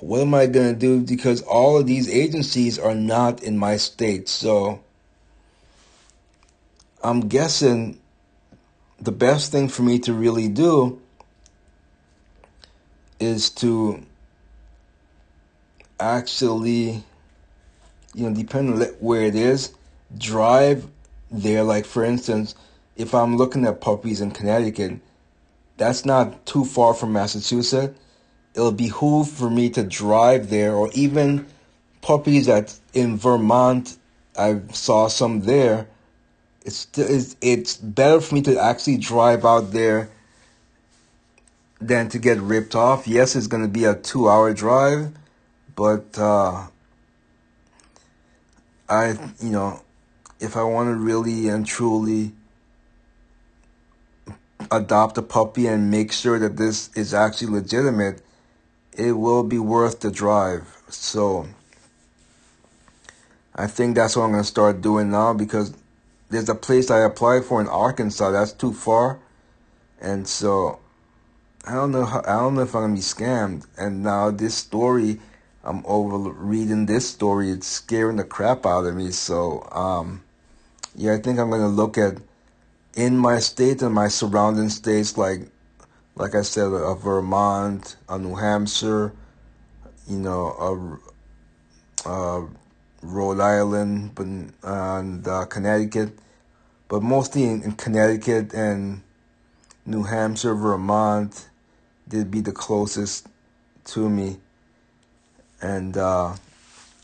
What 0.00 0.20
am 0.20 0.34
I 0.34 0.46
gonna 0.46 0.74
do? 0.74 1.00
Because 1.00 1.42
all 1.42 1.78
of 1.78 1.86
these 1.86 2.08
agencies 2.08 2.78
are 2.78 2.94
not 2.94 3.42
in 3.42 3.58
my 3.58 3.76
state, 3.76 4.28
so 4.28 4.80
I'm 7.02 7.26
guessing 7.26 7.98
the 9.00 9.12
best 9.12 9.52
thing 9.52 9.68
for 9.68 9.82
me 9.82 9.98
to 10.00 10.12
really 10.12 10.48
do 10.48 11.00
is 13.20 13.50
to 13.50 14.02
actually, 16.00 17.02
you 18.14 18.28
know, 18.28 18.34
depending 18.34 18.80
on 18.80 18.88
where 19.00 19.22
it 19.22 19.34
is, 19.34 19.74
drive 20.16 20.86
there. 21.30 21.62
Like, 21.62 21.86
for 21.86 22.04
instance, 22.04 22.54
if 22.96 23.14
I'm 23.14 23.36
looking 23.36 23.66
at 23.66 23.80
puppies 23.80 24.20
in 24.20 24.30
Connecticut, 24.30 25.00
that's 25.76 26.04
not 26.04 26.46
too 26.46 26.64
far 26.64 26.94
from 26.94 27.12
Massachusetts. 27.12 27.98
It'll 28.54 28.72
behoove 28.72 29.28
for 29.28 29.50
me 29.50 29.70
to 29.70 29.82
drive 29.82 30.48
there, 30.48 30.74
or 30.74 30.88
even 30.94 31.46
puppies 32.02 32.46
that 32.46 32.78
in 32.92 33.16
Vermont, 33.16 33.96
I 34.38 34.60
saw 34.72 35.08
some 35.08 35.40
there 35.40 35.88
it's 36.64 36.88
it's 36.96 37.36
it's 37.40 37.76
better 37.76 38.20
for 38.20 38.34
me 38.34 38.42
to 38.42 38.58
actually 38.58 38.96
drive 38.96 39.44
out 39.44 39.72
there 39.72 40.08
than 41.80 42.08
to 42.08 42.18
get 42.18 42.38
ripped 42.38 42.74
off. 42.74 43.06
Yes, 43.06 43.36
it's 43.36 43.46
going 43.46 43.62
to 43.62 43.68
be 43.68 43.84
a 43.84 43.94
two 43.94 44.28
hour 44.28 44.52
drive, 44.54 45.12
but 45.76 46.18
uh, 46.18 46.66
I 48.88 49.10
you 49.40 49.50
know 49.50 49.82
if 50.40 50.56
I 50.56 50.62
want 50.62 50.88
to 50.88 50.94
really 50.94 51.48
and 51.48 51.66
truly 51.66 52.32
adopt 54.70 55.18
a 55.18 55.22
puppy 55.22 55.66
and 55.66 55.90
make 55.90 56.12
sure 56.12 56.38
that 56.38 56.56
this 56.56 56.88
is 56.96 57.12
actually 57.12 57.52
legitimate, 57.52 58.22
it 58.96 59.12
will 59.12 59.42
be 59.42 59.58
worth 59.58 60.00
the 60.00 60.10
drive. 60.10 60.82
So 60.88 61.46
I 63.54 63.66
think 63.66 63.94
that's 63.94 64.16
what 64.16 64.24
I'm 64.24 64.30
going 64.30 64.42
to 64.42 64.48
start 64.48 64.80
doing 64.80 65.10
now 65.10 65.34
because 65.34 65.74
there's 66.34 66.48
a 66.48 66.54
place 66.54 66.90
I 66.90 67.00
applied 67.00 67.44
for 67.44 67.60
in 67.60 67.68
Arkansas 67.68 68.30
that's 68.32 68.52
too 68.52 68.72
far, 68.72 69.20
and 70.00 70.26
so 70.26 70.80
I 71.66 71.74
don't 71.74 71.92
know 71.92 72.04
how, 72.04 72.20
I 72.20 72.40
don't 72.40 72.56
know 72.56 72.62
if 72.62 72.74
I'm 72.74 72.82
gonna 72.82 72.94
be 72.94 73.00
scammed. 73.00 73.66
And 73.78 74.02
now 74.02 74.30
this 74.30 74.54
story, 74.54 75.20
I'm 75.62 75.82
over 75.86 76.18
reading 76.18 76.86
this 76.86 77.08
story. 77.08 77.50
It's 77.50 77.66
scaring 77.66 78.16
the 78.16 78.24
crap 78.24 78.66
out 78.66 78.84
of 78.84 78.94
me. 78.94 79.12
So 79.12 79.66
um, 79.72 80.22
yeah, 80.94 81.14
I 81.14 81.18
think 81.18 81.38
I'm 81.38 81.50
gonna 81.50 81.68
look 81.68 81.96
at 81.96 82.18
in 82.94 83.16
my 83.16 83.38
state 83.38 83.80
and 83.82 83.94
my 83.94 84.08
surrounding 84.08 84.68
states, 84.68 85.16
like 85.16 85.48
like 86.16 86.34
I 86.34 86.42
said, 86.42 86.66
a 86.66 86.94
Vermont, 86.94 87.96
a 88.08 88.18
New 88.18 88.34
Hampshire, 88.34 89.12
you 90.08 90.18
know, 90.18 91.00
uh, 92.06 92.08
uh, 92.08 92.46
Rhode 93.02 93.40
Island, 93.40 94.18
and 94.62 95.26
uh, 95.26 95.44
Connecticut, 95.46 96.18
but 96.88 97.02
mostly 97.02 97.44
in, 97.44 97.62
in 97.62 97.72
Connecticut 97.72 98.52
and 98.52 99.02
New 99.86 100.04
Hampshire, 100.04 100.54
Vermont, 100.54 101.48
they'd 102.06 102.30
be 102.30 102.40
the 102.40 102.52
closest 102.52 103.28
to 103.86 104.08
me, 104.08 104.38
and 105.60 105.96
uh, 105.96 106.34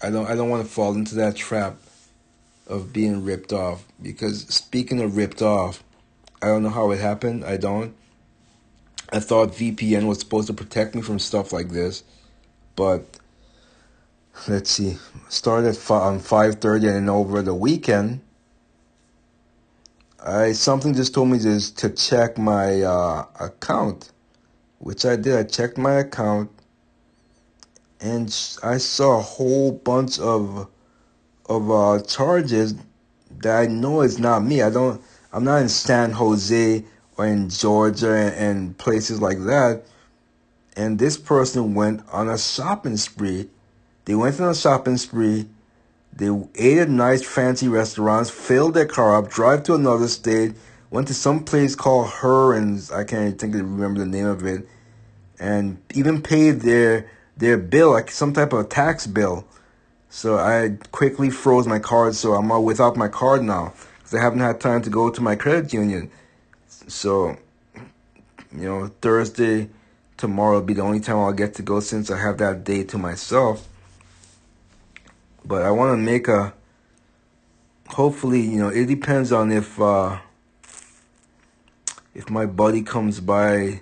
I 0.03 0.11
don't 0.11 0.27
I 0.27 0.35
don't 0.35 0.49
want 0.49 0.65
to 0.65 0.71
fall 0.71 0.95
into 0.95 1.15
that 1.17 1.37
trap 1.37 1.77
of 2.67 2.93
being 2.93 3.25
ripped 3.25 3.53
off 3.53 3.85
because 4.01 4.43
speaking 4.47 5.01
of 5.01 5.17
ripped 5.17 5.43
off, 5.43 5.83
I 6.41 6.47
don't 6.47 6.63
know 6.63 6.71
how 6.71 6.91
it 6.91 7.01
happened. 7.01 7.45
I 7.45 7.57
don't. 7.57 7.95
I 9.13 9.19
thought 9.19 9.51
VPN 9.51 10.07
was 10.07 10.21
supposed 10.21 10.47
to 10.47 10.55
protect 10.55 10.95
me 10.95 11.03
from 11.03 11.19
stuff 11.19 11.53
like 11.53 11.71
this, 11.71 12.05
but 12.77 13.19
let's 14.49 14.71
see. 14.71 14.97
Started 15.29 15.77
on 15.91 16.21
five 16.21 16.57
thirty 16.57 16.87
and 16.87 17.11
over 17.11 17.43
the 17.43 17.55
weekend. 17.55 18.21
I 20.23 20.53
something 20.53 20.93
just 20.95 21.15
told 21.15 21.31
me 21.31 21.39
just 21.39 21.79
to 21.79 21.91
check 21.91 22.37
my 22.37 22.83
uh, 22.83 23.25
account, 23.41 24.13
which 24.79 25.07
I 25.07 25.17
did. 25.17 25.35
I 25.35 25.45
checked 25.45 25.79
my 25.79 25.95
account, 25.95 26.51
and 28.01 28.27
I 28.63 28.77
saw 28.79 29.19
a 29.19 29.23
whole 29.23 29.73
bunch 29.73 30.19
of 30.19 30.69
of 31.47 31.71
uh, 31.71 32.03
charges 32.03 32.75
that 33.39 33.61
I 33.61 33.67
know 33.67 34.03
is 34.03 34.19
not 34.19 34.45
me. 34.45 34.61
I 34.63 34.71
don't. 34.71 35.01
I'm 35.33 35.45
not 35.45 35.63
in 35.63 35.69
San 35.69 36.13
Jose 36.13 36.85
or 37.17 37.27
in 37.27 37.49
Georgia 37.49 38.33
and 38.37 38.77
places 38.77 39.23
like 39.23 39.39
that. 39.45 39.85
And 40.77 40.99
this 40.99 41.17
person 41.17 41.75
went 41.75 42.03
on 42.13 42.29
a 42.29 42.37
shopping 42.39 42.97
spree. 42.97 43.49
They 44.05 44.15
went 44.15 44.41
on 44.41 44.51
a 44.51 44.55
shopping 44.55 44.97
spree. 44.97 45.49
They 46.21 46.29
ate 46.55 46.77
at 46.77 46.91
nice 46.91 47.23
fancy 47.23 47.67
restaurants, 47.67 48.29
filled 48.29 48.75
their 48.75 48.85
car 48.85 49.17
up, 49.17 49.31
drive 49.31 49.63
to 49.63 49.75
another 49.75 50.07
state, 50.07 50.53
went 50.91 51.09
to 51.09 51.15
some 51.15 51.45
place 51.45 51.75
called 51.75 52.09
Hearns. 52.09 52.93
I 52.95 53.05
can't 53.05 53.39
think 53.39 53.55
of 53.55 53.63
remember 53.63 54.01
the 54.01 54.07
name 54.07 54.27
of 54.27 54.45
it, 54.45 54.69
and 55.39 55.79
even 55.95 56.21
paid 56.21 56.61
their 56.61 57.11
their 57.39 57.57
bill, 57.57 57.93
like 57.93 58.11
some 58.11 58.35
type 58.35 58.53
of 58.53 58.69
tax 58.69 59.07
bill. 59.07 59.47
So 60.11 60.37
I 60.37 60.77
quickly 60.93 61.31
froze 61.31 61.67
my 61.67 61.79
card, 61.79 62.15
so 62.15 62.35
I'm 62.35 62.51
without 62.65 62.99
my 62.99 63.09
card 63.09 63.43
now 63.43 63.73
because 63.97 64.13
I 64.13 64.21
haven't 64.21 64.41
had 64.41 64.61
time 64.61 64.83
to 64.83 64.91
go 64.91 65.09
to 65.09 65.23
my 65.23 65.37
credit 65.37 65.73
union. 65.73 66.11
So, 66.87 67.39
you 68.55 68.69
know, 68.69 68.91
Thursday, 69.01 69.71
tomorrow 70.19 70.57
will 70.57 70.67
be 70.67 70.75
the 70.75 70.83
only 70.83 71.01
time 71.01 71.17
I'll 71.17 71.33
get 71.33 71.55
to 71.55 71.63
go 71.63 71.81
since 71.81 72.11
I 72.11 72.19
have 72.19 72.37
that 72.39 72.63
day 72.65 72.85
to 72.85 72.99
myself. 72.99 73.70
But 75.45 75.63
I 75.63 75.71
want 75.71 75.93
to 75.93 75.97
make 75.97 76.29
a. 76.29 76.55
Hopefully, 77.89 78.41
you 78.41 78.59
know, 78.59 78.69
it 78.69 78.87
depends 78.87 79.33
on 79.33 79.51
if 79.51 79.81
uh, 79.81 80.21
if 82.15 82.31
my 82.31 82.47
buddy 82.47 82.83
comes 82.83 83.21
by 83.21 83.81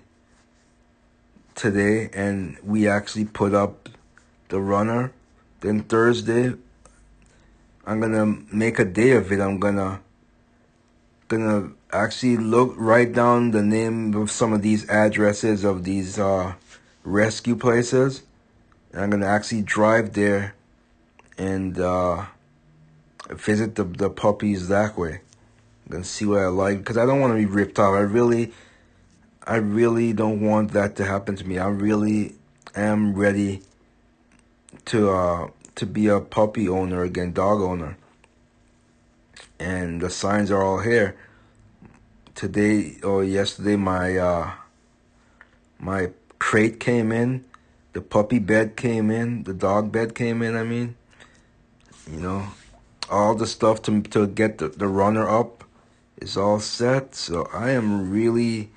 today 1.54 2.09
and 2.12 2.56
we 2.62 2.88
actually 2.88 3.24
put 3.24 3.52
up 3.52 3.88
the 4.48 4.61
runner 4.61 5.12
then 5.61 5.82
Thursday, 5.82 6.54
I'm 7.84 8.00
gonna 8.00 8.26
make 8.52 8.78
a 8.78 8.84
day 8.84 9.12
of 9.12 9.32
it. 9.32 9.40
I'm 9.40 9.59
gonna 9.59 10.00
gonna 11.26 11.72
actually 11.92 12.36
look 12.36 12.74
write 12.76 13.12
down 13.12 13.50
the 13.50 13.62
name 13.62 14.14
of 14.14 14.30
some 14.30 14.52
of 14.52 14.62
these 14.62 14.88
addresses 14.88 15.64
of 15.64 15.84
these 15.84 16.18
uh, 16.18 16.54
rescue 17.02 17.56
places. 17.56 18.22
And 18.92 19.02
I'm 19.02 19.11
gonna 19.11 19.26
actually 19.26 19.62
drive 19.62 20.12
there 20.12 20.54
and 21.39 21.78
uh, 21.78 22.26
visit 23.30 23.76
the 23.76 23.84
the 23.84 24.11
puppies 24.11 24.68
that 24.68 24.99
way. 24.99 25.20
Gonna 25.89 26.05
see 26.05 26.26
what 26.26 26.41
I 26.41 26.49
like 26.49 26.78
because 26.78 26.99
I 26.99 27.07
don't 27.07 27.20
want 27.20 27.32
to 27.32 27.39
be 27.39 27.47
ripped 27.47 27.78
off. 27.78 27.95
I 27.95 28.01
really, 28.01 28.53
I 29.47 29.57
really 29.57 30.12
don't 30.12 30.43
want 30.43 30.72
that 30.72 30.97
to 30.97 31.05
happen 31.05 31.36
to 31.36 31.49
me. 31.49 31.59
I 31.59 31.68
really 31.68 32.34
am 32.74 33.14
ready 33.14 33.62
to 34.86 35.11
uh 35.11 35.51
to 35.76 35.86
be 35.86 36.09
a 36.09 36.20
puppy 36.20 36.68
owner 36.68 37.03
again, 37.05 37.32
dog 37.32 37.61
owner. 37.61 37.97
And 39.59 40.01
the 40.01 40.11
signs 40.11 40.51
are 40.51 40.62
all 40.62 40.80
here. 40.80 41.16
Today 42.34 42.99
or 43.03 43.24
yesterday 43.24 43.76
my 43.76 44.16
uh 44.18 44.51
my 45.78 46.11
crate 46.39 46.80
came 46.80 47.12
in, 47.12 47.45
the 47.93 48.01
puppy 48.03 48.39
bed 48.39 48.76
came 48.76 49.11
in, 49.11 49.45
the 49.45 49.55
dog 49.55 49.91
bed 49.91 50.14
came 50.14 50.43
in, 50.43 50.55
I 50.55 50.64
mean. 50.64 50.97
You 52.11 52.20
know, 52.20 52.46
all 53.11 53.34
the 53.34 53.46
stuff 53.46 53.82
to 53.82 54.02
to 54.02 54.26
get 54.26 54.59
the, 54.59 54.68
the 54.68 54.88
runner 54.88 55.28
up 55.28 55.64
is 56.16 56.36
all 56.36 56.61
set. 56.61 57.14
So 57.14 57.48
I 57.52 57.70
am 57.70 58.11
really 58.11 58.70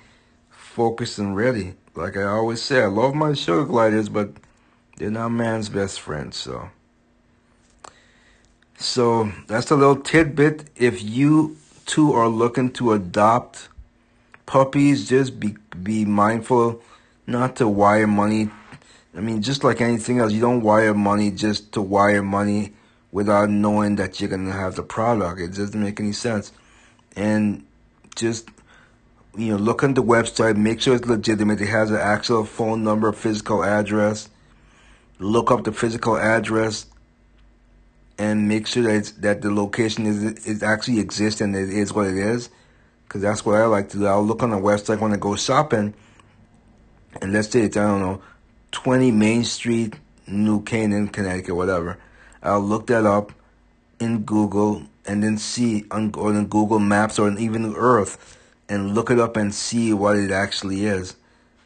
focused 0.50 1.18
and 1.18 1.36
ready. 1.36 1.74
Like 1.94 2.16
I 2.16 2.24
always 2.24 2.62
say, 2.62 2.82
I 2.82 2.86
love 2.86 3.14
my 3.14 3.34
sugar 3.34 3.64
gliders, 3.64 4.08
but 4.08 4.30
they're 4.96 5.10
not 5.10 5.30
man's 5.30 5.68
best 5.68 6.00
friend, 6.00 6.34
so. 6.34 6.70
So 8.78 9.32
that's 9.46 9.70
a 9.70 9.76
little 9.76 9.96
tidbit. 9.96 10.64
If 10.76 11.02
you 11.02 11.56
too 11.86 12.12
are 12.12 12.28
looking 12.28 12.70
to 12.72 12.92
adopt 12.92 13.68
puppies, 14.46 15.08
just 15.08 15.38
be 15.38 15.56
be 15.82 16.04
mindful 16.04 16.82
not 17.26 17.56
to 17.56 17.68
wire 17.68 18.06
money. 18.06 18.50
I 19.16 19.20
mean, 19.20 19.42
just 19.42 19.62
like 19.62 19.80
anything 19.80 20.18
else, 20.18 20.32
you 20.32 20.40
don't 20.40 20.62
wire 20.62 20.94
money 20.94 21.30
just 21.30 21.72
to 21.72 21.82
wire 21.82 22.22
money 22.22 22.72
without 23.12 23.50
knowing 23.50 23.96
that 23.96 24.20
you're 24.20 24.30
gonna 24.30 24.52
have 24.52 24.74
the 24.74 24.82
product. 24.82 25.40
It 25.40 25.54
doesn't 25.54 25.80
make 25.80 26.00
any 26.00 26.12
sense. 26.12 26.50
And 27.14 27.64
just 28.16 28.48
you 29.36 29.48
know, 29.52 29.56
look 29.56 29.82
on 29.82 29.94
the 29.94 30.02
website, 30.02 30.56
make 30.56 30.80
sure 30.80 30.96
it's 30.96 31.06
legitimate. 31.06 31.60
It 31.60 31.68
has 31.68 31.90
an 31.90 31.96
actual 31.96 32.44
phone 32.44 32.84
number, 32.84 33.12
physical 33.12 33.64
address. 33.64 34.28
Look 35.18 35.50
up 35.50 35.64
the 35.64 35.72
physical 35.72 36.16
address 36.16 36.86
and 38.18 38.48
make 38.48 38.66
sure 38.66 38.82
that 38.82 39.12
that 39.22 39.42
the 39.42 39.50
location 39.50 40.06
is 40.06 40.22
is 40.46 40.62
actually 40.62 41.00
exists 41.00 41.40
and 41.40 41.54
it 41.54 41.70
is 41.70 41.92
what 41.92 42.06
it 42.08 42.16
is. 42.16 42.50
Because 43.04 43.22
that's 43.22 43.44
what 43.44 43.56
I 43.56 43.66
like 43.66 43.90
to 43.90 43.98
do. 43.98 44.06
I'll 44.06 44.24
look 44.24 44.42
on 44.42 44.50
the 44.50 44.56
website 44.56 45.00
when 45.00 45.12
I 45.12 45.16
go 45.16 45.36
shopping, 45.36 45.92
and 47.20 47.32
let's 47.32 47.48
say 47.48 47.60
it's 47.62 47.76
I 47.76 47.82
don't 47.82 48.00
know, 48.00 48.22
twenty 48.70 49.10
Main 49.10 49.44
Street, 49.44 49.94
New 50.26 50.62
Canaan, 50.62 51.08
Connecticut, 51.08 51.54
whatever. 51.54 51.98
I'll 52.42 52.60
look 52.60 52.86
that 52.88 53.06
up 53.06 53.32
in 54.00 54.22
Google 54.22 54.82
and 55.06 55.22
then 55.22 55.38
see 55.38 55.84
on 55.90 56.12
or 56.14 56.30
in 56.30 56.46
Google 56.46 56.78
Maps 56.78 57.18
or 57.18 57.30
even 57.38 57.74
Earth, 57.76 58.38
and 58.68 58.94
look 58.94 59.10
it 59.10 59.18
up 59.18 59.36
and 59.36 59.54
see 59.54 59.92
what 59.92 60.16
it 60.16 60.30
actually 60.30 60.86
is. 60.86 61.16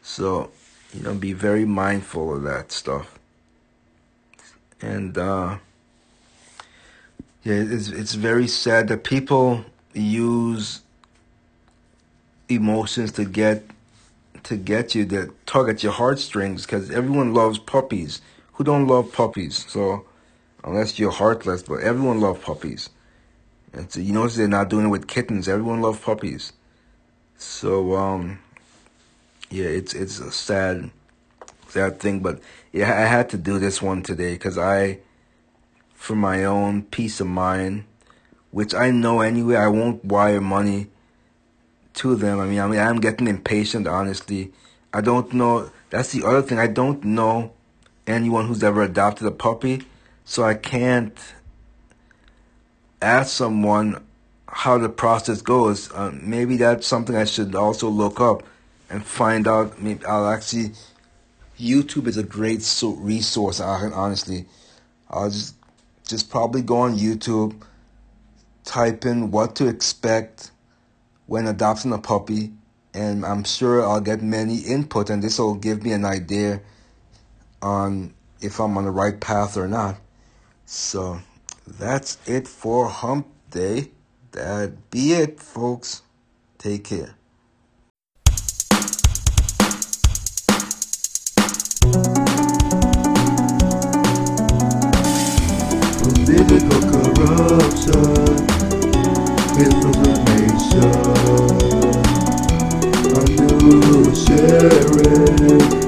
So 0.01 0.51
you 0.93 1.03
know, 1.03 1.13
be 1.13 1.33
very 1.33 1.65
mindful 1.65 2.35
of 2.35 2.43
that 2.43 2.71
stuff. 2.71 3.19
And 4.81 5.17
uh 5.17 5.57
yeah, 7.43 7.55
it's 7.55 7.89
it's 7.89 8.13
very 8.13 8.47
sad 8.47 8.87
that 8.89 9.03
people 9.03 9.63
use 9.93 10.81
emotions 12.49 13.11
to 13.13 13.25
get 13.25 13.63
to 14.43 14.55
get 14.55 14.95
you 14.95 15.05
to 15.05 15.33
tug 15.45 15.69
at 15.69 15.83
your 15.83 15.91
heartstrings 15.91 16.65
because 16.65 16.89
everyone 16.91 17.33
loves 17.33 17.59
puppies. 17.59 18.21
Who 18.53 18.63
don't 18.63 18.87
love 18.87 19.11
puppies? 19.13 19.65
So 19.69 20.06
unless 20.67 20.99
you're 20.99 21.11
heartless, 21.11 21.63
but 21.63 21.81
everyone 21.81 22.19
loves 22.19 22.43
puppies. 22.43 22.89
And 23.73 23.91
so 23.91 23.99
you 23.99 24.13
notice 24.13 24.35
they're 24.35 24.47
not 24.47 24.69
doing 24.69 24.87
it 24.87 24.89
with 24.89 25.07
kittens. 25.07 25.47
Everyone 25.47 25.81
loves 25.81 25.99
puppies. 25.99 26.53
So 27.37 27.95
um, 27.95 28.39
yeah, 29.49 29.65
it's 29.65 29.93
it's 29.93 30.19
a 30.19 30.31
sad 30.31 30.89
sad 31.69 31.99
thing, 31.99 32.19
but 32.19 32.39
yeah, 32.71 32.91
I 32.91 33.05
had 33.05 33.29
to 33.29 33.37
do 33.37 33.59
this 33.59 33.81
one 33.81 34.03
today 34.03 34.33
because 34.33 34.57
I 34.57 34.99
for 35.93 36.15
my 36.15 36.43
own 36.45 36.83
peace 36.83 37.19
of 37.19 37.27
mind, 37.27 37.85
which 38.51 38.73
I 38.73 38.91
know 38.91 39.21
anyway. 39.21 39.55
I 39.55 39.67
won't 39.67 40.03
wire 40.03 40.41
money 40.41 40.87
to 41.95 42.15
them. 42.15 42.39
I 42.39 42.45
mean, 42.45 42.59
I 42.59 42.67
mean, 42.67 42.79
I'm 42.79 42.99
getting 42.99 43.27
impatient. 43.27 43.87
Honestly, 43.87 44.51
I 44.93 45.01
don't 45.01 45.31
know. 45.33 45.71
That's 45.89 46.11
the 46.11 46.25
other 46.25 46.41
thing. 46.41 46.59
I 46.59 46.67
don't 46.67 47.03
know 47.03 47.53
anyone 48.05 48.47
who's 48.47 48.63
ever 48.63 48.83
adopted 48.83 49.27
a 49.27 49.31
puppy, 49.31 49.83
so 50.27 50.43
I 50.43 50.55
can't 50.55 51.17
ask 53.01 53.29
someone 53.33 54.03
how 54.45 54.77
the 54.77 54.89
process 54.89 55.41
goes. 55.41 55.89
Uh, 55.93 56.11
maybe 56.21 56.57
that's 56.57 56.85
something 56.85 57.15
I 57.15 57.23
should 57.23 57.55
also 57.55 57.87
look 57.87 58.19
up 58.19 58.43
and 58.89 59.05
find 59.05 59.47
out. 59.47 59.81
Maybe 59.81 60.05
I'll 60.05 60.27
actually. 60.27 60.73
YouTube 61.57 62.07
is 62.07 62.17
a 62.17 62.23
great 62.23 62.61
so- 62.61 62.95
resource. 62.95 63.61
Honestly, 63.61 64.45
I'll 65.09 65.29
just 65.29 65.55
just 66.05 66.29
probably 66.29 66.61
go 66.61 66.79
on 66.79 66.97
YouTube, 66.97 67.61
type 68.65 69.05
in 69.05 69.31
what 69.31 69.55
to 69.55 69.67
expect 69.67 70.51
when 71.27 71.47
adopting 71.47 71.93
a 71.93 71.97
puppy, 71.99 72.51
and 72.93 73.25
I'm 73.25 73.45
sure 73.45 73.81
I'll 73.81 74.01
get 74.01 74.21
many 74.21 74.57
input, 74.57 75.09
and 75.09 75.23
this 75.23 75.39
will 75.39 75.55
give 75.55 75.83
me 75.83 75.93
an 75.93 76.03
idea 76.03 76.59
on 77.61 78.13
if 78.41 78.59
I'm 78.59 78.77
on 78.77 78.83
the 78.83 78.91
right 78.91 79.19
path 79.19 79.55
or 79.55 79.69
not. 79.69 79.97
So 80.69 81.21
that's 81.65 82.17
it 82.27 82.45
for 82.45 82.89
Hump 82.89 83.25
Day. 83.49 83.91
That 84.33 84.91
be 84.91 85.13
it, 85.13 85.39
folks. 85.39 86.01
Take 86.57 86.83
care. 86.83 87.15
Political 96.03 96.81
corruption 96.91 98.27
into 99.63 99.89
the 100.03 100.13
nation. 100.27 100.91
A 103.15 103.19
new 103.63 104.03
sheriff 104.13 105.86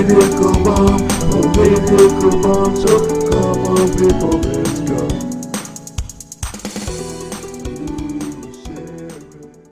Political 0.00 0.64
bomb, 0.64 1.08
political 1.52 2.40
bomb, 2.40 2.74
so 2.74 3.28
come 3.28 3.66
on 3.66 3.88
people. 3.98 4.79